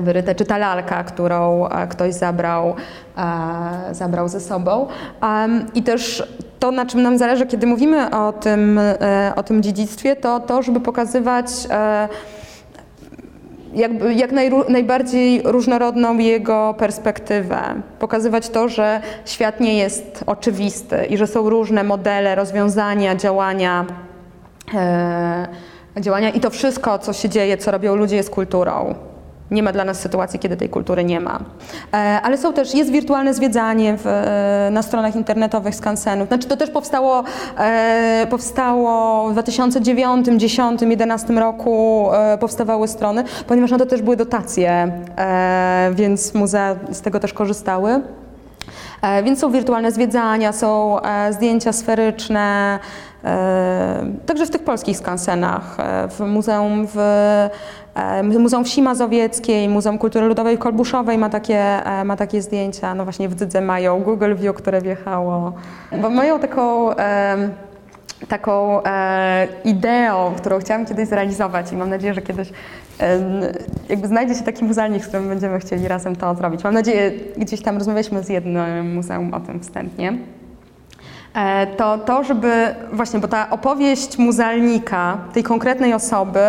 wyryte, 0.00 0.34
czy 0.34 0.44
ta 0.44 0.58
lalka, 0.58 1.04
którą 1.04 1.68
e, 1.68 1.86
ktoś 1.86 2.14
zabrał, 2.14 2.74
e, 3.18 3.94
zabrał 3.94 4.28
ze 4.28 4.40
sobą. 4.40 4.86
I 5.74 5.82
też 5.82 6.22
to, 6.58 6.70
na 6.70 6.86
czym 6.86 7.02
nam 7.02 7.18
zależy, 7.18 7.46
kiedy 7.46 7.66
mówimy 7.66 8.10
o 8.10 8.32
tym, 8.32 8.78
e, 8.78 9.32
o 9.36 9.42
tym 9.42 9.62
dziedzictwie, 9.62 10.16
to 10.16 10.40
to, 10.40 10.62
żeby 10.62 10.80
pokazywać 10.80 11.46
e, 11.70 12.08
jakby, 13.74 14.14
jak 14.14 14.32
najró- 14.32 14.70
najbardziej 14.70 15.42
różnorodną 15.44 16.18
jego 16.18 16.74
perspektywę. 16.78 17.60
Pokazywać 17.98 18.48
to, 18.48 18.68
że 18.68 19.00
świat 19.24 19.60
nie 19.60 19.78
jest 19.78 20.24
oczywisty 20.26 21.04
i 21.04 21.16
że 21.16 21.26
są 21.26 21.50
różne 21.50 21.84
modele, 21.84 22.34
rozwiązania, 22.34 23.16
działania. 23.16 23.84
E, 24.74 25.46
działania 26.00 26.30
i 26.30 26.40
to 26.40 26.50
wszystko, 26.50 26.98
co 26.98 27.12
się 27.12 27.28
dzieje, 27.28 27.58
co 27.58 27.70
robią 27.70 27.96
ludzie, 27.96 28.16
jest 28.16 28.30
kulturą. 28.30 28.94
Nie 29.50 29.62
ma 29.62 29.72
dla 29.72 29.84
nas 29.84 30.00
sytuacji, 30.00 30.38
kiedy 30.38 30.56
tej 30.56 30.68
kultury 30.68 31.04
nie 31.04 31.20
ma. 31.20 31.40
E, 31.92 31.96
ale 32.22 32.38
są 32.38 32.52
też, 32.52 32.74
jest 32.74 32.90
wirtualne 32.90 33.34
zwiedzanie 33.34 33.96
w, 33.96 34.06
e, 34.06 34.68
na 34.72 34.82
stronach 34.82 35.16
internetowych 35.16 35.74
skansenów. 35.74 36.28
Znaczy 36.28 36.48
to 36.48 36.56
też 36.56 36.70
powstało, 36.70 37.24
e, 37.58 38.26
powstało 38.30 39.28
w 39.28 39.32
2009, 39.32 40.24
2010, 40.24 40.78
2011 40.78 41.40
roku 41.40 42.08
powstawały 42.40 42.88
strony, 42.88 43.24
ponieważ 43.46 43.70
na 43.70 43.78
to 43.78 43.86
też 43.86 44.02
były 44.02 44.16
dotacje, 44.16 44.92
więc 45.92 46.34
muzea 46.34 46.76
z 46.90 47.00
tego 47.00 47.20
też 47.20 47.32
korzystały. 47.32 48.00
Więc 49.24 49.38
są 49.38 49.52
wirtualne 49.52 49.92
zwiedzania, 49.92 50.52
są 50.52 50.96
zdjęcia 51.30 51.72
sferyczne, 51.72 52.78
także 54.26 54.46
w 54.46 54.50
tych 54.50 54.64
polskich 54.64 54.96
skansenach, 54.96 55.76
w 56.08 56.20
muzeum 56.20 56.86
w 56.94 56.98
Muzeum 58.38 58.64
Wsi 58.64 58.82
Mazowieckiej, 58.82 59.68
Muzeum 59.68 59.98
Kultury 59.98 60.26
Ludowej 60.26 60.58
Kolbuszowej 60.58 61.18
ma 61.18 61.30
takie, 61.30 61.58
e, 61.86 62.04
ma 62.04 62.16
takie 62.16 62.42
zdjęcia, 62.42 62.94
no 62.94 63.04
właśnie 63.04 63.28
w 63.28 63.60
mają 63.60 64.02
Google 64.02 64.34
View, 64.34 64.56
które 64.56 64.80
wjechało, 64.80 65.52
bo 66.02 66.10
mają 66.10 66.38
taką 66.38 66.90
taką 68.28 68.82
e, 68.84 69.48
ideą, 69.64 70.32
którą 70.36 70.58
chciałam 70.58 70.86
kiedyś 70.86 71.08
zrealizować 71.08 71.72
i 71.72 71.76
mam 71.76 71.90
nadzieję, 71.90 72.14
że 72.14 72.22
kiedyś 72.22 72.52
jakby 73.88 74.08
znajdzie 74.08 74.34
się 74.34 74.42
taki 74.42 74.64
muzealnik, 74.64 75.04
z 75.04 75.08
którym 75.08 75.28
będziemy 75.28 75.58
chcieli 75.58 75.88
razem 75.88 76.16
to 76.16 76.34
zrobić. 76.34 76.64
Mam 76.64 76.74
nadzieję, 76.74 77.12
gdzieś 77.36 77.62
tam 77.62 77.78
rozmawialiśmy 77.78 78.22
z 78.22 78.28
jednym 78.28 78.94
muzeum 78.94 79.34
o 79.34 79.40
tym 79.40 79.60
wstępnie. 79.60 80.18
E, 81.36 81.66
to 81.66 81.98
to, 81.98 82.24
żeby 82.24 82.74
właśnie, 82.92 83.20
bo 83.20 83.28
ta 83.28 83.50
opowieść 83.50 84.18
muzealnika, 84.18 85.18
tej 85.32 85.42
konkretnej 85.42 85.94
osoby 85.94 86.40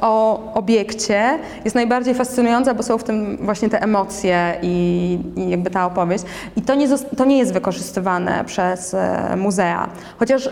o 0.00 0.40
obiekcie 0.54 1.38
jest 1.64 1.74
najbardziej 1.74 2.14
fascynująca, 2.14 2.74
bo 2.74 2.82
są 2.82 2.98
w 2.98 3.04
tym 3.04 3.36
właśnie 3.40 3.68
te 3.68 3.82
emocje 3.82 4.54
i, 4.62 5.18
i 5.36 5.50
jakby 5.50 5.70
ta 5.70 5.86
opowieść. 5.86 6.24
I 6.56 6.62
to 6.62 6.74
nie, 6.74 6.88
to 7.16 7.24
nie 7.24 7.38
jest 7.38 7.52
wykorzystywane 7.52 8.44
przez 8.44 8.94
e, 8.94 9.36
muzea. 9.36 9.88
Chociaż 10.18 10.48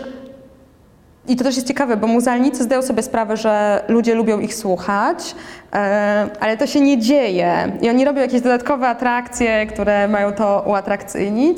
i 1.31 1.35
to 1.35 1.43
też 1.43 1.55
jest 1.55 1.67
ciekawe, 1.67 1.97
bo 1.97 2.07
muzealnicy 2.07 2.63
zdają 2.63 2.81
sobie 2.81 3.03
sprawę, 3.03 3.37
że 3.37 3.83
ludzie 3.87 4.15
lubią 4.15 4.39
ich 4.39 4.55
słuchać, 4.55 5.35
e, 5.73 6.29
ale 6.39 6.57
to 6.57 6.67
się 6.67 6.81
nie 6.81 6.99
dzieje. 6.99 7.71
I 7.81 7.89
oni 7.89 8.05
robią 8.05 8.21
jakieś 8.21 8.41
dodatkowe 8.41 8.87
atrakcje, 8.87 9.65
które 9.65 10.07
mają 10.07 10.31
to 10.31 10.63
uatrakcyjnić, 10.67 11.57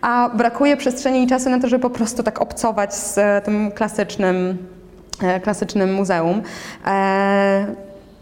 a 0.00 0.30
brakuje 0.34 0.76
przestrzeni 0.76 1.22
i 1.22 1.26
czasu 1.26 1.50
na 1.50 1.60
to, 1.60 1.68
żeby 1.68 1.82
po 1.82 1.90
prostu 1.90 2.22
tak 2.22 2.42
obcować 2.42 2.94
z 2.94 3.18
e, 3.18 3.40
tym 3.44 3.70
klasycznym, 3.70 4.58
e, 5.22 5.40
klasycznym 5.40 5.94
muzeum. 5.94 6.42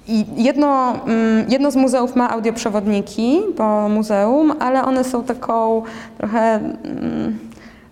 I 0.09 0.25
jedno, 0.37 0.93
mm, 1.07 1.45
jedno 1.49 1.71
z 1.71 1.77
muzeów 1.77 2.17
ma 2.17 2.31
audioprzewodniki 2.31 3.41
po 3.57 3.89
muzeum, 3.89 4.55
ale 4.61 4.85
one 4.85 5.05
są 5.05 5.25
taką 5.25 5.83
trochę 6.19 6.55
mm, 6.55 7.39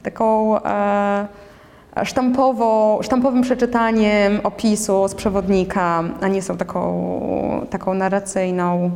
taką 0.02 0.56
sztampowo, 2.04 3.00
sztampowym 3.02 3.42
przeczytaniem 3.42 4.40
opisu 4.44 5.08
z 5.08 5.14
przewodnika, 5.14 6.04
a 6.20 6.28
nie 6.28 6.42
są 6.42 6.56
taką, 6.56 7.66
taką 7.70 7.94
narracyjną 7.94 8.90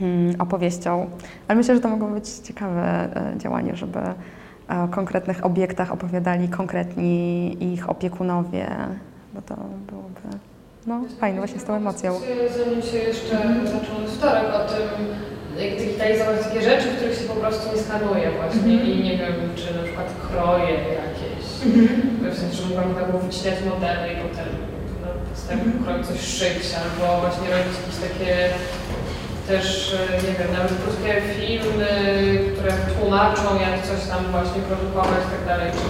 mm, 0.00 0.40
opowieścią. 0.40 1.06
Ale 1.48 1.56
myślę, 1.56 1.74
że 1.74 1.80
to 1.80 1.88
mogło 1.88 2.08
być 2.08 2.28
ciekawe 2.28 3.08
e, 3.34 3.38
działanie, 3.38 3.76
żeby 3.76 3.98
e, 3.98 4.14
o 4.84 4.88
konkretnych 4.88 5.46
obiektach 5.46 5.92
opowiadali 5.92 6.48
konkretni 6.48 7.56
ich 7.72 7.90
opiekunowie, 7.90 8.66
bo 9.34 9.42
to 9.42 9.54
byłoby 9.90 10.20
no, 10.86 11.00
fajne 11.20 11.38
właśnie 11.38 11.60
z 11.60 11.64
tą 11.64 11.74
emocją. 11.74 12.12
Zanim 12.58 12.82
się 12.82 12.98
jeszcze 12.98 13.36
zaczął 13.64 13.96
wtorek 14.08 14.44
o 14.54 14.58
tym, 14.68 15.06
jak 15.64 15.78
digitalizować 15.78 16.42
takie 16.44 16.62
rzeczy, 16.62 16.88
których 16.96 17.18
się 17.18 17.24
po 17.24 17.34
prostu 17.34 17.76
nie 17.76 17.82
skanuje 17.82 18.30
właśnie 18.30 18.72
Mhm. 18.72 18.90
i 18.90 19.02
nie 19.04 19.18
wiem, 19.18 19.34
czy 19.56 19.76
na 19.76 19.82
przykład 19.82 20.06
kroje 20.28 20.74
jakieś, 21.64 22.34
w 22.34 22.38
sensie, 22.40 22.56
że 22.62 22.68
mogłam 22.68 22.94
tak 22.94 23.06
było 23.10 23.22
wycinać 23.22 23.58
modele 23.72 24.04
i 24.12 24.16
potem 24.24 24.48
na 25.02 25.08
podstawie 25.30 25.62
Mhm. 25.62 25.84
kroju 25.84 26.02
coś 26.04 26.20
szyć, 26.20 26.62
albo 26.82 27.20
właśnie 27.20 27.46
robić 27.54 27.74
jakieś 27.80 27.98
takie 28.06 28.32
też, 29.48 29.66
e, 29.94 30.16
nie 30.26 30.34
wiem, 30.38 30.50
nawet 30.52 30.72
krótkie 30.82 31.12
filmy, 31.36 31.88
które 32.54 32.72
tłumaczą, 33.00 33.42
jak 33.66 33.74
coś 33.90 34.00
tam 34.10 34.20
właśnie 34.30 34.62
produkować 34.62 35.22
i 35.28 35.30
tak 35.36 35.44
dalej, 35.46 35.68
czy 35.76 35.86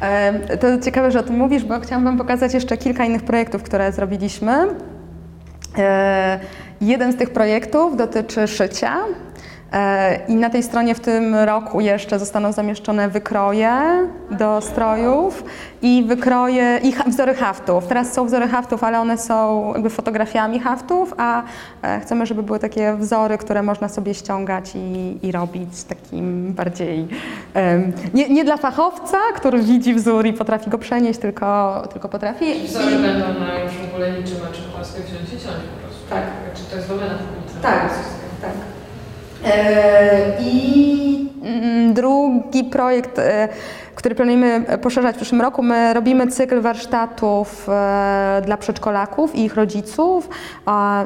E, 0.00 0.56
To 0.58 0.66
ciekawe, 0.84 1.10
że 1.10 1.20
o 1.20 1.22
tym 1.22 1.36
mówisz, 1.36 1.64
bo 1.64 1.80
chciałam 1.80 2.04
Wam 2.04 2.18
pokazać 2.18 2.54
jeszcze 2.54 2.76
kilka 2.76 3.04
innych 3.04 3.22
projektów, 3.22 3.62
które 3.62 3.92
zrobiliśmy. 3.92 4.52
E, 5.78 6.40
Jeden 6.80 7.12
z 7.12 7.16
tych 7.16 7.30
projektów 7.30 7.96
dotyczy 7.96 8.48
szycia. 8.48 8.96
E, 9.72 10.20
I 10.28 10.34
na 10.34 10.50
tej 10.50 10.62
stronie 10.62 10.94
w 10.94 11.00
tym 11.00 11.34
roku 11.34 11.80
jeszcze 11.80 12.18
zostaną 12.18 12.52
zamieszczone 12.52 13.08
wykroje 13.08 13.70
do 14.30 14.60
strojów 14.60 15.44
i 15.82 16.04
wykroje 16.08 16.80
i 16.82 16.94
wzory 17.10 17.34
haftów. 17.34 17.86
Teraz 17.86 18.12
są 18.12 18.26
wzory 18.26 18.48
haftów, 18.48 18.84
ale 18.84 19.00
one 19.00 19.18
są 19.18 19.72
jakby 19.72 19.90
fotografiami 19.90 20.60
haftów, 20.60 21.14
a 21.16 21.42
e, 21.82 22.00
chcemy, 22.00 22.26
żeby 22.26 22.42
były 22.42 22.58
takie 22.58 22.96
wzory, 22.96 23.38
które 23.38 23.62
można 23.62 23.88
sobie 23.88 24.14
ściągać 24.14 24.72
i, 24.74 25.18
i 25.26 25.32
robić 25.32 25.84
takim 25.84 26.52
bardziej 26.52 27.08
em, 27.54 27.92
nie, 28.14 28.28
nie 28.28 28.44
dla 28.44 28.56
fachowca, 28.56 29.18
który 29.34 29.62
widzi 29.62 29.94
wzór 29.94 30.26
i 30.26 30.32
potrafi 30.32 30.70
go 30.70 30.78
przenieść, 30.78 31.20
tylko, 31.20 31.82
tylko 31.92 32.08
potrafi. 32.08 32.66
wzory 32.66 32.96
będą 32.98 33.40
na 33.40 33.58
już 33.58 33.72
w 33.72 33.92
ogóle 33.92 34.12
niczym, 34.12 34.36
a 34.50 34.54
czym 34.54 34.64
polskie 34.76 35.00
wziąć 35.02 35.28
i 35.28 35.30
ciąć 35.30 35.44
po 35.44 35.86
prostu. 35.86 36.10
Tak. 36.10 36.22
Czy 36.54 36.64
to 36.70 36.76
jest 36.76 36.88
domena 36.88 37.14
publiczna? 37.14 37.60
Tak, 37.62 37.90
tak. 38.42 38.75
E, 39.44 40.32
I 40.40 41.28
mm, 41.42 41.94
drugi 41.94 42.64
projekt, 42.64 43.18
e, 43.18 43.48
który 43.94 44.14
planujemy 44.14 44.78
poszerzać 44.82 45.14
w 45.14 45.16
przyszłym 45.16 45.40
roku, 45.40 45.62
my 45.62 45.94
robimy 45.94 46.26
cykl 46.26 46.60
warsztatów 46.60 47.68
e, 47.68 48.42
dla 48.44 48.56
przedszkolaków 48.56 49.34
i 49.34 49.44
ich 49.44 49.54
rodziców, 49.54 50.28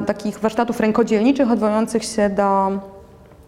takich 0.05 0.39
warsztatów 0.39 0.79
rękodzielniczych 0.79 1.51
odwołujących 1.51 2.03
się 2.03 2.29
do 2.29 2.71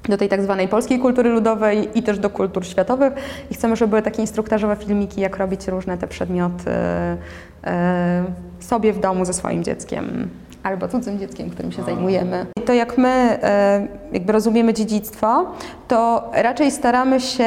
do 0.10 0.18
tej 0.18 0.30
tak 0.30 0.42
zwanej 0.42 0.68
polskiej 0.68 1.00
kultury 1.00 1.30
ludowej 1.30 1.90
i 2.00 2.04
też 2.04 2.20
do 2.20 2.30
kultur 2.30 2.66
światowych. 2.66 3.14
I 3.52 3.54
chcemy, 3.54 3.76
żeby 3.76 3.90
były 3.90 4.02
takie 4.02 4.22
instruktażowe 4.22 4.76
filmiki, 4.76 5.22
jak 5.22 5.38
robić 5.38 5.68
różne 5.68 5.98
te 5.98 6.08
przedmioty 6.08 6.72
sobie 8.60 8.94
w 8.94 9.00
domu 9.00 9.26
ze 9.26 9.34
swoim 9.34 9.64
dzieckiem 9.64 10.30
albo 10.64 10.88
cudzym 10.88 11.20
dzieckiem, 11.20 11.50
którym 11.50 11.72
się 11.72 11.84
zajmujemy. 11.84 12.46
I 12.60 12.62
To 12.62 12.74
jak 12.74 12.98
my 12.98 13.10
e, 13.10 13.88
jakby 14.12 14.34
rozumiemy 14.34 14.74
dziedzictwo, 14.74 15.46
to 15.88 16.32
raczej 16.34 16.72
staramy 16.72 17.20
się 17.20 17.44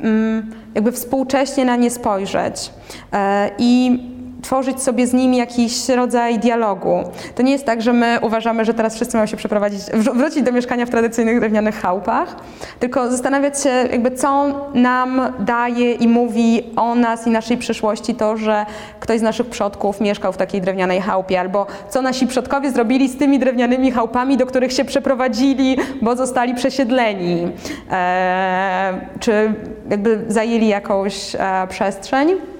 mm, 0.00 0.52
jakby 0.74 0.92
współcześnie 0.92 1.64
na 1.64 1.76
nie 1.76 1.90
spojrzeć 1.90 2.72
e, 3.12 3.50
i 3.58 4.00
tworzyć 4.46 4.82
sobie 4.82 5.06
z 5.06 5.12
nimi 5.12 5.36
jakiś 5.36 5.88
rodzaj 5.88 6.38
dialogu. 6.38 7.04
To 7.34 7.42
nie 7.42 7.52
jest 7.52 7.64
tak, 7.66 7.82
że 7.82 7.92
my 7.92 8.18
uważamy, 8.22 8.64
że 8.64 8.74
teraz 8.74 8.94
wszyscy 8.94 9.16
mają 9.16 9.26
się 9.26 9.36
przeprowadzić, 9.36 9.80
wró- 9.80 10.16
wrócić 10.16 10.42
do 10.42 10.52
mieszkania 10.52 10.86
w 10.86 10.90
tradycyjnych 10.90 11.40
drewnianych 11.40 11.80
chałupach, 11.80 12.36
tylko 12.78 13.10
zastanawiać 13.10 13.62
się, 13.62 13.68
jakby 13.68 14.10
co 14.10 14.46
nam 14.74 15.20
daje 15.38 15.92
i 15.92 16.08
mówi 16.08 16.62
o 16.76 16.94
nas 16.94 17.26
i 17.26 17.30
naszej 17.30 17.56
przyszłości 17.56 18.14
to, 18.14 18.36
że 18.36 18.66
ktoś 19.00 19.18
z 19.18 19.22
naszych 19.22 19.46
przodków 19.46 20.00
mieszkał 20.00 20.32
w 20.32 20.36
takiej 20.36 20.60
drewnianej 20.60 21.00
chałupie, 21.00 21.40
albo 21.40 21.66
co 21.88 22.02
nasi 22.02 22.26
przodkowie 22.26 22.70
zrobili 22.70 23.08
z 23.08 23.18
tymi 23.18 23.38
drewnianymi 23.38 23.90
chałupami, 23.90 24.36
do 24.36 24.46
których 24.46 24.72
się 24.72 24.84
przeprowadzili, 24.84 25.76
bo 26.02 26.16
zostali 26.16 26.54
przesiedleni, 26.54 27.48
e, 27.90 29.00
czy 29.20 29.54
jakby 29.90 30.24
zajęli 30.28 30.68
jakąś 30.68 31.34
e, 31.34 31.38
przestrzeń. 31.68 32.55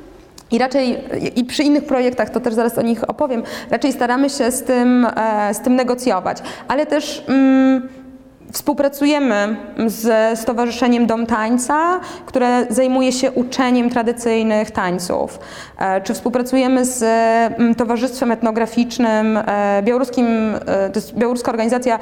I 0.51 0.59
raczej, 0.59 0.99
i 1.37 1.45
przy 1.45 1.63
innych 1.63 1.85
projektach, 1.85 2.31
to 2.31 2.41
też 2.41 2.55
zaraz 2.55 2.79
o 2.79 2.83
nich 2.83 3.11
opowiem, 3.11 3.43
raczej 3.71 3.93
staramy 3.93 4.31
się 4.31 4.51
z 4.51 4.63
tym, 4.63 5.07
e, 5.17 5.55
z 5.55 5.61
tym 5.61 5.77
negocjować, 5.77 6.39
ale 6.69 6.87
też 6.87 7.25
mm, 7.29 7.89
współpracujemy 8.53 9.57
z 9.87 10.39
Stowarzyszeniem 10.39 11.07
Dom 11.07 11.27
Tańca, 11.27 12.01
które 12.27 12.67
zajmuje 12.71 13.13
się 13.13 13.33
uczeniem 13.33 13.91
tradycyjnych 13.91 14.71
tańców. 14.71 15.39
E, 15.79 16.01
Czy 16.01 16.15
współpracujemy 16.15 16.85
z 16.85 17.03
mm, 17.03 17.75
Towarzystwem 17.75 18.31
Etnograficznym 18.33 19.37
e, 19.37 19.83
Białoruskim, 19.83 20.27
to 20.67 20.99
jest 20.99 21.15
białoruska 21.15 21.51
organizacja 21.51 21.99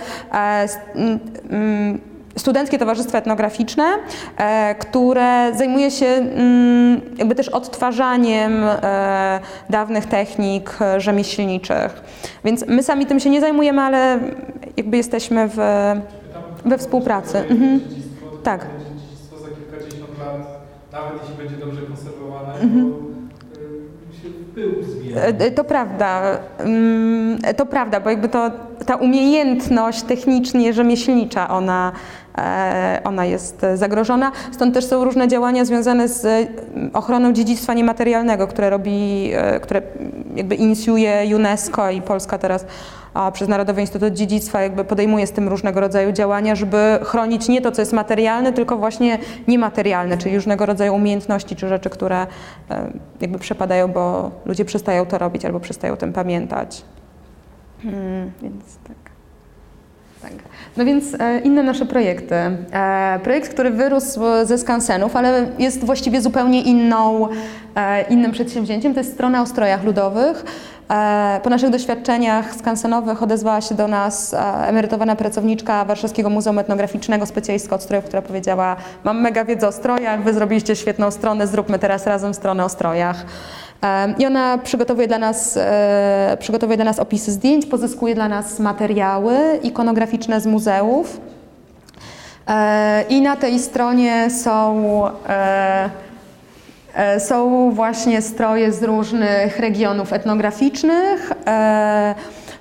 mm, 1.51 2.01
Studenckie 2.37 2.78
Towarzystwo 2.78 3.18
Etnograficzne, 3.18 3.85
e, 4.37 4.74
które 4.74 5.53
zajmuje 5.57 5.91
się 5.91 6.07
mm, 6.07 7.01
jakby 7.16 7.35
też 7.35 7.49
odtwarzaniem 7.49 8.53
e, 8.64 9.41
dawnych 9.70 10.07
technik 10.07 10.76
e, 10.80 11.01
rzemieślniczych. 11.01 12.03
Więc 12.45 12.64
my 12.68 12.82
sami 12.82 13.07
tym 13.07 13.20
się 13.20 13.30
nie 13.30 13.41
zajmujemy, 13.41 13.82
ale 13.82 14.18
jakby 14.76 14.97
jesteśmy 14.97 15.49
w, 15.49 15.57
we 16.64 16.78
współpracy. 16.78 17.39
Mhm. 17.39 17.80
Tak. 18.43 18.66
Dziedzictwo 18.78 19.39
za 19.39 19.49
kilkadziesiąt 19.49 20.18
lat, 20.18 20.49
nawet 20.93 21.12
jeśli 21.22 21.37
będzie 21.37 21.57
dobrze 21.66 21.82
konserwowane, 21.82 22.55
Mhm. 22.61 22.93
to 22.95 23.14
To 25.55 25.64
prawda, 25.64 26.39
Mm, 26.59 27.39
to 27.57 27.66
prawda, 27.66 28.01
bo 28.01 28.11
jakby 28.11 28.28
to, 28.28 28.51
ta 28.87 28.97
umiejętność 28.97 30.03
technicznie 30.03 30.72
rzemieślnicza, 30.72 31.49
ona, 31.51 31.93
ona 33.05 33.24
jest 33.24 33.64
e, 33.64 33.76
zagrożona. 33.76 34.32
Stąd 34.53 34.74
też 34.74 34.85
są 34.85 35.05
różne 35.05 35.28
działania 35.28 35.64
związane 35.64 36.09
z 36.09 36.24
e, 36.24 36.47
ochroną 36.93 37.32
dziedzictwa 37.32 37.74
niematerialnego, 37.74 38.47
które 38.47 38.70
robi, 38.70 39.30
e, 39.35 39.61
które 39.61 39.82
jakby 40.37 40.55
inicjuje 40.55 41.37
UNESCO 41.37 41.91
i 41.91 42.03
Polska 42.03 42.39
teraz 42.39 42.66
przez 43.32 43.49
Narodowy 43.49 43.80
Instytut 43.80 44.14
Dziedzictwa 44.14 44.62
jakby 44.62 44.85
podejmuje 44.85 45.26
z 45.26 45.32
tym 45.32 45.49
różnego 45.49 45.80
rodzaju 45.80 46.12
działania, 46.12 46.55
żeby 46.55 46.99
chronić 47.03 47.49
nie 47.49 47.61
to, 47.61 47.72
co 47.72 47.82
jest 47.82 47.93
materialne, 47.93 48.53
tylko 48.53 48.76
właśnie 48.76 49.18
niematerialne, 49.49 50.18
czyli 50.18 50.35
różnego 50.35 50.66
rodzaju 50.66 50.95
umiejętności 50.95 51.57
czy 51.57 51.68
rzeczy, 51.68 51.91
które 51.91 52.26
e, 52.70 52.93
jakby 53.20 53.39
przepadają, 53.39 53.89
bo 53.89 54.30
ludzie 54.47 54.64
przestają 54.64 55.07
to 55.07 55.18
robić 55.18 55.45
albo 55.45 55.61
przestają 55.61 55.95
o 55.95 55.97
tym 55.97 56.12
pamiętać. 56.12 56.82
Mm, 57.85 58.32
więc 58.43 58.64
tak. 58.89 58.97
Tak. 60.22 60.32
No 60.77 60.85
więc 60.85 61.14
e, 61.14 61.41
inne 61.41 61.62
nasze 61.62 61.87
projekty. 61.87 62.35
E, 62.35 63.20
projekt, 63.22 63.51
który 63.51 63.70
wyrósł 63.70 64.20
ze 64.45 64.59
skansenów, 64.59 65.16
ale 65.16 65.47
jest 65.59 65.85
właściwie 65.85 66.20
zupełnie 66.20 66.62
inną, 66.62 67.29
e, 67.77 68.03
innym 68.03 68.33
przedsięwzięciem, 68.33 68.95
to 68.95 69.01
jest 69.01 69.12
strona 69.12 69.43
o 69.43 69.47
strojach 69.47 69.85
ludowych. 69.85 70.45
Po 71.43 71.51
naszych 71.51 71.70
doświadczeniach 71.70 72.55
skansenowych 72.55 73.22
odezwała 73.22 73.61
się 73.61 73.75
do 73.75 73.89
nas 73.89 74.35
emerytowana 74.66 75.16
pracowniczka 75.16 75.85
Warszawskiego 75.85 76.31
Muzeum 76.31 76.59
Etnograficznego, 76.59 77.27
specjalistka 77.27 77.77
od 77.77 77.83
strojów, 77.83 78.05
która 78.05 78.22
powiedziała: 78.22 78.77
Mam 79.05 79.20
mega 79.20 79.45
wiedzę 79.45 79.68
o 79.68 79.72
strojach, 79.72 80.22
wy 80.22 80.35
zrobiliście 80.35 80.77
świetną 80.77 81.11
stronę, 81.11 81.47
zróbmy 81.47 81.79
teraz 81.79 82.07
razem 82.07 82.35
stronę 82.35 82.64
o 82.64 82.68
strojach. 82.68 83.25
I 84.18 84.27
ona 84.27 84.59
przygotowuje 84.59 85.09
dla, 85.09 85.18
nas, 85.18 85.57
e, 85.57 86.37
przygotowuje 86.41 86.77
dla 86.77 86.85
nas 86.85 86.99
opisy 86.99 87.33
zdjęć, 87.33 87.66
pozyskuje 87.66 88.14
dla 88.14 88.29
nas 88.29 88.59
materiały 88.59 89.37
ikonograficzne 89.62 90.41
z 90.41 90.47
muzeów. 90.47 91.20
E, 92.49 93.05
I 93.09 93.20
na 93.20 93.37
tej 93.37 93.59
stronie 93.59 94.31
są, 94.31 94.85
e, 95.29 97.20
są 97.20 97.70
właśnie 97.70 98.22
stroje 98.22 98.72
z 98.72 98.83
różnych 98.83 99.59
regionów 99.59 100.12
etnograficznych, 100.12 101.33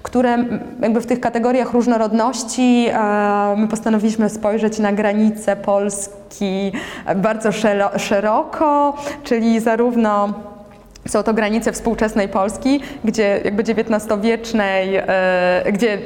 które 0.03 0.37
jakby 0.81 1.01
w 1.01 1.05
tych 1.05 1.19
kategoriach 1.19 1.73
różnorodności 1.73 2.89
my 3.57 3.67
postanowiliśmy 3.67 4.29
spojrzeć 4.29 4.79
na 4.79 4.93
granice 4.93 5.55
Polski 5.55 6.71
bardzo 7.15 7.49
szeroko, 7.97 8.97
czyli 9.23 9.59
zarówno 9.59 10.33
są 11.07 11.23
to 11.23 11.33
granice 11.33 11.71
współczesnej 11.71 12.27
Polski, 12.27 12.79
gdzie 13.05 13.41
jakby 13.43 13.63
XIX-wiecznej, 13.63 14.95
e, 14.95 15.71
gdzie, 15.71 15.97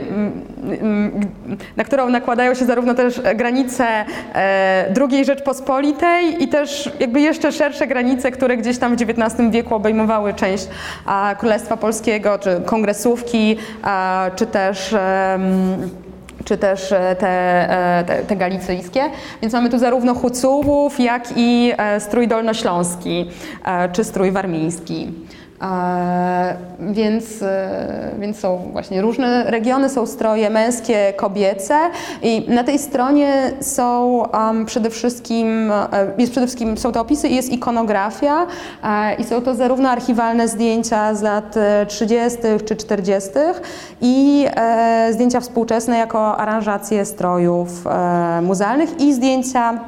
na 1.77 1.83
którą 1.83 2.09
nakładają 2.09 2.53
się 2.53 2.65
zarówno 2.65 2.93
też 2.93 3.21
granice 3.35 3.85
e, 4.35 4.93
II 5.11 5.25
Rzeczpospolitej 5.25 6.43
i 6.43 6.47
też 6.47 6.91
jakby 6.99 7.21
jeszcze 7.21 7.51
szersze 7.51 7.87
granice, 7.87 8.31
które 8.31 8.57
gdzieś 8.57 8.77
tam 8.77 8.95
w 8.95 9.01
XIX 9.01 9.51
wieku 9.51 9.75
obejmowały 9.75 10.33
część 10.33 10.67
Królestwa 11.37 11.77
Polskiego, 11.77 12.39
czy 12.39 12.61
kongresówki, 12.65 13.57
czy 14.35 14.45
też 14.45 14.95
czy 16.47 16.57
też 16.57 16.91
e, 16.91 17.15
te, 17.15 17.29
e, 17.99 18.03
te, 18.03 18.23
te 18.23 18.35
galicyjskie. 18.35 19.01
Więc 19.41 19.53
mamy 19.53 19.69
tu 19.69 19.79
zarówno 19.79 20.15
hucułów, 20.15 20.99
jak 20.99 21.23
i 21.35 21.73
e, 21.77 21.99
strój 21.99 22.27
dolnośląski, 22.27 23.29
czy 23.93 24.03
strój 24.03 24.31
warmiński. 24.31 25.07
E, 25.61 26.55
więc, 26.79 27.41
e, 27.41 28.11
więc 28.19 28.39
są 28.39 28.57
właśnie 28.71 29.01
różne 29.01 29.43
regiony, 29.43 29.89
są 29.89 30.05
stroje 30.05 30.49
męskie, 30.49 31.13
kobiece 31.15 31.75
i 32.21 32.45
na 32.49 32.63
tej 32.63 32.79
stronie 32.79 33.51
są 33.61 34.17
um, 34.33 34.65
przede 34.65 34.89
wszystkim, 34.89 35.71
e, 35.71 36.11
jest 36.17 36.31
przede 36.31 36.47
wszystkim, 36.47 36.77
są 36.77 36.91
to 36.91 37.01
opisy 37.01 37.27
i 37.27 37.35
jest 37.35 37.53
ikonografia 37.53 38.47
e, 38.83 39.15
i 39.15 39.23
są 39.23 39.41
to 39.41 39.55
zarówno 39.55 39.89
archiwalne 39.89 40.47
zdjęcia 40.47 41.15
z 41.15 41.21
lat 41.21 41.55
30. 41.87 42.39
czy 42.65 42.75
40. 42.75 43.29
i 44.01 44.45
e, 44.55 45.09
zdjęcia 45.13 45.39
współczesne 45.39 45.97
jako 45.97 46.37
aranżacje 46.37 47.05
strojów 47.05 47.87
e, 47.87 48.41
muzealnych 48.41 49.01
i 49.01 49.13
zdjęcia 49.13 49.79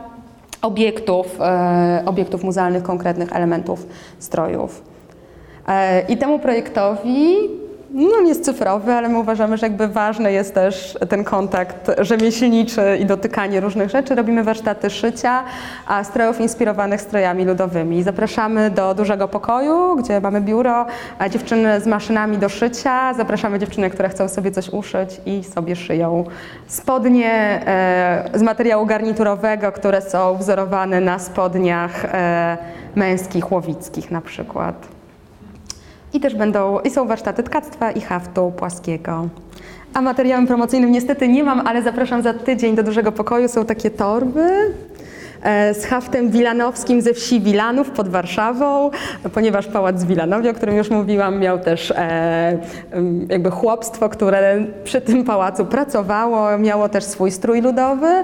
obiektów, 0.62 1.42
e, 1.42 2.04
obiektów 2.06 2.44
muzealnych, 2.44 2.84
konkretnych 2.84 3.36
elementów 3.36 3.86
strojów. 4.20 4.90
E, 5.70 6.02
I 6.02 6.18
temu 6.18 6.40
projektowi, 6.40 7.36
no 7.94 8.10
on 8.18 8.28
jest 8.28 8.46
cyfrowy, 8.46 8.94
ale 8.94 9.10
my 9.10 9.20
uważamy, 9.20 9.58
że 9.58 9.66
jakby 9.66 9.88
ważny 9.88 10.32
jest 10.32 10.54
też 10.54 10.98
ten 11.10 11.24
kontakt 11.24 11.92
rzemieślniczy 11.98 12.98
i 13.02 13.06
dotykanie 13.06 13.60
różnych 13.60 13.90
rzeczy. 13.90 14.16
Robimy 14.16 14.44
warsztaty 14.44 14.90
szycia, 14.90 15.44
a 15.88 16.04
strojów 16.04 16.42
inspirowanych 16.42 17.02
strojami 17.02 17.46
ludowymi. 17.46 18.04
Zapraszamy 18.04 18.70
do 18.70 18.94
dużego 18.94 19.28
pokoju, 19.28 19.96
gdzie 19.96 20.22
mamy 20.22 20.42
biuro, 20.42 20.86
a 21.20 21.30
dziewczyny 21.30 21.82
z 21.82 21.88
maszynami 21.88 22.38
do 22.38 22.50
szycia. 22.50 23.14
Zapraszamy 23.14 23.60
dziewczyny, 23.60 23.90
które 23.90 24.10
chcą 24.10 24.28
sobie 24.28 24.52
coś 24.52 24.70
uszyć 24.70 25.22
i 25.26 25.44
sobie 25.44 25.76
szyją 25.76 26.24
spodnie 26.68 27.32
e, 27.32 28.30
z 28.34 28.42
materiału 28.42 28.86
garniturowego, 28.86 29.72
które 29.72 30.02
są 30.02 30.38
wzorowane 30.38 31.02
na 31.02 31.20
spodniach 31.20 32.06
e, 32.06 32.58
męskich, 32.96 33.52
łowickich 33.52 34.12
na 34.12 34.22
przykład. 34.22 34.99
I 36.14 36.20
też 36.20 36.36
będą, 36.36 36.80
i 36.80 36.90
są 36.90 37.08
warsztaty 37.08 37.44
tkactwa 37.44 37.92
i 37.92 38.02
haftu 38.02 38.52
płaskiego. 38.58 39.28
A 39.94 40.02
materiałem 40.02 40.48
promocyjnym 40.48 40.92
niestety 40.92 41.28
nie 41.28 41.44
mam, 41.44 41.68
ale 41.68 41.82
zapraszam 41.82 42.22
za 42.22 42.34
tydzień 42.34 42.76
do 42.76 42.84
dużego 42.84 43.12
pokoju. 43.12 43.48
Są 43.48 43.66
takie 43.66 43.92
torby 43.92 44.74
z 45.74 45.86
haftem 45.86 46.30
wilanowskim 46.30 47.02
ze 47.02 47.14
wsi 47.14 47.42
Wilanów 47.42 47.92
pod 47.92 48.10
Warszawą, 48.10 48.92
ponieważ 49.34 49.68
Pałac 49.68 50.04
Wilanowie, 50.04 50.52
o 50.52 50.54
którym 50.54 50.76
już 50.76 50.90
mówiłam, 50.90 51.40
miał 51.40 51.60
też 51.60 51.92
e, 51.92 52.58
jakby 53.30 53.52
chłopstwo, 53.52 54.10
które 54.10 54.66
przy 54.84 55.02
tym 55.02 55.24
pałacu 55.24 55.66
pracowało, 55.66 56.58
miało 56.58 56.90
też 56.90 57.04
swój 57.04 57.32
strój 57.32 57.62
ludowy, 57.62 58.08
e, 58.08 58.24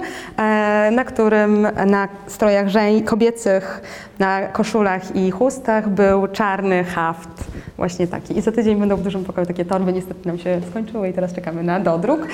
na 0.92 1.04
którym 1.06 1.68
na 1.86 2.08
strojach 2.28 2.68
kobiecych, 3.06 3.82
na 4.20 4.48
koszulach 4.48 5.16
i 5.16 5.32
chustach 5.32 5.90
był 5.90 6.28
czarny 6.28 6.84
haft, 6.84 7.30
właśnie 7.78 8.08
taki. 8.08 8.38
I 8.38 8.42
za 8.42 8.52
tydzień 8.52 8.80
będą 8.80 8.96
w 8.96 9.02
dużym 9.02 9.26
pokoju 9.26 9.48
takie 9.48 9.66
torby, 9.66 9.94
niestety 9.94 10.28
nam 10.28 10.38
się 10.38 10.62
skończyły 10.70 11.10
i 11.10 11.14
teraz 11.14 11.34
czekamy 11.34 11.64
na 11.64 11.80
dodruk. 11.80 12.28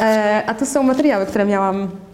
E, 0.00 0.42
a 0.46 0.54
tu 0.54 0.66
są 0.66 0.82
materiały, 0.82 1.26
które 1.26 1.44
miałam 1.44 1.82
e, 1.82 2.07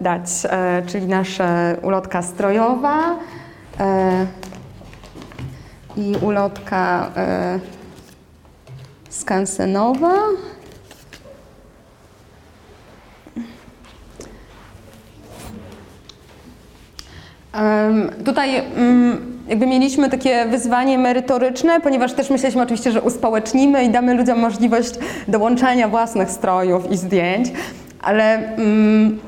dać, 0.00 0.20
e, 0.44 0.82
czyli 0.86 1.06
nasza 1.06 1.48
ulotka 1.82 2.22
strojowa 2.22 3.16
e, 3.80 4.26
i 5.96 6.16
ulotka 6.20 7.10
e, 7.16 7.58
skansenowa. 9.08 10.12
Tutaj 18.24 18.56
mm, 18.56 19.34
jakby 19.48 19.66
mieliśmy 19.66 20.10
takie 20.10 20.46
wyzwanie 20.46 20.98
merytoryczne, 20.98 21.80
ponieważ 21.80 22.12
też 22.12 22.30
myśleliśmy 22.30 22.62
oczywiście, 22.62 22.92
że 22.92 23.02
uspołecznimy 23.02 23.84
i 23.84 23.90
damy 23.90 24.14
ludziom 24.14 24.38
możliwość 24.38 24.94
dołączania 25.28 25.88
własnych 25.88 26.30
strojów 26.30 26.90
i 26.90 26.96
zdjęć, 26.96 27.48
ale 28.02 28.54
mm, 28.56 29.18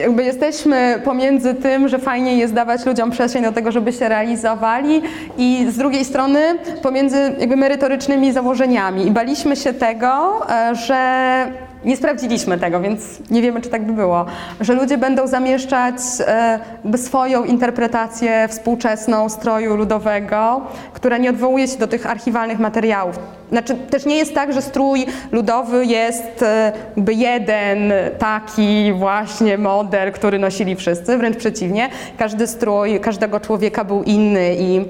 jakby 0.00 0.24
jesteśmy 0.24 1.00
pomiędzy 1.04 1.54
tym, 1.54 1.88
że 1.88 1.98
fajnie 1.98 2.36
jest 2.36 2.54
dawać 2.54 2.86
ludziom 2.86 3.10
przestrzeń 3.10 3.42
do 3.42 3.52
tego, 3.52 3.72
żeby 3.72 3.92
się 3.92 4.08
realizowali 4.08 5.02
i 5.38 5.66
z 5.70 5.76
drugiej 5.76 6.04
strony 6.04 6.40
pomiędzy 6.82 7.34
jakby 7.38 7.56
merytorycznymi 7.56 8.32
założeniami. 8.32 9.06
I 9.06 9.10
baliśmy 9.10 9.56
się 9.56 9.72
tego, 9.72 10.40
e, 10.50 10.74
że 10.74 11.71
nie 11.84 11.96
sprawdziliśmy 11.96 12.58
tego, 12.58 12.80
więc 12.80 13.30
nie 13.30 13.42
wiemy, 13.42 13.60
czy 13.60 13.68
tak 13.68 13.86
by 13.86 13.92
było, 13.92 14.26
że 14.60 14.74
ludzie 14.74 14.98
będą 14.98 15.26
zamieszczać 15.26 15.96
e, 16.26 16.98
swoją 16.98 17.44
interpretację 17.44 18.48
współczesną 18.48 19.28
stroju 19.28 19.76
ludowego, 19.76 20.60
która 20.92 21.18
nie 21.18 21.30
odwołuje 21.30 21.68
się 21.68 21.78
do 21.78 21.86
tych 21.86 22.06
archiwalnych 22.06 22.58
materiałów. 22.58 23.18
Znaczy, 23.50 23.74
też 23.74 24.06
nie 24.06 24.16
jest 24.16 24.34
tak, 24.34 24.52
że 24.52 24.62
strój 24.62 25.06
ludowy 25.32 25.86
jest 25.86 26.42
e, 26.42 26.72
jeden 27.12 27.92
taki 28.18 28.92
właśnie 28.92 29.58
model, 29.58 30.12
który 30.12 30.38
nosili 30.38 30.76
wszyscy, 30.76 31.18
wręcz 31.18 31.36
przeciwnie. 31.36 31.88
Każdy 32.18 32.46
strój 32.46 33.00
każdego 33.00 33.40
człowieka 33.40 33.84
był 33.84 34.02
inny 34.02 34.54
i 34.58 34.84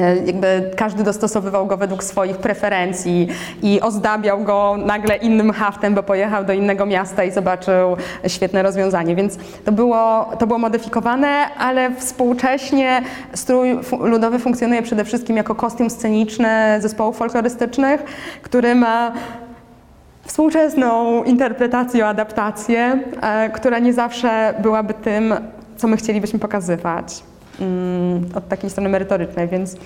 jakby 0.00 0.70
każdy 0.76 1.04
dostosowywał 1.04 1.66
go 1.66 1.76
według 1.76 2.04
swoich 2.04 2.36
preferencji 2.36 3.28
i 3.62 3.80
ozdabiał 3.80 4.44
go 4.44 4.76
nagle 4.86 5.16
innym 5.16 5.52
haftem, 5.52 5.94
bo 5.94 6.02
pojechał 6.02 6.44
do 6.44 6.52
innego 6.52 6.86
miasta 6.86 7.24
i 7.24 7.30
zobaczył 7.30 7.96
świetne 8.26 8.62
rozwiązanie. 8.62 9.16
Więc 9.16 9.38
to 9.64 9.72
było, 9.72 10.30
to 10.38 10.46
było 10.46 10.58
modyfikowane, 10.58 11.28
ale 11.58 11.94
współcześnie 11.94 13.02
strój 13.34 13.78
ludowy 14.00 14.38
funkcjonuje 14.38 14.82
przede 14.82 15.04
wszystkim 15.04 15.36
jako 15.36 15.54
kostium 15.54 15.90
sceniczny 15.90 16.78
zespołów 16.80 17.16
folklorystycznych, 17.16 18.04
który 18.42 18.74
ma 18.74 19.12
współczesną 20.26 21.22
interpretację, 21.24 22.06
adaptację, 22.06 23.00
e, 23.22 23.50
która 23.50 23.78
nie 23.78 23.92
zawsze 23.92 24.54
byłaby 24.62 24.94
tym, 24.94 25.34
co 25.76 25.88
my 25.88 25.96
chcielibyśmy 25.96 26.38
pokazywać 26.38 27.22
od 28.34 28.48
takiej 28.48 28.70
strony 28.70 28.88
merytorycznej, 28.88 29.48
więc, 29.48 29.76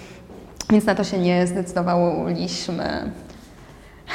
więc 0.70 0.86
na 0.86 0.94
to 0.94 1.04
się 1.04 1.18
nie 1.18 1.46
zdecydowaliśmy. 1.46 3.10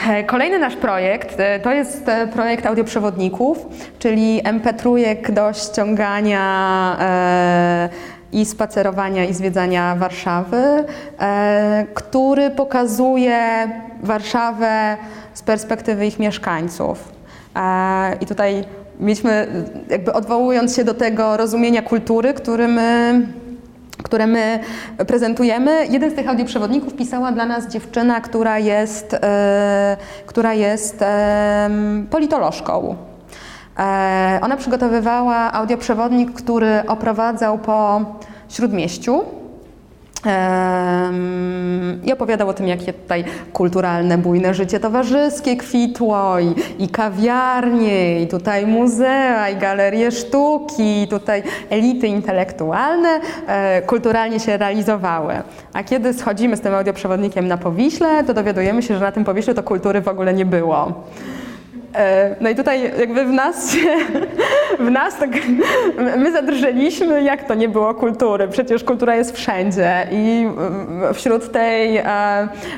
E, 0.08 0.24
Kolejny 0.24 0.60
nasz 0.60 0.76
projekt 0.76 1.39
e, 1.39 1.60
to 1.60 1.72
jest 1.72 2.10
e, 2.10 2.28
projekt 2.28 2.66
audioprzewodników, 2.66 3.66
czyli 3.99 4.41
MP3 4.43 5.32
do 5.32 5.54
ściągania 5.54 6.34
i 8.32 8.45
spacerowania 8.45 9.26
i 9.26 9.34
zwiedzania 9.34 9.95
Warszawy, 9.95 10.84
który 11.93 12.49
pokazuje 12.49 13.70
Warszawę 14.04 14.97
z 15.34 15.41
perspektywy 15.41 16.06
ich 16.08 16.20
mieszkańców. 16.20 17.12
I 18.22 18.26
tutaj 18.26 18.66
mieliśmy, 18.99 19.47
jakby 19.89 20.14
odwołując 20.14 20.76
się 20.76 20.84
do 20.84 20.93
tego 20.93 21.38
rozumienia 21.38 21.82
kultury, 21.82 22.34
który 22.34 22.68
my 22.68 23.22
które 24.04 24.28
my 24.28 24.60
prezentujemy. 25.08 25.88
Jeden 25.89 26.12
z 26.12 26.14
tych 26.16 26.30
audioprzewodników 26.30 26.93
pisała 26.93 27.32
dla 27.32 27.45
nas 27.45 27.68
dziewczyna, 27.68 28.22
która 28.22 28.60
jest, 28.60 29.14
e, 29.14 29.97
która 30.26 30.54
jest 30.54 31.01
e, 31.01 31.70
politolożką. 32.10 32.95
E, 33.80 34.39
ona 34.41 34.58
przygotowywała 34.58 35.54
audioprzewodnik, 35.54 36.34
który 36.34 36.84
oprowadzał 36.88 37.58
po 37.58 38.01
Śródmieściu. 38.49 39.43
I 42.03 42.13
opowiadał 42.13 42.49
o 42.49 42.53
tym, 42.53 42.67
jakie 42.67 42.93
tutaj 42.93 43.24
kulturalne, 43.53 44.17
bujne 44.17 44.53
życie 44.53 44.80
towarzyskie 44.80 45.57
kwitło, 45.57 46.39
i, 46.39 46.55
i 46.80 46.89
kawiarnie, 46.89 48.21
i 48.21 48.28
tutaj 48.28 48.67
muzea, 48.67 49.49
i 49.49 49.55
galerie 49.55 50.11
sztuki, 50.11 51.03
i 51.03 51.07
tutaj 51.07 51.43
elity 51.69 52.07
intelektualne 52.07 53.09
e, 53.47 53.82
kulturalnie 53.82 54.39
się 54.39 54.57
realizowały. 54.57 55.34
A 55.74 55.84
kiedy 55.84 56.13
schodzimy 56.13 56.57
z 56.57 56.61
tym 56.61 56.74
audioprzewodnikiem 56.74 57.47
na 57.47 57.57
Powiśle, 57.57 58.24
to 58.24 58.34
dowiadujemy 58.34 58.84
się, 58.84 58.93
że 58.93 58.99
na 58.99 59.11
tym 59.11 59.24
Powiśle 59.24 59.53
to 59.53 59.63
kultury 59.63 60.01
w 60.01 60.07
ogóle 60.07 60.34
nie 60.34 60.45
było. 60.45 61.03
E, 61.96 62.36
No 62.41 62.50
i 62.50 62.56
tutaj 62.56 62.91
jakby 63.00 63.26
w 63.26 63.32
nas, 63.32 63.76
w 64.88 64.91
nas 64.91 65.18
tak, 65.18 65.30
my 66.18 66.32
zadrżeliśmy, 66.32 67.24
jak 67.24 67.48
to 67.48 67.54
nie 67.54 67.70
było 67.70 67.94
kultury, 67.94 68.48
przecież 68.48 68.84
kultura 68.84 69.16
jest 69.16 69.36
wszędzie 69.36 70.08
i 70.12 70.48
wśród 71.14 71.52
tej 71.52 71.98
e, 71.98 72.04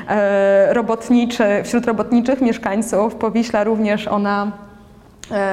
e, 0.08 0.74
robotniczy, 0.74 1.44
wśród 1.64 1.86
robotniczych 1.86 2.40
mieszkańców 2.40 3.14
Powiśla 3.14 3.64
również 3.64 4.08
ona, 4.08 4.52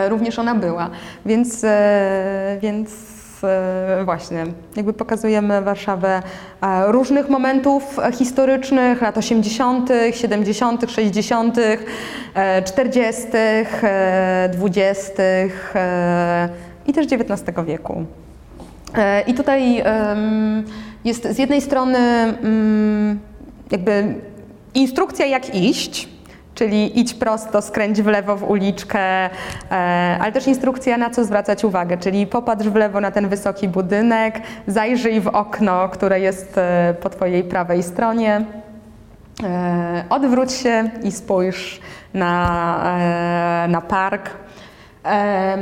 również 0.10 0.40
ona 0.40 0.56
była, 0.56 0.90
więc, 1.26 1.66
więc 2.62 3.13
właśnie, 4.06 4.46
jakby 4.76 4.94
pokazujemy 4.94 5.62
Warszawę 5.62 6.22
e, 6.62 6.92
różnych 6.92 7.30
momentów 7.30 7.98
historycznych, 8.14 9.02
lat 9.02 9.18
80., 9.18 9.90
70., 10.12 10.92
60., 10.92 11.58
e, 12.36 12.62
40., 12.64 13.28
e, 13.84 14.50
20. 14.54 15.24
e, 15.24 16.50
i 16.88 16.94
też 16.94 17.06
XIX 17.06 17.58
wieku. 17.66 18.06
E, 18.98 19.22
I 19.22 19.34
tutaj 19.34 19.84
Jest 21.06 21.28
z 21.28 21.38
jednej 21.38 21.62
strony 21.62 21.98
mm, 21.98 23.20
jakby 23.72 24.16
instrukcja 24.74 25.26
jak 25.26 25.56
iść, 25.56 26.10
czyli 26.56 27.00
idź 27.00 27.14
prosto, 27.14 27.62
skręć 27.62 28.02
w 28.02 28.08
lewo 28.08 28.36
w 28.36 28.44
uliczkę, 28.50 29.00
e, 29.00 29.30
ale 30.22 30.32
też 30.32 30.48
instrukcja 30.48 30.98
na 30.98 31.10
co 31.10 31.26
zwracać 31.26 31.64
uwagę, 31.64 31.98
czyli 31.98 32.28
popatrz 32.28 32.66
w 32.66 32.76
lewo 32.76 33.02
na 33.02 33.12
ten 33.12 33.30
wysoki 33.30 33.68
budynek, 33.68 34.42
zajrzyj 34.68 35.22
w 35.22 35.28
okno, 35.28 35.90
które 35.90 36.20
jest 36.20 36.58
e, 36.58 36.96
po 37.02 37.10
twojej 37.10 37.44
prawej 37.44 37.84
stronie, 37.84 38.46
e, 39.44 40.04
odwróć 40.10 40.52
się 40.52 40.90
i 41.04 41.12
spójrz 41.12 41.82
na, 42.14 42.98
na 43.68 43.82
park. 43.82 44.30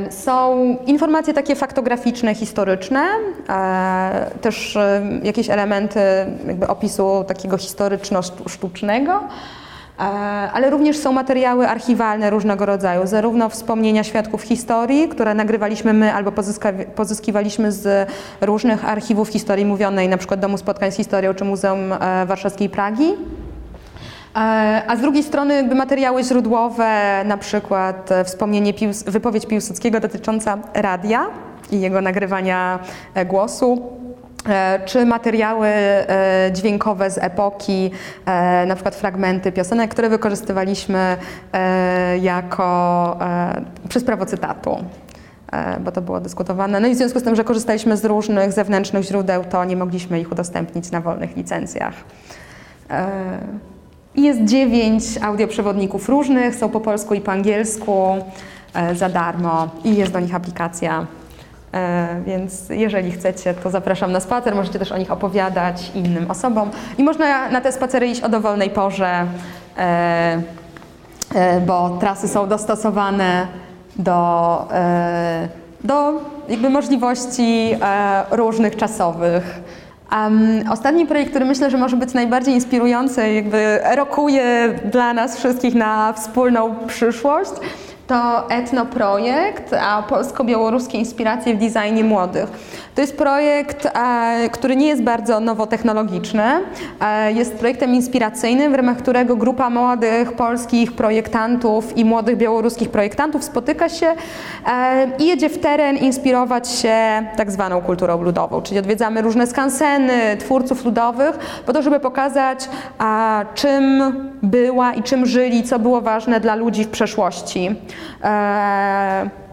Są 0.09 0.57
informacje 0.85 1.33
takie 1.33 1.55
faktograficzne, 1.55 2.35
historyczne, 2.35 3.07
też 4.41 4.77
jakieś 5.23 5.49
elementy 5.49 5.99
opisu 6.67 7.23
takiego 7.27 7.57
historyczno-sztucznego, 7.57 9.19
ale 10.53 10.69
również 10.69 10.97
są 10.97 11.11
materiały 11.11 11.67
archiwalne 11.67 12.29
różnego 12.29 12.65
rodzaju, 12.65 13.07
zarówno 13.07 13.49
wspomnienia 13.49 14.03
świadków 14.03 14.41
historii, 14.41 15.07
które 15.07 15.33
nagrywaliśmy 15.33 15.93
my 15.93 16.13
albo 16.13 16.31
pozyskiwaliśmy 16.95 17.71
z 17.71 18.09
różnych 18.41 18.85
archiwów 18.85 19.29
historii 19.29 19.65
mówionej, 19.65 20.09
przykład 20.17 20.39
Domu 20.39 20.57
Spotkań 20.57 20.91
z 20.91 20.95
Historią 20.95 21.33
czy 21.33 21.45
Muzeum 21.45 21.93
e, 21.93 22.25
Warszawskiej 22.25 22.69
Pragi, 22.69 23.13
E, 24.35 24.83
A 24.87 24.95
z 24.95 25.01
drugiej 25.01 25.23
strony 25.23 25.55
jakby 25.55 25.75
materiały 25.75 26.23
źródłowe, 26.23 27.23
na 27.25 27.37
przykład 27.37 28.11
e, 28.11 28.23
wspomnienie, 28.23 28.73
wypowiedź 29.05 29.45
Piłsudskiego 29.45 29.99
dotycząca 29.99 30.57
radia 30.73 31.25
i 31.71 31.81
jego 31.81 32.01
nagrywania 32.01 32.79
e, 33.13 33.25
głosu, 33.25 33.81
e, 34.09 34.10
czy 34.85 35.05
materiały 35.05 35.67
e, 35.67 36.49
dźwiękowe 36.53 37.09
z 37.11 37.17
epoki, 37.17 37.91
e, 38.25 38.65
na 38.65 38.75
przykład 38.75 38.95
fragmenty 38.95 39.51
piosenek, 39.51 39.91
które 39.91 40.09
wykorzystywaliśmy 40.09 41.17
e, 41.53 42.17
jako 42.17 43.17
e, 43.21 43.61
przez 43.89 44.03
prawo 44.03 44.25
cytatu 44.25 44.77
e, 45.51 45.79
bo 45.79 45.91
to 45.91 46.01
było 46.01 46.19
dyskutowane. 46.21 46.79
No 46.79 46.87
i 46.87 46.93
w 46.93 46.97
związku 46.97 47.19
z 47.19 47.23
tym, 47.23 47.35
że 47.35 47.43
korzystaliśmy 47.43 47.97
z 47.97 48.05
różnych 48.05 48.51
zewnętrznych 48.51 49.03
źródeł, 49.03 49.43
to 49.43 49.65
nie 49.65 49.75
mogliśmy 49.75 50.19
ich 50.19 50.31
udostępnić 50.31 50.91
na 50.91 51.01
wolnych 51.01 51.37
licencjach. 51.37 51.93
E, 52.89 53.07
Jest 54.15 54.43
dziewięć 54.43 55.03
audioprzewodników 55.21 56.09
różnych, 56.09 56.55
są 56.55 56.69
po 56.69 56.79
polsku 56.81 57.13
i 57.13 57.21
po 57.21 57.31
angielsku 57.31 58.15
e, 58.73 58.95
za 58.95 59.09
darmo 59.09 59.69
i 59.83 59.95
jest 59.95 60.11
do 60.11 60.19
nich 60.19 60.35
aplikacja. 60.35 61.05
E, 61.73 62.21
Więc 62.25 62.69
jeżeli 62.69 63.11
chcecie, 63.11 63.53
to 63.53 63.69
zapraszam 63.69 64.11
na 64.11 64.19
spacer. 64.19 64.55
Możecie 64.55 64.79
też 64.79 64.91
o 64.91 64.97
nich 64.97 65.11
opowiadać 65.11 65.91
innym 65.95 66.31
osobom. 66.31 66.69
I 66.97 67.03
można 67.03 67.49
na 67.49 67.61
te 67.61 67.71
spacery 67.71 68.07
iść 68.07 68.21
o 68.21 68.29
dowolnej 68.29 68.69
porze, 68.69 69.25
e, 69.77 70.41
e, 71.35 71.61
bo 71.61 71.97
trasy 71.99 72.27
są 72.27 72.47
dostosowane 72.47 73.47
do, 73.95 74.67
do 75.83 76.13
jakby 76.49 76.69
możliwości 76.69 77.75
różnych 78.31 78.75
czasowych. 78.75 79.61
Um, 80.11 80.63
ostatni 80.71 81.05
projekt, 81.05 81.29
który 81.29 81.45
myślę, 81.45 81.69
że 81.69 81.77
może 81.77 81.97
być 81.97 82.13
najbardziej 82.13 82.53
inspirujący, 82.53 83.33
jakby 83.33 83.79
rokuje 83.95 84.75
dla 84.91 85.13
nas 85.13 85.37
wszystkich 85.37 85.75
na 85.75 86.13
wspólną 86.13 86.75
przyszłość, 86.87 87.51
to 88.07 88.49
etnoprojekt, 88.49 89.73
a 89.73 90.03
polsko-białoruskie 90.03 90.97
inspiracje 90.97 91.55
w 91.55 91.57
designie 91.57 92.03
młodych. 92.03 92.49
To 92.95 93.01
jest 93.01 93.17
projekt, 93.17 93.85
e, 93.85 94.49
który 94.51 94.75
nie 94.75 94.87
jest 94.87 95.03
bardzo 95.03 95.39
nowotechnologiczny. 95.39 96.43
E, 97.01 97.31
jest 97.31 97.55
projektem 97.55 97.95
inspiracyjnym, 97.95 98.71
w 98.71 98.75
ramach 98.75 98.97
którego 98.97 99.35
grupa 99.35 99.69
młodych 99.69 100.33
polskich 100.33 100.91
projektantów 100.91 101.97
i 101.97 102.05
młodych 102.05 102.37
białoruskich 102.37 102.89
projektantów 102.89 103.43
spotyka 103.43 103.89
się 103.89 104.07
e, 104.67 105.07
i 105.19 105.27
jedzie 105.27 105.49
w 105.49 105.57
teren 105.57 105.97
inspirować 105.97 106.69
się 106.69 106.95
tak 107.37 107.51
zwaną 107.51 107.81
kulturą 107.81 108.21
ludową, 108.21 108.61
czyli 108.61 108.79
odwiedzamy 108.79 109.21
różne 109.21 109.47
skanseny 109.47 110.37
twórców 110.37 110.85
ludowych 110.85 111.61
po 111.65 111.73
to, 111.73 111.81
żeby 111.81 111.99
pokazać, 111.99 112.69
czym 113.55 114.01
była 114.43 114.93
i 114.93 115.03
czym 115.03 115.25
żyli, 115.25 115.63
co 115.63 115.79
było 115.79 116.01
ważne 116.01 116.39
dla 116.39 116.55
ludzi 116.55 116.83
w 116.83 116.89
przeszłości, 116.89 117.75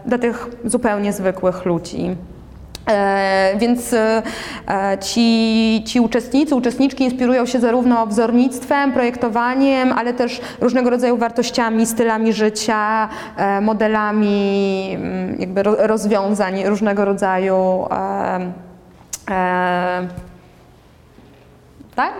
dla 0.05 0.17
tych 0.17 0.47
zupełnie 0.65 1.13
zwykłych 1.13 1.65
ludzi. 1.65 2.15
E, 2.89 3.53
Więc 3.57 3.93
e, 3.93 4.21
ci, 5.01 5.83
ci 5.87 5.99
uczestnicy, 5.99 6.55
uczestniczki 6.55 7.03
inspirują 7.03 7.45
się 7.45 7.59
zarówno 7.59 8.07
wzornictwem, 8.07 8.93
projektowaniem, 8.93 9.91
ale 9.91 10.13
też 10.13 10.41
różnego 10.61 10.89
rodzaju 10.89 11.17
wartościami, 11.17 11.85
stylami 11.85 12.33
życia, 12.33 13.09
e, 13.37 13.61
modelami 13.61 14.89
mm, 14.95 15.35
jakby 15.39 15.63
ro- 15.63 15.87
rozwiązań 15.87 16.63
różnego 16.65 17.05
rodzaju. 17.05 17.85
Tak? 21.99 22.13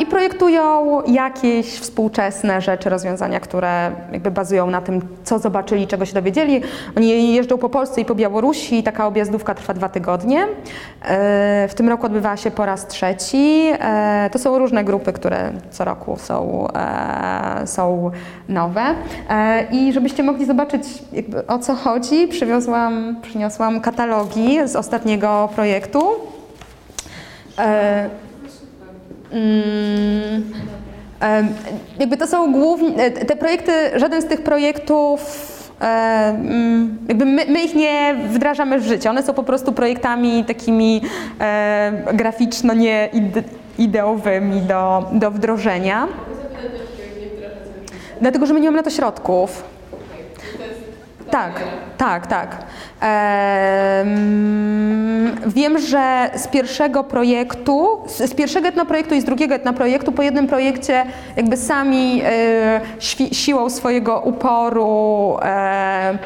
I 0.00 0.06
projektują 0.06 1.02
jakieś 1.02 1.66
współczesne 1.80 2.60
rzeczy, 2.60 2.90
rozwiązania, 2.90 3.40
które 3.40 3.90
jakby 4.12 4.30
bazują 4.30 4.66
na 4.70 4.80
tym, 4.80 5.00
co 5.24 5.38
zobaczyli, 5.38 5.86
czego 5.86 6.06
się 6.06 6.14
dowiedzieli. 6.14 6.60
Oni 6.96 7.34
jeżdżą 7.34 7.58
po 7.58 7.68
Polsce 7.68 8.00
i 8.00 8.04
po 8.04 8.14
Białorusi, 8.14 8.82
taka 8.82 9.06
objazdówka 9.06 9.54
trwa 9.54 9.74
dwa 9.74 9.88
tygodnie. 9.88 10.42
E, 10.42 11.68
W 11.68 11.74
tym 11.74 11.88
roku 11.88 12.06
odbywała 12.06 12.36
się 12.36 12.50
po 12.50 12.66
raz 12.66 12.86
trzeci. 12.86 13.70
E, 13.80 14.30
To 14.32 14.38
są 14.38 14.58
różne 14.58 14.84
grupy, 14.84 15.12
które 15.12 15.52
co 15.70 15.84
roku 15.84 16.16
są, 16.18 16.68
e, 16.74 17.66
są 17.66 18.10
nowe. 18.48 18.84
I 19.72 19.92
żebyście 19.92 20.22
mogli 20.22 20.46
zobaczyć 20.46 20.82
o 21.48 21.58
co 21.58 21.74
chodzi, 21.74 22.28
przywiozłam, 22.28 23.16
przyniosłam 23.22 23.80
katalogi 23.80 24.58
z 24.68 24.76
ostatniego 24.76 25.48
projektu. 25.54 26.00
E, 29.34 30.64
Mm, 31.24 31.54
jakby 31.98 32.16
to 32.16 32.26
są 32.26 32.52
głównie, 32.52 33.10
te 33.10 33.36
projekty, 33.36 33.72
żaden 33.96 34.22
z 34.22 34.26
tych 34.26 34.42
projektów, 34.42 35.20
e, 35.80 35.84
mm, 35.84 36.98
jakby 37.08 37.24
my, 37.24 37.46
my 37.48 37.62
ich 37.64 37.74
nie 37.74 38.14
wdrażamy 38.28 38.78
w 38.78 38.84
życie, 38.84 39.10
one 39.10 39.22
są 39.22 39.34
po 39.34 39.42
prostu 39.42 39.72
projektami 39.72 40.44
takimi 40.44 41.00
e, 41.40 41.92
graficzno-nie 42.12 43.08
ide, 43.12 43.42
ideowymi 43.78 44.60
do, 44.60 45.04
do 45.12 45.30
wdrożenia. 45.30 46.08
Dlatego, 48.20 48.46
że 48.46 48.54
my 48.54 48.60
nie 48.60 48.68
mamy 48.68 48.76
na 48.76 48.82
to 48.82 48.90
środków. 48.90 49.73
Tak, 51.30 51.52
tak, 51.98 52.26
tak. 52.26 52.56
Em, 53.00 54.14
wiem, 55.46 55.78
że 55.78 56.30
z 56.34 56.48
pierwszego 56.48 57.04
projektu, 57.04 57.98
z, 58.06 58.30
z 58.30 58.34
pierwszego 58.34 58.68
etnoprojektu 58.68 59.14
i 59.14 59.20
z 59.20 59.24
drugiego 59.24 59.54
etnoprojektu, 59.54 60.12
po 60.12 60.22
jednym 60.22 60.46
projekcie 60.46 61.06
jakby 61.36 61.56
sami 61.56 62.22
e, 62.24 62.80
siłą 63.32 63.70
swojego 63.70 64.20
uporu 64.20 65.36
e, 65.42 66.18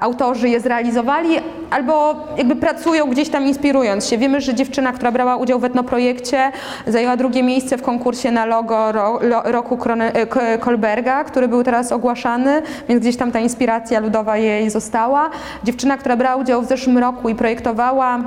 autorzy 0.00 0.48
je 0.48 0.60
zrealizowali, 0.60 1.36
albo 1.70 2.14
jakby 2.36 2.56
pracują 2.56 3.06
gdzieś 3.06 3.28
tam 3.28 3.46
inspirując 3.46 4.06
się. 4.06 4.18
Wiemy, 4.18 4.40
że 4.40 4.54
dziewczyna, 4.54 4.92
która 4.92 5.12
brała 5.12 5.36
udział 5.36 5.58
w 5.58 5.64
etnoprojekcie, 5.64 6.52
zajęła 6.86 7.16
drugie 7.16 7.42
miejsce 7.42 7.78
w 7.78 7.82
konkursie 7.82 8.30
na 8.30 8.46
logo 8.46 8.92
ro, 8.92 9.18
lo, 9.22 9.42
roku 9.44 9.76
Krone, 9.76 10.12
e, 10.12 10.58
Kolberga, 10.58 11.24
który 11.24 11.48
był 11.48 11.62
teraz 11.62 11.92
ogłaszany, 11.92 12.62
więc 12.88 13.00
gdzieś 13.00 13.16
tam 13.16 13.32
ta 13.32 13.40
inspiracja 13.40 14.00
ludowa 14.00 14.36
jej 14.36 14.70
została. 14.70 15.30
Dziewczyna, 15.64 15.96
która 15.96 16.16
brała 16.16 16.36
udział 16.36 16.62
w 16.62 16.66
zeszłym 16.66 16.98
roku 16.98 17.28
i 17.28 17.34
projektowała 17.34 18.18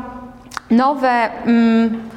nowe 0.72 1.30
mm, 1.46 2.10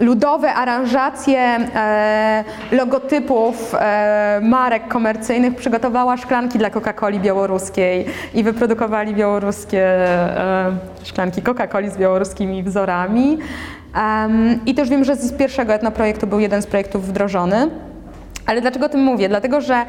ludowe 0.00 0.54
aranżacje 0.54 1.40
e, 1.40 2.44
logotypów 2.72 3.74
e, 3.74 4.40
marek 4.42 4.88
komercyjnych 4.88 5.54
przygotowała 5.54 6.16
szklanki 6.16 6.58
dla 6.58 6.70
Coca-Coli 6.70 7.20
białoruskiej 7.20 8.06
i 8.34 8.44
wyprodukowali 8.44 9.14
białoruskie 9.14 9.84
e, 9.84 10.72
szklanki 11.04 11.42
Coca-Coli 11.42 11.90
z 11.90 11.96
białoruskimi 11.96 12.62
wzorami. 12.62 13.38
I 14.66 14.74
też 14.74 14.88
wiem, 14.88 15.04
że 15.04 15.16
z 15.16 15.32
pierwszego 15.32 15.74
etnoprojektu 15.74 16.26
był 16.26 16.40
jeden 16.40 16.62
z 16.62 16.66
projektów 16.66 17.06
wdrożony. 17.06 17.70
Ale 18.46 18.60
dlaczego 18.60 18.86
o 18.86 18.88
tym 18.88 19.00
mówię? 19.00 19.28
Dlatego, 19.28 19.60
że 19.60 19.86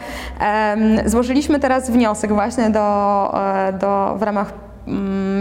złożyliśmy 1.06 1.60
teraz 1.60 1.92
wniosek 1.92 2.34
właśnie 2.34 2.70
do, 2.70 3.34
do, 3.80 4.16
w 4.18 4.24
ramach 4.24 4.54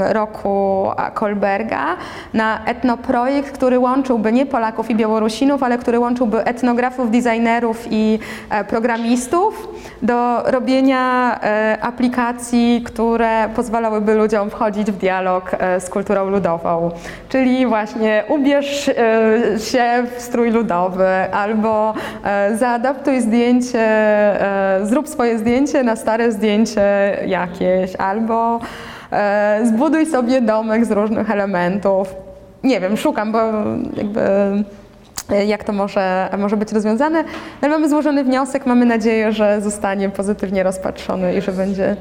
roku 0.09 0.87
Kolberga 1.15 1.97
na 2.35 2.65
etnoprojekt, 2.65 3.53
który 3.53 3.79
łączyłby 3.79 4.33
nie 4.33 4.47
Polaków 4.47 4.91
i 4.91 4.95
Białorusinów, 4.95 5.63
ale 5.63 5.79
który 5.79 5.99
łączyłby 5.99 6.45
etnografów, 6.45 7.11
designerów 7.11 7.85
i 7.91 8.19
e, 8.51 8.65
programistów 8.65 9.69
do 10.03 10.43
robienia 10.43 11.39
e, 11.43 11.79
aplikacji, 11.81 12.83
które 12.87 13.49
pozwalałyby 13.57 14.15
ludziom 14.15 14.51
wchodzić 14.51 14.91
w 14.91 14.97
dialog 14.97 15.51
e, 15.59 15.81
z 15.81 15.91
kulturą 15.91 16.31
ludową. 16.31 16.91
Czyli 17.29 17.67
właśnie 17.67 18.25
ubierz 18.29 18.91
się 19.71 20.05
w 20.17 20.23
strój 20.23 20.51
ludowy 20.51 21.09
albo 21.33 21.95
zaadaptuj 22.55 23.21
zdjęcie, 23.21 23.89
zrób 24.83 25.09
swoje 25.09 25.39
zdjęcie 25.39 25.83
na 25.83 25.97
stare 25.97 26.33
zdjęcie 26.33 26.83
jakieś, 27.27 27.97
albo 27.97 28.61
zbuduj 29.65 30.07
sobie 30.07 30.41
domek 30.41 30.87
z 30.87 30.91
różnych 30.91 31.31
elementów. 31.31 32.15
Nie 32.65 32.81
wiem, 32.81 32.97
szukam, 32.97 33.33
bo 33.33 33.39
jakby 33.97 34.21
e, 35.31 35.47
jak 35.47 35.65
to 35.65 35.73
może, 35.73 36.29
może 36.39 36.57
być 36.57 36.73
rozwiązane. 36.73 37.25
No, 37.63 37.69
mamy 37.69 37.89
złożony 37.89 38.25
wniosek, 38.25 38.67
mamy 38.67 38.87
nadzieję, 38.87 39.33
że 39.33 39.61
zostanie 39.61 40.09
pozytywnie 40.09 40.63
rozpatrzony 40.63 41.35
i 41.35 41.41
że 41.41 41.53
będzie. 41.53 41.97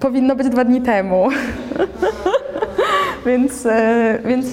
Powinno 0.00 0.36
być 0.36 0.48
dwa 0.48 0.64
dni 0.64 0.82
temu. 0.82 1.28
więc, 3.26 3.66
e, 3.66 4.18
więc 4.24 4.46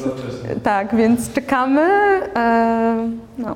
tak, 0.64 0.96
więc 0.96 1.34
czekamy. 1.34 1.82
E, 2.36 3.10
no. 3.38 3.54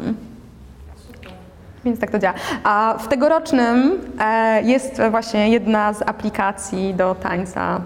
Więc 1.85 1.99
tak 1.99 2.11
to 2.11 2.19
działa. 2.19 2.33
A 2.63 2.95
w 2.99 3.07
tegorocznym 3.07 3.99
e, 4.19 4.61
jest 4.63 5.01
właśnie 5.11 5.49
jedna 5.49 5.93
z 5.93 6.01
aplikacji 6.01 6.93
do 6.93 7.15
tańca. 7.15 7.81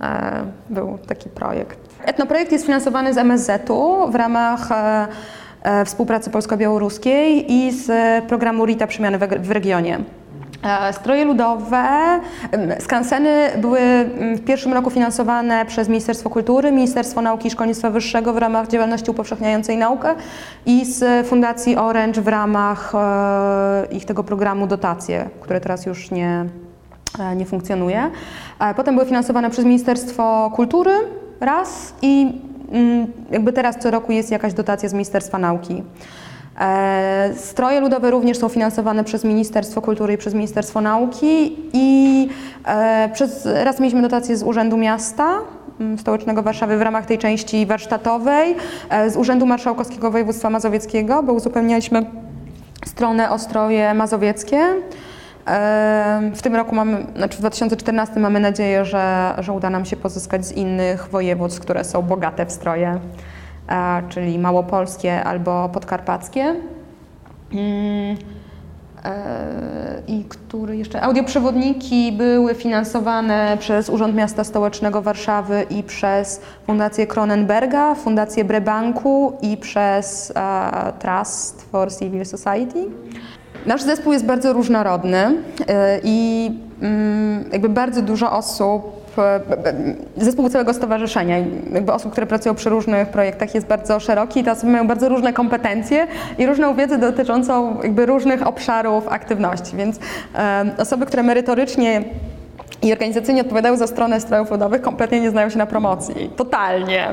E, 0.00 0.42
był 0.70 0.98
taki 1.06 1.28
projekt. 1.28 1.78
Etnoprojekt 2.04 2.52
jest 2.52 2.64
finansowany 2.66 3.14
z 3.14 3.18
MSZ-u 3.18 4.10
w 4.10 4.14
ramach 4.14 4.72
e, 4.72 5.06
e, 5.62 5.84
współpracy 5.84 6.30
polsko-białoruskiej 6.30 7.52
i 7.52 7.72
z 7.72 7.90
programu 8.24 8.66
RITA 8.66 8.86
Przemiany 8.86 9.18
w, 9.18 9.50
regionie. 9.50 9.98
Stroje 10.92 11.24
ludowe, 11.24 11.88
skanseny 12.80 13.50
były 13.58 13.80
w 14.36 14.44
pierwszym 14.44 14.72
roku 14.72 14.90
finansowane 14.90 15.66
przez 15.66 15.88
Ministerstwo 15.88 16.30
Kultury, 16.30 16.72
Ministerstwo 16.72 17.22
Nauki 17.22 17.48
i 17.48 17.50
Szkolnictwa 17.50 17.90
Wyższego 17.90 18.32
w 18.32 18.36
ramach 18.36 18.68
działalności 18.68 19.10
upowszechniającej 19.10 19.76
naukę 19.76 20.14
i 20.66 20.84
z 20.84 21.26
Fundacji 21.26 21.76
Orange 21.76 22.22
w 22.22 22.28
ramach 22.28 22.92
ich 23.90 24.04
tego 24.04 24.24
programu 24.24 24.66
dotacje, 24.66 25.28
które 25.40 25.60
teraz 25.60 25.86
już 25.86 26.10
nie, 26.10 26.44
nie 27.36 27.46
funkcjonuje. 27.46 28.10
E, 28.60 28.74
Potem 28.74 28.94
były 28.94 29.06
finansowane 29.06 29.50
przez 29.50 29.64
Ministerstwo 29.64 30.50
Kultury 30.54 30.92
raz 31.40 31.94
i 32.02 32.32
mm, 32.72 33.06
jakby 33.30 33.52
teraz 33.52 33.76
co 33.78 33.90
roku 33.90 34.12
jest 34.12 34.30
jakaś 34.30 34.52
dotacja 34.52 34.88
z 34.88 34.92
Ministerstwa 34.92 35.38
Nauki. 35.38 35.82
E, 36.60 37.30
Stroje 37.36 37.80
ludowe 37.80 38.10
również 38.10 38.38
są 38.38 38.48
finansowane 38.48 39.04
przez 39.04 39.24
Ministerstwo 39.24 39.82
Kultury 39.82 40.14
i 40.14 40.18
przez 40.18 40.34
Ministerstwo 40.34 40.80
Nauki 40.80 41.56
i 41.72 42.28
e, 42.66 43.10
przez, 43.12 43.48
raz 43.64 43.80
mieliśmy 43.80 44.02
dotację 44.02 44.36
z 44.36 44.42
Urzędu 44.42 44.76
Miasta 44.76 45.34
mm, 45.80 45.98
Stołecznego 45.98 46.42
Warszawy 46.42 46.76
w 46.76 46.82
ramach 46.82 47.06
tej 47.06 47.18
części 47.18 47.66
warsztatowej, 47.66 48.54
e, 48.90 49.10
z 49.10 49.16
Urzędu 49.16 49.46
Marszałkowskiego 49.46 50.10
Województwa 50.10 50.50
Mazowieckiego, 50.50 51.22
bo 51.22 51.32
uzupełnialiśmy 51.32 52.06
stronę 52.86 53.30
o 53.30 53.38
stroje 53.38 53.94
mazowieckie. 53.94 54.58
W 56.34 56.42
tym 56.42 56.56
roku 56.56 56.74
mamy, 56.74 57.06
znaczy 57.16 57.36
w 57.36 57.40
2014 57.40 58.20
mamy 58.20 58.40
nadzieję, 58.40 58.84
że, 58.84 59.34
że 59.38 59.52
uda 59.52 59.70
nam 59.70 59.84
się 59.84 59.96
pozyskać 59.96 60.46
z 60.46 60.52
innych 60.52 61.08
województw, 61.08 61.60
które 61.60 61.84
są 61.84 62.02
bogate 62.02 62.46
w 62.46 62.52
stroje, 62.52 62.98
e, 63.68 64.02
czyli 64.08 64.38
małopolskie 64.38 65.24
albo 65.24 65.68
podkarpackie. 65.68 66.54
Mm, 67.52 68.16
e, 69.04 70.02
I 70.06 70.24
który 70.24 70.76
jeszcze? 70.76 71.02
Audioprzewodniki 71.02 72.12
były 72.12 72.54
finansowane 72.54 73.56
przez 73.60 73.90
Urząd 73.90 74.14
Miasta 74.14 74.44
Stołecznego 74.44 75.02
Warszawy 75.02 75.66
i 75.70 75.82
przez 75.82 76.40
Fundację 76.66 77.06
Kronenberga, 77.06 77.94
Fundację 77.94 78.44
Brebanku 78.44 79.32
i 79.42 79.56
przez 79.56 80.32
e, 80.36 80.92
Trust 80.98 81.62
for 81.62 81.92
Civil 81.98 82.24
Society. 82.24 82.86
Nasz 83.66 83.82
zespół 83.82 84.12
jest 84.12 84.24
bardzo 84.24 84.52
różnorodny 84.52 85.26
y, 85.26 85.64
i 86.04 86.50
mm, 86.82 87.44
jakby 87.52 87.68
bardzo 87.68 88.02
dużo 88.02 88.32
osób, 88.32 88.82
e, 89.18 89.40
zespół 90.16 90.48
całego 90.48 90.74
stowarzyszenia, 90.74 91.38
jakby 91.72 91.92
osób, 91.92 92.12
które 92.12 92.26
pracują 92.26 92.54
przy 92.54 92.70
różnych 92.70 93.08
projektach 93.08 93.54
jest 93.54 93.66
bardzo 93.66 94.00
szeroki 94.00 94.40
i 94.40 94.44
te 94.44 94.52
osoby 94.52 94.72
mają 94.72 94.86
bardzo 94.86 95.08
różne 95.08 95.32
kompetencje 95.32 96.06
i 96.38 96.46
różną 96.46 96.74
wiedzę 96.74 96.98
dotyczącą 96.98 97.82
jakby 97.82 98.06
różnych 98.06 98.46
obszarów 98.46 99.08
aktywności, 99.08 99.76
więc 99.76 99.98
e, 100.34 100.64
osoby, 100.78 101.06
które 101.06 101.22
merytorycznie 101.22 102.04
i 102.86 102.92
organizacyjnie 102.92 103.40
odpowiadają 103.40 103.76
za 103.76 103.86
stronę 103.86 104.20
strojów 104.20 104.50
ludowych, 104.50 104.82
kompletnie 104.82 105.20
nie 105.20 105.30
znają 105.30 105.50
się 105.50 105.58
na 105.58 105.66
promocji. 105.66 106.30
Totalnie. 106.36 107.08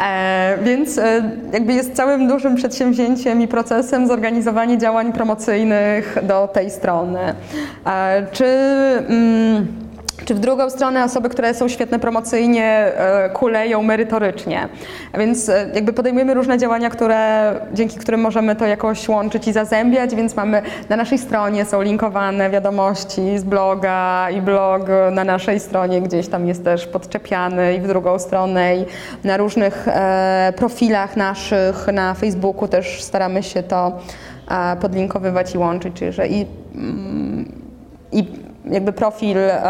E, 0.00 0.58
więc 0.62 0.98
e, 0.98 1.30
jakby 1.52 1.72
jest 1.72 1.94
całym 1.94 2.28
dużym 2.28 2.54
przedsięwzięciem 2.54 3.42
i 3.42 3.48
procesem 3.48 4.06
zorganizowanie 4.06 4.78
działań 4.78 5.12
promocyjnych 5.12 6.18
do 6.22 6.48
tej 6.48 6.70
strony. 6.70 7.34
E, 7.86 8.26
czy... 8.32 8.44
Mm, 9.08 9.85
czy 10.24 10.34
w 10.34 10.38
drugą 10.38 10.70
stronę 10.70 11.04
osoby, 11.04 11.28
które 11.28 11.54
są 11.54 11.68
świetne 11.68 11.98
promocyjnie, 11.98 12.64
e, 12.64 13.30
kuleją 13.30 13.82
merytorycznie. 13.82 14.68
Więc 15.18 15.48
e, 15.48 15.70
jakby 15.74 15.92
podejmujemy 15.92 16.34
różne 16.34 16.58
działania, 16.58 16.90
które, 16.90 17.52
dzięki 17.72 17.98
którym 17.98 18.20
możemy 18.20 18.56
to 18.56 18.66
jakoś 18.66 19.08
łączyć 19.08 19.48
i 19.48 19.52
zazębiać, 19.52 20.14
więc 20.14 20.36
mamy 20.36 20.62
na 20.88 20.96
naszej 20.96 21.18
stronie 21.18 21.64
są 21.64 21.82
linkowane 21.82 22.50
wiadomości 22.50 23.38
z 23.38 23.44
bloga 23.44 24.30
i 24.30 24.42
blog 24.42 24.82
na 25.12 25.24
naszej 25.24 25.60
stronie 25.60 26.02
gdzieś 26.02 26.28
tam 26.28 26.48
jest 26.48 26.64
też 26.64 26.86
podczepiany 26.86 27.74
i 27.74 27.80
w 27.80 27.86
drugą 27.86 28.18
stronę 28.18 28.76
i 28.76 28.84
na 29.24 29.36
różnych 29.36 29.88
e, 29.88 30.52
profilach 30.56 31.16
naszych 31.16 31.86
na 31.92 32.14
Facebooku 32.14 32.68
też 32.68 33.02
staramy 33.02 33.42
się 33.42 33.62
to 33.62 33.92
podlinkowywać 34.80 35.54
i 35.54 35.58
łączyć, 35.58 35.94
czyli 35.94 36.12
że 36.12 36.28
i 36.28 36.46
mm, 36.74 37.52
i 38.12 38.24
jakby 38.70 38.92
profil 38.92 39.38
e, 39.38 39.60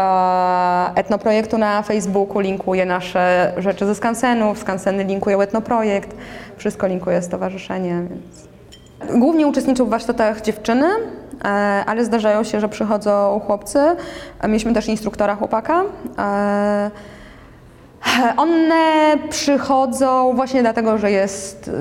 etnoprojektu 0.95 1.57
na 1.57 1.81
Facebooku 1.81 2.39
linkuje 2.39 2.85
nasze 2.85 3.53
rzeczy 3.57 3.85
ze 3.85 3.95
skansenów, 3.95 4.59
skanseny 4.59 5.03
linkują 5.03 5.41
etnoprojekt, 5.41 6.15
wszystko 6.57 6.87
linkuje 6.87 7.21
stowarzyszenie, 7.21 8.03
więc... 8.09 8.47
Głównie 9.19 9.47
uczestniczą 9.47 9.85
w 9.85 9.89
warsztatach 9.89 10.41
dziewczyny, 10.41 10.87
e, 11.43 11.47
ale 11.87 12.05
zdarzają 12.05 12.43
się, 12.43 12.59
że 12.59 12.69
przychodzą 12.69 13.41
chłopcy. 13.47 13.79
E, 14.39 14.47
Mieliśmy 14.47 14.73
też 14.73 14.87
instruktora 14.87 15.35
chłopaka. 15.35 15.83
One 18.37 19.17
przychodzą 19.29 20.33
właśnie 20.35 20.61
dlatego, 20.61 20.97
że 20.97 21.11
jest 21.11 21.67
y, 21.67 21.71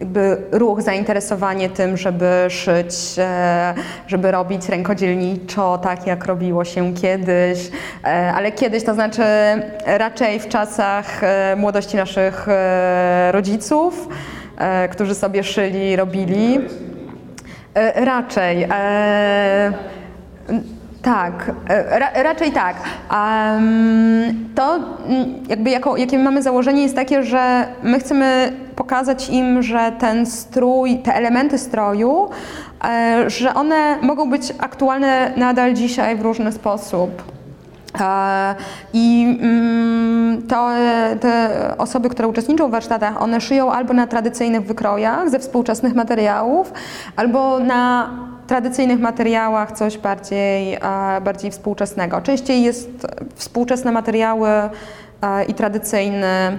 jakby 0.00 0.36
ruch, 0.52 0.82
zainteresowanie 0.82 1.70
tym, 1.70 1.96
żeby 1.96 2.46
szyć, 2.48 2.94
e, 3.18 3.74
żeby 4.06 4.30
robić 4.30 4.68
rękodzielniczo, 4.68 5.78
tak 5.78 6.06
jak 6.06 6.26
robiło 6.26 6.64
się 6.64 6.94
kiedyś, 6.94 7.70
E, 8.04 8.32
ale 8.34 8.52
kiedyś 8.52 8.84
to 8.84 8.94
znaczy 8.94 9.22
raczej 9.86 10.40
w 10.40 10.48
czasach 10.48 11.24
e, 11.24 11.56
młodości 11.56 11.96
naszych 11.96 12.46
rodziców, 13.30 14.08
którzy 14.90 15.14
sobie 15.14 15.44
szyli, 15.44 15.96
robili. 15.96 16.58
Raczej. 17.94 18.68
Tak, 21.02 21.50
e, 21.68 21.98
ra, 21.98 22.10
raczej 22.22 22.52
tak. 22.52 22.76
Em, 23.10 24.48
to 24.54 24.74
mm, 24.74 25.34
jakby 25.48 25.70
jako, 25.70 25.96
jakie 25.96 26.18
mamy 26.18 26.42
założenie 26.42 26.82
jest 26.82 26.96
takie, 26.96 27.22
że 27.22 27.66
my 27.82 27.98
chcemy 27.98 28.52
pokazać 28.76 29.30
im, 29.30 29.62
że 29.62 29.92
ten 29.98 30.26
strój, 30.26 30.98
te 30.98 31.14
elementy 31.14 31.58
stroju, 31.58 32.28
e, 32.84 33.30
że 33.30 33.54
one 33.54 33.96
mogą 34.02 34.30
być 34.30 34.54
aktualne 34.58 35.32
nadal 35.36 35.74
dzisiaj 35.74 36.16
w 36.16 36.22
różny 36.22 36.52
sposób. 36.52 37.22
E, 38.00 38.54
I 38.92 39.36
mm, 39.40 40.42
to, 40.48 40.70
te 41.20 41.50
osoby, 41.78 42.08
które 42.08 42.28
uczestniczą 42.28 42.68
w 42.68 42.70
warsztatach, 42.70 43.22
one 43.22 43.40
szyją 43.40 43.72
albo 43.72 43.92
na 43.92 44.06
tradycyjnych 44.06 44.66
wykrojach 44.66 45.30
ze 45.30 45.38
współczesnych 45.38 45.94
materiałów, 45.94 46.72
albo 47.16 47.58
na 47.58 48.10
tradycyjnych 48.52 49.00
materiałach 49.00 49.72
coś 49.72 49.98
bardziej, 49.98 50.74
e, 50.74 50.78
bardziej 51.24 51.50
współczesnego. 51.50 52.20
Częściej 52.20 52.62
jest 52.62 52.90
współczesne 53.34 53.92
materiały 53.92 54.48
e, 54.48 54.70
i 55.48 55.54
tradycyjny 55.54 56.58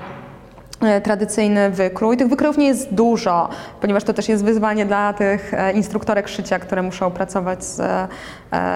e, 0.82 1.02
tradycyjny 1.02 1.70
wykrój. 1.70 2.18
Tych 2.18 2.28
wykrojów 2.28 2.58
nie 2.58 2.68
jest 2.68 2.94
dużo, 2.94 3.50
ponieważ 3.82 4.04
to 4.04 4.14
też 4.14 4.30
jest 4.30 4.46
wyzwanie 4.46 4.86
dla 4.86 5.14
tych 5.14 5.52
instruktorek 5.74 6.28
szycia, 6.28 6.60
które 6.60 6.82
muszą 6.82 7.12
pracować 7.12 7.64
z, 7.64 7.82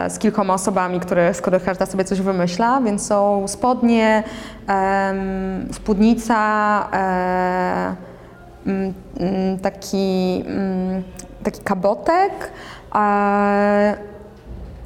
z 0.07 0.19
kilkoma 0.19 0.53
osobami, 0.53 0.99
które, 0.99 1.33
z 1.33 1.41
których 1.41 1.63
każda 1.63 1.85
sobie 1.85 2.03
coś 2.03 2.21
wymyśla, 2.21 2.81
więc 2.81 3.07
są 3.07 3.47
spodnie, 3.47 4.23
spódnica, 5.71 6.89
taki, 9.61 10.43
taki 11.43 11.61
kabotek, 11.63 12.51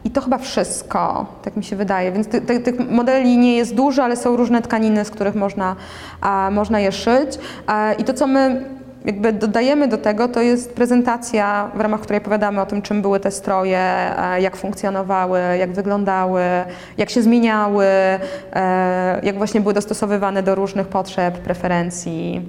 i 0.03 0.11
to 0.11 0.21
chyba 0.21 0.37
wszystko, 0.37 1.25
tak 1.43 1.55
mi 1.57 1.63
się 1.63 1.75
wydaje. 1.75 2.11
Więc 2.11 2.27
ty, 2.27 2.41
ty, 2.41 2.59
tych 2.59 2.91
modeli 2.91 3.37
nie 3.37 3.57
jest 3.57 3.75
dużo, 3.75 4.03
ale 4.03 4.15
są 4.15 4.37
różne 4.37 4.61
tkaniny, 4.61 5.05
z 5.05 5.09
których 5.09 5.35
można, 5.35 5.75
można 6.51 6.79
je 6.79 6.91
szyć. 6.91 7.39
I 7.97 8.03
to, 8.03 8.13
co 8.13 8.27
my 8.27 8.65
jakby 9.05 9.33
dodajemy 9.33 9.87
do 9.87 9.97
tego, 9.97 10.27
to 10.27 10.41
jest 10.41 10.73
prezentacja, 10.73 11.71
w 11.75 11.79
ramach 11.79 12.01
której 12.01 12.21
opowiadamy 12.21 12.61
o 12.61 12.65
tym, 12.65 12.81
czym 12.81 13.01
były 13.01 13.19
te 13.19 13.31
stroje, 13.31 14.13
jak 14.39 14.55
funkcjonowały, 14.55 15.39
jak 15.59 15.71
wyglądały, 15.71 16.41
jak 16.97 17.09
się 17.09 17.21
zmieniały, 17.21 17.85
e, 17.85 19.19
jak 19.23 19.37
właśnie 19.37 19.61
były 19.61 19.73
dostosowywane 19.73 20.43
do 20.43 20.55
różnych 20.55 20.87
potrzeb, 20.87 21.37
preferencji, 21.37 22.41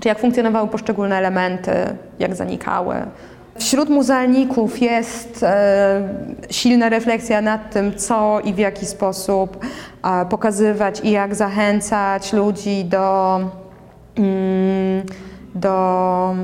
czy 0.00 0.08
jak 0.08 0.18
funkcjonowały 0.18 0.68
poszczególne 0.68 1.16
elementy, 1.16 1.72
jak 2.18 2.34
zanikały. 2.34 2.94
Wśród 3.58 3.88
muzealników 3.88 4.82
jest 4.82 5.42
e, 5.42 6.08
silna 6.50 6.88
refleksja 6.88 7.40
nad 7.40 7.72
tym, 7.72 7.96
co 7.96 8.40
i 8.40 8.54
w 8.54 8.58
jaki 8.58 8.86
sposób 8.86 9.66
e, 10.04 10.26
pokazywać 10.26 11.00
i 11.04 11.10
jak 11.10 11.34
zachęcać 11.34 12.32
ludzi 12.32 12.84
do, 12.84 13.40
mm, 14.16 15.02
do 15.54 16.34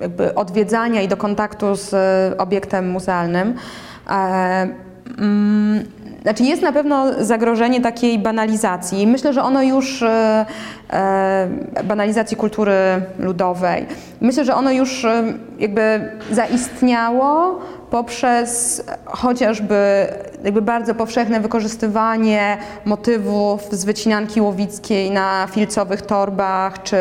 jakby 0.00 0.34
odwiedzania 0.34 1.02
i 1.02 1.08
do 1.08 1.16
kontaktu 1.16 1.76
z 1.76 1.94
obiektem 2.40 2.90
muzealnym. 2.90 3.54
Znaczy 6.24 6.42
jest 6.42 6.62
na 6.62 6.72
pewno 6.72 7.24
zagrożenie 7.24 7.80
takiej 7.80 8.18
banalizacji. 8.18 9.06
Myślę, 9.06 9.32
że 9.32 9.42
ono 9.42 9.62
już, 9.62 10.02
e, 10.02 10.46
e, 10.90 11.48
banalizacji 11.84 12.36
kultury 12.36 12.74
ludowej, 13.18 13.86
myślę, 14.20 14.44
że 14.44 14.54
ono 14.54 14.72
już 14.72 15.04
e, 15.04 15.24
jakby 15.58 16.10
zaistniało 16.30 17.60
poprzez 17.94 18.82
chociażby 19.06 20.06
jakby 20.44 20.62
bardzo 20.62 20.94
powszechne 20.94 21.40
wykorzystywanie 21.40 22.58
motywów 22.84 23.62
z 23.70 23.84
wycinanki 23.84 24.40
łowickiej 24.40 25.10
na 25.10 25.46
filcowych 25.50 26.02
torbach, 26.02 26.82
czy 26.82 26.96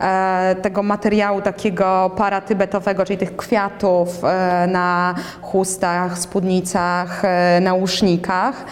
e, 0.00 0.56
tego 0.62 0.82
materiału 0.82 1.40
takiego 1.42 2.10
paratybetowego, 2.16 3.04
czyli 3.04 3.18
tych 3.18 3.36
kwiatów 3.36 4.24
e, 4.24 4.66
na 4.66 5.14
chustach, 5.42 6.18
spódnicach, 6.18 7.24
e, 7.24 7.60
nausznikach. 7.60 8.64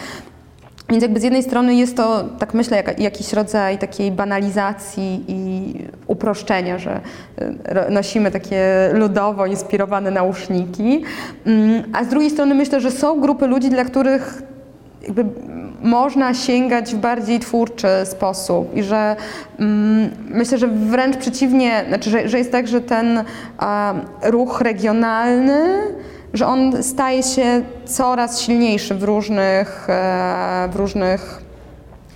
Więc 0.89 1.01
jakby 1.01 1.19
z 1.19 1.23
jednej 1.23 1.43
strony 1.43 1.75
jest 1.75 1.97
to, 1.97 2.23
tak 2.39 2.53
myślę, 2.53 2.77
jak, 2.77 2.99
jakiś 2.99 3.33
rodzaj 3.33 3.77
takiej 3.77 4.11
banalizacji 4.11 5.25
i 5.27 5.73
uproszczenia, 6.07 6.77
że 6.77 7.01
e, 7.65 7.89
nosimy 7.89 8.31
takie 8.31 8.89
ludowo 8.93 9.45
inspirowane 9.45 10.11
nauszniki, 10.11 11.03
mm, 11.45 11.83
a 11.93 12.03
z 12.03 12.07
drugiej 12.07 12.29
strony 12.29 12.55
myślę, 12.55 12.81
że 12.81 12.91
są 12.91 13.21
grupy 13.21 13.47
ludzi, 13.47 13.69
dla 13.69 13.85
których 13.85 14.41
jakby 15.01 15.25
można 15.81 16.33
sięgać 16.33 16.95
w 16.95 16.97
bardziej 16.97 17.39
twórczy 17.39 17.87
sposób 18.05 18.75
i 18.75 18.83
że 18.83 19.15
mm, 19.59 20.09
myślę, 20.29 20.57
że 20.57 20.67
wręcz 20.67 21.17
przeciwnie, 21.17 21.85
znaczy, 21.87 22.09
że, 22.09 22.29
że 22.29 22.37
jest 22.37 22.51
tak, 22.51 22.67
że 22.67 22.81
ten 22.81 23.23
ruch 24.23 24.61
regionalny 24.61 25.81
że 26.33 26.47
on 26.47 26.83
staje 26.83 27.23
się 27.23 27.61
coraz 27.85 28.41
silniejszy 28.41 28.95
w 28.95 29.03
różnych, 29.03 29.89
e, 29.89 30.69
w 30.71 30.75
różnych 30.75 31.41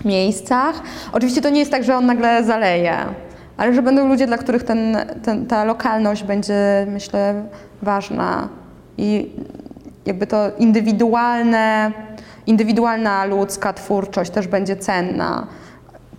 miejscach. 0.05 0.76
Oczywiście 1.12 1.41
to 1.41 1.49
nie 1.49 1.59
jest 1.59 1.72
tak, 1.72 1.84
że 1.84 1.97
on 1.97 2.05
nagle 2.05 2.43
zaleje, 2.43 2.97
ale 3.57 3.74
że 3.74 3.82
będą 3.82 4.07
ludzie, 4.07 4.28
dla 4.28 4.38
których 4.38 4.64
ten, 4.64 4.97
ten, 5.24 5.45
ta 5.45 5.64
lokalność 5.64 6.24
będzie, 6.24 6.88
myślę, 6.89 7.43
ważna 7.82 8.49
i 8.97 9.30
jakby 10.05 10.28
to 10.28 10.51
indywidualne, 10.59 11.91
indywidualna 12.47 13.26
ludzka 13.26 13.74
twórczość 13.74 14.32
też 14.32 14.47
będzie 14.47 14.76
cenna. 14.76 15.47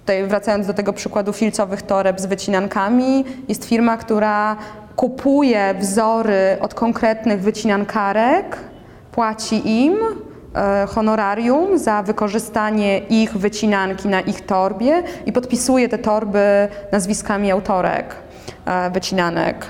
Tutaj 0.00 0.26
wracając 0.26 0.66
do 0.66 0.74
tego 0.74 0.92
przykładu 0.92 1.32
filcowych 1.32 1.82
toreb 1.82 2.20
z 2.20 2.26
wycinankami, 2.26 3.24
jest 3.48 3.64
firma, 3.64 3.96
która 3.96 4.56
kupuje 4.96 5.74
wzory 5.74 6.56
od 6.60 6.74
konkretnych 6.74 7.40
wycinankarek, 7.40 8.56
płaci 9.12 9.84
im 9.84 9.94
e, 10.54 10.86
honorarium 10.86 11.78
za 11.78 12.02
wykorzystanie 12.02 12.98
ich 12.98 13.36
wycinanki 13.36 14.08
na 14.08 14.20
ich 14.20 14.40
torbie 14.40 15.02
i 15.26 15.32
podpisuje 15.32 15.88
te 15.88 15.98
torby 15.98 16.68
nazwiskami 16.92 17.50
autorek 17.50 18.14
e, 18.66 18.90
wycinanek, 18.90 19.66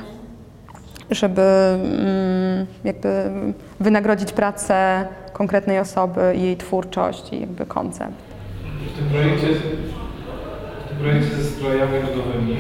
żeby 1.11 1.43
mm, 1.43 2.67
jakby 2.85 3.31
wynagrodzić 3.81 4.33
pracę 4.33 5.07
konkretnej 5.33 5.79
osoby 5.79 6.35
i 6.37 6.43
jej 6.43 6.57
twórczość 6.57 7.33
i 7.33 7.41
jakby 7.41 7.67
koncept. 7.67 8.15
W 8.93 8.97
tym 8.97 9.09
projekcie, 9.09 9.47
w 10.85 10.89
tym 10.89 10.99
projekcie 10.99 11.37
ze 11.37 11.45
strojami 11.45 11.93
ludowymi 11.99 12.57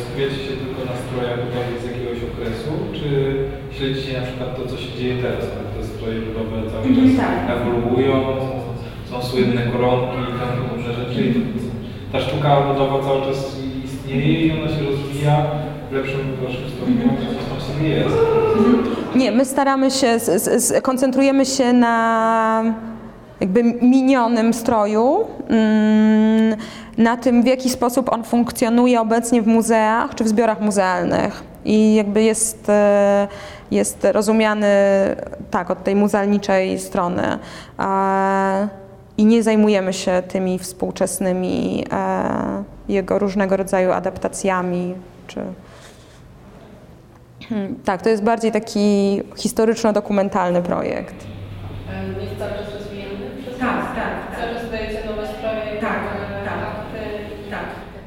skupiacie 0.00 0.38
się 0.46 0.52
tylko 0.62 0.80
na 0.90 0.96
strojach 1.04 1.36
gotowych 1.42 1.78
z 1.82 1.86
jakiegoś 1.90 2.18
okresu, 2.30 2.70
czy 2.96 3.08
śledzicie 3.76 4.12
na 4.20 4.26
przykład 4.26 4.50
to, 4.56 4.62
co 4.70 4.76
się 4.82 4.90
dzieje 4.98 5.14
teraz? 5.22 5.44
Te 5.74 5.80
stroje 5.92 6.18
budowe 6.26 6.56
cały 6.70 6.84
Mhm, 6.88 7.06
czas 7.08 7.16
tak. 7.26 7.56
ewoluują, 7.56 8.14
są 9.10 9.22
słynne 9.22 9.62
koronki 9.72 10.16
i 10.30 10.32
tam 10.40 10.50
różne 10.72 10.92
rzeczy. 11.00 11.22
Ta 12.12 12.20
sztuka 12.20 12.60
budowa 12.60 13.04
cały 13.08 13.20
czas 13.26 13.56
istnieje 13.84 14.32
i 14.46 14.52
ona 14.52 14.68
się 14.74 14.82
rozwija 14.90 15.36
w 15.90 15.92
lepszym 15.94 16.20
lub 16.30 16.40
gorszym 16.40 16.68
stopniu, 16.76 17.08
coś 17.18 17.44
tam 17.50 17.60
sobie 17.68 17.88
jest. 17.88 18.16
Nie, 19.16 19.32
my 19.32 19.44
staramy 19.44 19.90
się, 19.90 20.06
s- 20.08 20.48
s- 20.48 20.74
koncentrujemy 20.82 21.46
się 21.46 21.72
na 21.72 22.64
jakby 23.40 23.62
minionym 23.82 24.54
stroju, 24.54 25.24
mm, 25.48 26.56
na 26.98 27.16
tym 27.16 27.42
w 27.42 27.46
jaki 27.46 27.70
sposób 27.70 28.12
on 28.12 28.24
funkcjonuje 28.24 29.00
obecnie 29.00 29.42
w 29.42 29.46
muzeach 29.46 30.14
czy 30.14 30.24
w 30.24 30.28
zbiorach 30.28 30.60
muzealnych. 30.60 31.42
I 31.64 31.94
jakby 31.94 32.22
jest, 32.22 32.68
e, 32.70 33.28
jest 33.70 34.06
rozumiany 34.12 34.66
tak, 35.50 35.70
od 35.70 35.84
tej 35.84 35.94
muzealniczej 35.96 36.78
strony. 36.78 37.38
E, 37.78 38.68
I 39.18 39.24
nie 39.24 39.42
zajmujemy 39.42 39.92
się 39.92 40.22
tymi 40.28 40.58
współczesnymi 40.58 41.84
e, 41.92 42.62
jego 42.88 43.18
różnego 43.18 43.56
rodzaju 43.56 43.92
adaptacjami 43.92 44.94
czy 45.26 45.40
Hmm, 47.48 47.74
Tak, 47.84 48.02
to 48.02 48.08
jest 48.08 48.22
bardziej 48.22 48.52
taki 48.52 49.22
historyczno-dokumentalny 49.36 50.62
projekt. 50.62 51.14
Em, 51.90 52.20
Jest 52.22 52.38
cały 52.38 52.50
czas 52.50 52.74
rozwijany 52.78 53.26
przez 53.42 53.58
Tak, 53.58 53.76
Was? 53.76 53.84
tak, 53.94 54.40
Cały 54.40 54.54
czas 54.54 54.70
dajecie 54.70 55.06
nowe 55.10 55.26
stroje, 55.28 55.80
Tak, 55.80 55.98
nowe 56.02 56.44
tak. 56.44 56.58
akty. 56.58 56.98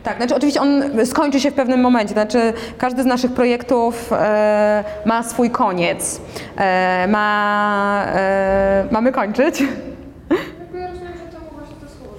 Tak. 0.03 0.17
Znaczy 0.17 0.35
oczywiście 0.35 0.61
on 0.61 0.83
skończy 1.05 1.39
się 1.39 1.51
w 1.51 1.53
pewnym 1.53 1.81
momencie, 1.81 2.13
znaczy 2.13 2.53
każdy 2.77 3.03
z 3.03 3.05
naszych 3.05 3.31
projektów 3.31 4.13
e, 4.13 4.83
ma 5.05 5.23
swój 5.23 5.49
koniec. 5.49 6.21
E, 6.57 7.07
ma, 7.07 8.05
e, 8.15 8.85
mamy 8.91 9.11
kończyć? 9.11 9.59
Ja 9.59 10.87
rozumiem, 10.87 11.13
że 11.13 11.37
to 11.37 11.39
właśnie 11.55 11.75
to 11.75 11.87
służy. 11.87 12.09
E, 12.09 12.18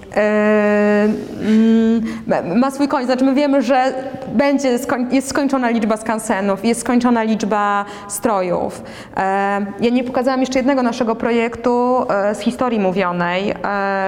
ma- 2.27 2.55
ma 2.55 2.71
swój 2.71 2.87
koniec, 2.87 3.05
znaczy 3.07 3.25
my 3.25 3.33
wiemy, 3.33 3.61
że 3.61 3.93
będzie 4.33 4.79
jest 5.11 5.29
skończona 5.29 5.69
liczba 5.69 5.97
skansenów, 5.97 6.65
jest 6.65 6.81
skończona 6.81 7.23
liczba 7.23 7.85
strojów. 8.07 8.83
E, 9.17 9.21
ja 9.79 9.89
nie 9.91 10.03
pokazałam 10.03 10.39
jeszcze 10.39 10.59
jednego 10.59 10.83
naszego 10.83 11.15
projektu 11.15 12.05
e, 12.09 12.35
z 12.35 12.39
historii 12.39 12.79
mówionej, 12.79 13.53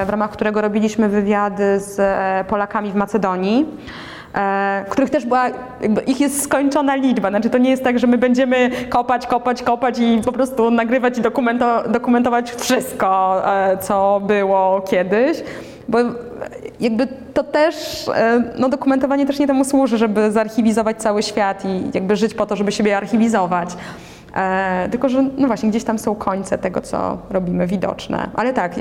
w 0.06 0.10
ramach 0.10 0.32
którego 0.32 0.62
robiliśmy 0.62 1.10
wywiady 1.10 1.80
z 1.80 2.00
e, 2.00 2.46
Polakami 2.48 2.92
w 2.92 2.96
Macedonii. 2.96 3.66
E, 4.36 4.86
których 4.90 5.10
też 5.10 5.26
była, 5.26 5.50
ich 6.08 6.22
jest 6.22 6.44
skończona 6.44 6.96
liczba, 6.96 7.30
znaczy 7.30 7.50
to 7.50 7.58
nie 7.58 7.70
jest 7.70 7.84
tak, 7.84 8.00
że 8.00 8.08
my 8.08 8.18
będziemy 8.18 8.72
kopać, 8.90 9.28
kopać, 9.28 9.64
kopać 9.64 10.00
i 10.00 10.22
po 10.26 10.32
prostu 10.32 10.72
nagrywać 10.72 11.18
i 11.18 11.22
dokumento, 11.22 11.84
dokumentować 11.90 12.52
wszystko, 12.52 13.42
e, 13.56 13.78
co 13.78 14.22
było 14.28 14.82
kiedyś, 14.82 15.44
bo 15.88 15.98
jakby 16.80 17.08
to 17.34 17.44
też, 17.44 18.08
e, 18.08 18.44
no 18.58 18.70
dokumentowanie 18.70 19.26
też 19.26 19.40
nie 19.40 19.48
temu 19.48 19.66
służy, 19.66 19.98
żeby 19.98 20.32
zarchiwizować 20.32 20.98
cały 20.98 21.24
świat 21.24 21.66
i 21.66 21.82
jakby 21.94 22.16
żyć 22.16 22.34
po 22.34 22.46
to, 22.46 22.56
żeby 22.56 22.72
siebie 22.72 22.98
archiwizować. 22.98 23.70
E, 24.36 24.88
tylko, 24.92 25.10
że 25.10 25.24
no 25.38 25.48
właśnie 25.48 25.70
gdzieś 25.70 25.84
tam 25.84 26.00
są 26.00 26.16
końce 26.16 26.58
tego, 26.58 26.82
co 26.82 27.18
robimy 27.30 27.68
widoczne. 27.68 28.30
Ale 28.34 28.54
tak, 28.54 28.76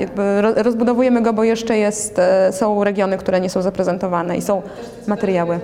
rozbudowujemy 0.55 1.21
go, 1.21 1.33
bo 1.33 1.43
jeszcze 1.43 1.77
jest, 1.77 2.19
e, 2.19 2.51
są 2.51 2.83
regiony, 2.83 3.17
które 3.17 3.39
nie 3.39 3.49
są 3.49 3.61
zaprezentowane 3.61 4.37
i 4.37 4.41
są 4.41 4.61
materiały. 5.07 5.59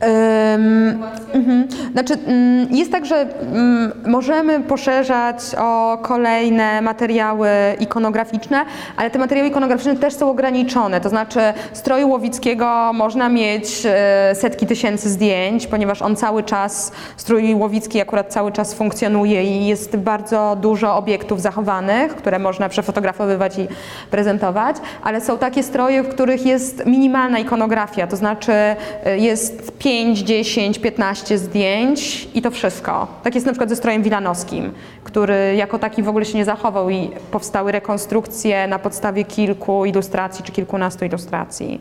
Mhm. 0.00 1.68
Znaczy, 1.92 2.14
mm, 2.26 2.68
jest 2.70 2.92
tak, 2.92 3.06
że 3.06 3.16
mm, 3.16 3.92
możemy 4.06 4.60
poszerzać 4.60 5.36
o 5.58 5.98
kolejne 6.02 6.82
materiały 6.82 7.48
ikonograficzne, 7.80 8.64
ale 8.96 9.10
te 9.10 9.18
materiały 9.18 9.48
ikonograficzne 9.48 9.96
też 9.96 10.14
są 10.14 10.30
ograniczone. 10.30 11.00
To 11.00 11.08
znaczy, 11.08 11.40
stroju 11.72 12.08
Łowickiego 12.08 12.92
można 12.94 13.28
mieć 13.28 13.86
e, 13.86 14.34
setki 14.34 14.66
tysięcy 14.66 15.10
zdjęć, 15.10 15.66
ponieważ 15.66 16.02
on 16.02 16.16
cały 16.16 16.42
czas, 16.42 16.92
strój 17.16 17.54
Łowicki 17.54 18.00
akurat 18.00 18.32
cały 18.32 18.52
czas 18.52 18.74
funkcjonuje 18.74 19.44
i 19.44 19.66
jest 19.66 19.96
bardzo 19.96 20.56
dużo 20.60 20.96
obiektów 20.96 21.40
zachowanych, 21.40 22.16
które 22.16 22.38
można 22.38 22.68
przefotografowywać 22.68 23.58
i 23.58 23.68
prezentować, 24.10 24.76
ale 25.04 25.20
są 25.20 25.38
takie 25.38 25.62
stroje, 25.62 26.02
w 26.02 26.08
których 26.08 26.46
jest 26.46 26.86
minimalna 26.86 27.38
ikonografia, 27.38 28.06
to 28.06 28.16
znaczy 28.16 28.52
e, 28.52 29.18
jest 29.18 29.72
5, 29.86 30.18
10, 30.18 30.78
15 30.78 31.38
zdjęć 31.38 32.28
i 32.34 32.42
to 32.42 32.50
wszystko. 32.50 33.06
Tak 33.22 33.34
jest 33.34 33.46
na 33.46 33.52
przykład 33.52 33.68
ze 33.70 33.76
strojem 33.76 34.02
wilanowskim, 34.02 34.72
który 35.04 35.54
jako 35.56 35.78
taki 35.78 36.02
w 36.02 36.08
ogóle 36.08 36.24
się 36.24 36.38
nie 36.38 36.44
zachował 36.44 36.90
i 36.90 37.10
powstały 37.30 37.72
rekonstrukcje 37.72 38.66
na 38.66 38.78
podstawie 38.78 39.24
kilku 39.24 39.84
ilustracji 39.84 40.44
czy 40.44 40.52
kilkunastu 40.52 41.04
ilustracji. 41.04 41.80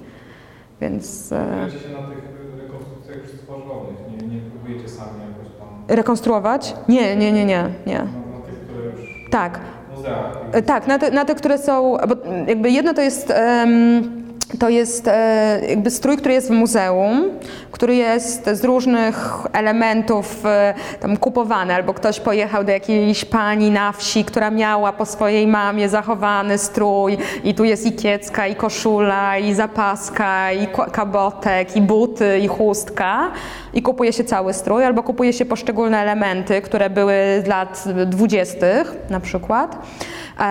Więc 0.82 1.32
e, 1.32 1.36
się 1.36 1.90
na 1.90 2.08
tych 2.08 2.24
rekonstrukcjach 2.62 3.18
już 3.18 3.28
stworzonych, 3.28 3.96
nie, 4.12 4.28
nie 4.28 4.42
próbujecie 4.42 4.90
sami 4.90 5.10
jakoś 5.10 5.58
tam, 5.60 5.68
rekonstruować? 5.98 6.74
Nie, 6.88 7.16
nie, 7.16 7.32
nie, 7.32 7.46
nie, 7.46 7.70
nie. 7.86 7.98
na, 7.98 8.04
na 8.04 8.46
tych, 8.46 8.60
które 8.68 8.86
już 8.86 9.30
Tak. 9.32 9.60
muzeach. 9.96 10.38
E, 10.52 10.62
Tak, 10.62 10.88
na 10.88 11.00
te, 11.00 11.12
na 11.12 11.26
te 11.26 11.36
które 11.36 11.58
są, 11.58 11.98
bo 12.08 12.16
jakby 12.48 12.72
jedno 12.72 12.94
to 12.94 13.02
jest, 13.02 13.32
em, 13.32 14.25
to 14.60 14.70
jest 14.70 15.08
e, 15.08 15.62
jakby 15.70 15.92
strój, 15.92 16.18
który 16.18 16.34
jest 16.34 16.48
w 16.48 16.52
muzeum, 16.52 17.30
który 17.72 17.96
jest 17.96 18.50
z 18.54 18.64
różnych 18.64 19.38
elementów 19.54 20.46
e, 20.46 20.74
tam 21.00 21.18
kupowany, 21.18 21.74
albo 21.74 21.94
ktoś 21.94 22.20
pojechał 22.20 22.64
do 22.64 22.72
jakiejś 22.72 23.26
pani 23.26 23.72
na 23.72 23.92
wsi, 23.92 24.26
która 24.26 24.52
miała 24.52 24.94
po 24.94 25.06
swojej 25.06 25.48
mamie 25.48 25.90
zachowany 25.90 26.58
strój 26.58 27.18
i 27.44 27.54
tu 27.54 27.64
jest 27.64 27.86
i 27.86 27.92
kiecka, 27.92 28.48
i 28.48 28.56
koszula, 28.56 29.38
i 29.38 29.54
zapaska, 29.54 30.52
i 30.52 30.68
kabotek, 30.92 31.76
i 31.76 31.82
buty, 31.82 32.40
i 32.40 32.48
chustka 32.48 33.32
i 33.76 33.82
kupuje 33.82 34.14
się 34.14 34.24
cały 34.24 34.54
strój, 34.54 34.86
albo 34.86 35.04
kupuje 35.04 35.34
się 35.34 35.46
poszczególne 35.46 36.00
elementy, 36.00 36.62
które 36.62 36.90
były 36.90 37.14
z 37.46 37.48
lat 37.48 37.84
dwudziestych 38.06 38.96
na 39.10 39.20
przykład. 39.20 39.78
E, 40.40 40.44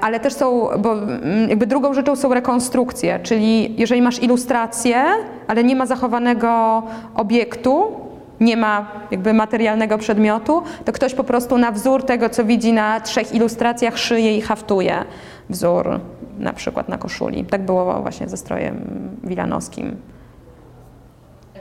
ale 0.00 0.20
też 0.20 0.32
są, 0.32 0.68
bo 0.78 0.92
mm, 0.92 1.48
jakby 1.48 1.66
drugą 1.66 1.94
rzeczą 1.94 2.16
są 2.16 2.34
rekonstrukcje, 2.34 3.20
czyli 3.22 3.35
jeżeli 3.78 4.02
masz 4.02 4.22
ilustrację, 4.22 5.04
ale 5.46 5.64
nie 5.64 5.76
ma 5.76 5.86
zachowanego 5.86 6.82
obiektu, 7.14 7.84
nie 8.40 8.56
ma 8.56 8.86
jakby 9.10 9.32
materialnego 9.34 9.98
przedmiotu, 9.98 10.62
to 10.84 10.92
ktoś 10.92 11.14
po 11.14 11.24
prostu 11.24 11.58
na 11.58 11.72
wzór 11.72 12.02
tego, 12.02 12.28
co 12.28 12.44
widzi 12.44 12.72
na 12.72 13.00
trzech 13.00 13.34
ilustracjach, 13.34 13.98
szyje 13.98 14.36
i 14.36 14.40
haftuje 14.40 15.04
wzór, 15.50 16.00
na 16.38 16.52
przykład 16.52 16.88
na 16.88 16.98
koszuli. 16.98 17.44
Tak 17.44 17.62
było 17.62 18.02
właśnie 18.02 18.28
ze 18.28 18.36
strojem 18.36 18.80
wilanowskim. 19.24 19.96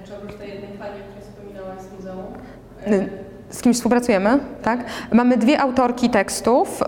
Czy 0.05 0.15
oprócz 0.15 0.35
tej 0.35 0.49
jednej 0.49 0.69
pani, 0.69 0.91
o 0.91 1.03
której 1.03 1.21
wspominałaś 1.21 1.79
z 1.81 1.97
muzeum? 1.97 2.25
Y, 2.87 3.09
Z 3.49 3.61
kimś 3.61 3.75
współpracujemy, 3.75 4.39
tak? 4.63 4.79
Mamy 5.13 5.37
dwie 5.37 5.59
autorki 5.61 6.09
tekstów. 6.09 6.83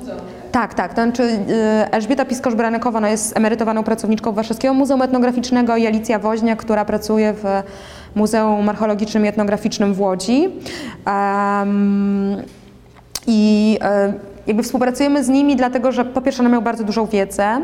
muzeum, 0.00 0.18
tak? 0.54 0.74
tak. 0.74 0.94
To 0.94 1.02
znaczy 1.02 1.22
y, 1.22 1.90
Elżbieta 1.90 2.24
Piskosz-Branekowa 2.24 2.96
ona 2.96 3.08
jest 3.08 3.36
emerytowaną 3.36 3.82
pracowniczką 3.84 4.32
Warszawskiego 4.32 4.74
Muzeum 4.74 5.02
Etnograficznego 5.02 5.76
i 5.76 5.86
Alicja 5.86 6.18
Woźniak, 6.18 6.58
która 6.58 6.84
pracuje 6.84 7.32
w 7.32 7.44
Muzeum 8.14 8.68
Archeologicznym 8.68 9.24
i 9.24 9.28
Etnograficznym 9.28 9.94
w 9.94 10.00
Łodzi. 10.00 10.48
Em, 11.06 12.36
I 13.26 13.78
e, 13.82 14.12
jakby 14.46 14.62
współpracujemy 14.62 15.24
z 15.24 15.28
nimi, 15.28 15.56
dlatego 15.56 15.92
że 15.92 16.04
po 16.04 16.20
pierwsze 16.20 16.42
one 16.42 16.48
mają 16.48 16.60
bardzo 16.60 16.84
dużą 16.84 17.06
wiedzę, 17.06 17.60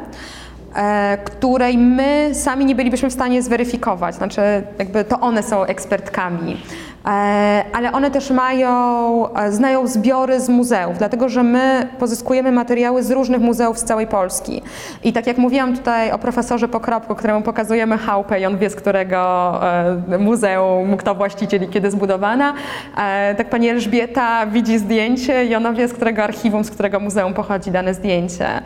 e, 0.74 1.18
której 1.24 1.78
my 1.78 2.30
sami 2.32 2.64
nie 2.64 2.74
bylibyśmy 2.74 3.10
w 3.10 3.12
stanie 3.12 3.42
zweryfikować. 3.42 4.14
Znaczy, 4.14 4.40
jakby 4.78 5.04
to 5.04 5.20
one 5.20 5.42
są 5.42 5.64
ekspertkami. 5.64 6.56
E, 7.06 7.64
Ale 7.72 7.92
one 7.92 8.10
też 8.10 8.30
mają, 8.30 9.34
e, 9.34 9.52
znają 9.52 9.86
zbiory 9.86 10.40
z 10.40 10.48
muzeów, 10.48 10.98
dlatego 10.98 11.28
że 11.28 11.42
my 11.42 11.88
pozyskujemy 11.98 12.52
materiały 12.52 13.02
z 13.02 13.10
różnych 13.10 13.40
muzeów 13.40 13.78
z 13.78 13.84
całej 13.84 14.06
Polski. 14.06 14.62
I 15.04 15.12
tak 15.12 15.26
jak 15.26 15.38
mówiłam 15.38 15.76
tutaj 15.76 16.12
o 16.12 16.18
profesorze 16.18 16.68
Pokropku, 16.68 17.14
któremu 17.14 17.42
pokazujemy 17.42 17.98
chałupę 17.98 18.40
i 18.40 18.46
on 18.46 18.58
wie 18.58 18.70
z 18.70 18.74
którego 18.74 19.60
e, 20.12 20.18
muzeum, 20.18 20.96
kto 20.96 21.14
właściciel 21.14 21.62
i 21.62 21.68
kiedy 21.68 21.90
zbudowana, 21.90 22.54
tak 23.36 23.50
pani 23.50 23.68
Elżbieta 23.68 24.46
widzi 24.46 24.78
zdjęcie 24.78 25.44
i 25.44 25.54
ona 25.54 25.72
wie 25.72 25.88
z 25.88 25.92
którego 25.92 26.22
archiwum, 26.24 26.64
z 26.64 26.70
którego 26.70 27.00
muzeum 27.00 27.34
pochodzi 27.34 27.70
dane 27.70 27.94
zdjęcie. 27.94 28.62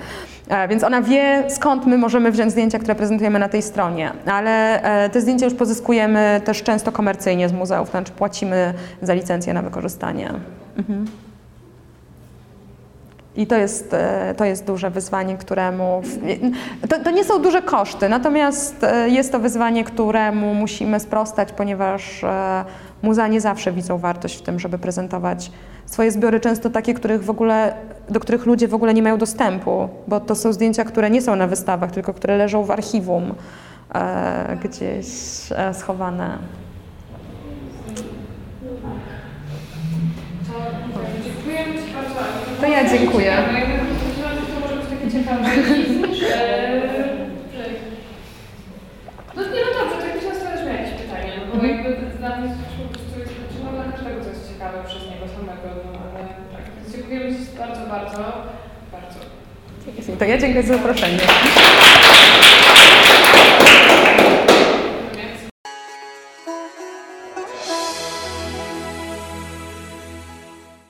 E, 0.49 0.69
Więc 0.69 0.85
ona 0.85 1.03
wie, 1.03 1.45
skąd 1.49 1.87
my 1.87 1.99
możemy 1.99 2.31
wziąć 2.33 2.53
zdjęcia, 2.53 2.79
które 2.79 2.95
prezentujemy 2.95 3.39
na 3.39 3.49
tej 3.49 3.63
stronie. 3.63 4.13
Ale 4.27 4.83
e, 4.83 5.11
te 5.11 5.21
zdjęcia 5.21 5.45
już 5.45 5.55
pozyskujemy 5.55 6.41
też 6.45 6.63
często 6.63 6.93
komercyjnie 6.93 7.49
z 7.49 7.53
muzeów, 7.53 7.87
to 7.87 7.91
znaczy 7.91 8.13
płacimy 8.13 8.75
za 9.03 9.15
licencję 9.15 9.55
na 9.55 9.63
wykorzystanie. 9.63 10.31
Mhm. 10.79 11.05
I 13.37 13.47
to 13.47 13.57
jest, 13.57 13.95
e, 13.95 14.35
to 14.37 14.45
jest 14.45 14.65
duże 14.65 14.91
wyzwanie, 14.91 15.37
któremu. 15.37 16.03
To, 16.89 16.99
to 17.05 17.11
nie 17.11 17.25
są 17.25 17.43
duże 17.43 17.63
koszty, 17.63 18.09
natomiast 18.09 18.87
jest 19.07 19.33
to 19.33 19.39
wyzwanie, 19.39 19.85
któremu 19.85 20.55
musimy 20.55 21.01
sprostać, 21.01 21.53
ponieważ 21.53 22.25
muzea 23.03 23.29
nie 23.29 23.41
zawsze 23.41 23.73
widzą 23.73 23.99
wartość 23.99 24.39
w 24.39 24.43
tym, 24.43 24.61
żeby 24.61 24.79
prezentować 24.79 25.51
swoje 25.87 26.11
zbiory, 26.11 26.41
często 26.41 26.71
takie, 26.71 26.95
których 26.95 27.25
w 27.25 27.31
ogóle, 27.31 27.75
do 28.09 28.21
których 28.21 28.47
ludzie 28.47 28.69
w 28.69 28.75
ogóle 28.75 28.95
nie 28.95 29.03
mają 29.03 29.19
dostępu, 29.19 29.89
bo 30.09 30.21
to 30.21 30.35
są 30.35 30.53
zdjęcia, 30.53 30.85
które 30.85 31.11
nie 31.11 31.23
są 31.23 31.37
na 31.37 31.47
wystawach, 31.47 31.93
tylko 31.93 32.15
które 32.15 32.37
leżą 32.37 32.65
w 32.65 32.71
archiwum 32.71 33.35
e, 33.95 34.57
gdzieś 34.65 35.07
e, 35.57 35.75
schowane. 35.75 36.39
To 42.61 42.67
ja 42.67 42.91
dziękuję. 42.91 43.37
No 49.37 49.43
nie, 49.43 49.49
no 49.51 49.71
dobrze, 49.81 49.97
to 50.01 50.07
jakbyś 50.07 50.25
nas 50.25 50.39
też 50.39 50.67
miał 50.67 50.77
jakieś 50.77 50.95
pytania, 51.01 51.33
no 51.55 51.61
bo 51.61 51.67
jakby 51.67 52.19
dla 52.19 52.37
mnie 52.37 52.55
dziękuję 57.25 57.59
bardzo, 57.59 57.81
bardzo, 57.91 58.17
bardzo. 58.93 59.19
To 60.19 60.25
ja 60.25 60.39
dziękuję 60.39 60.63
za 60.63 60.77
zaproszenie. 60.77 61.19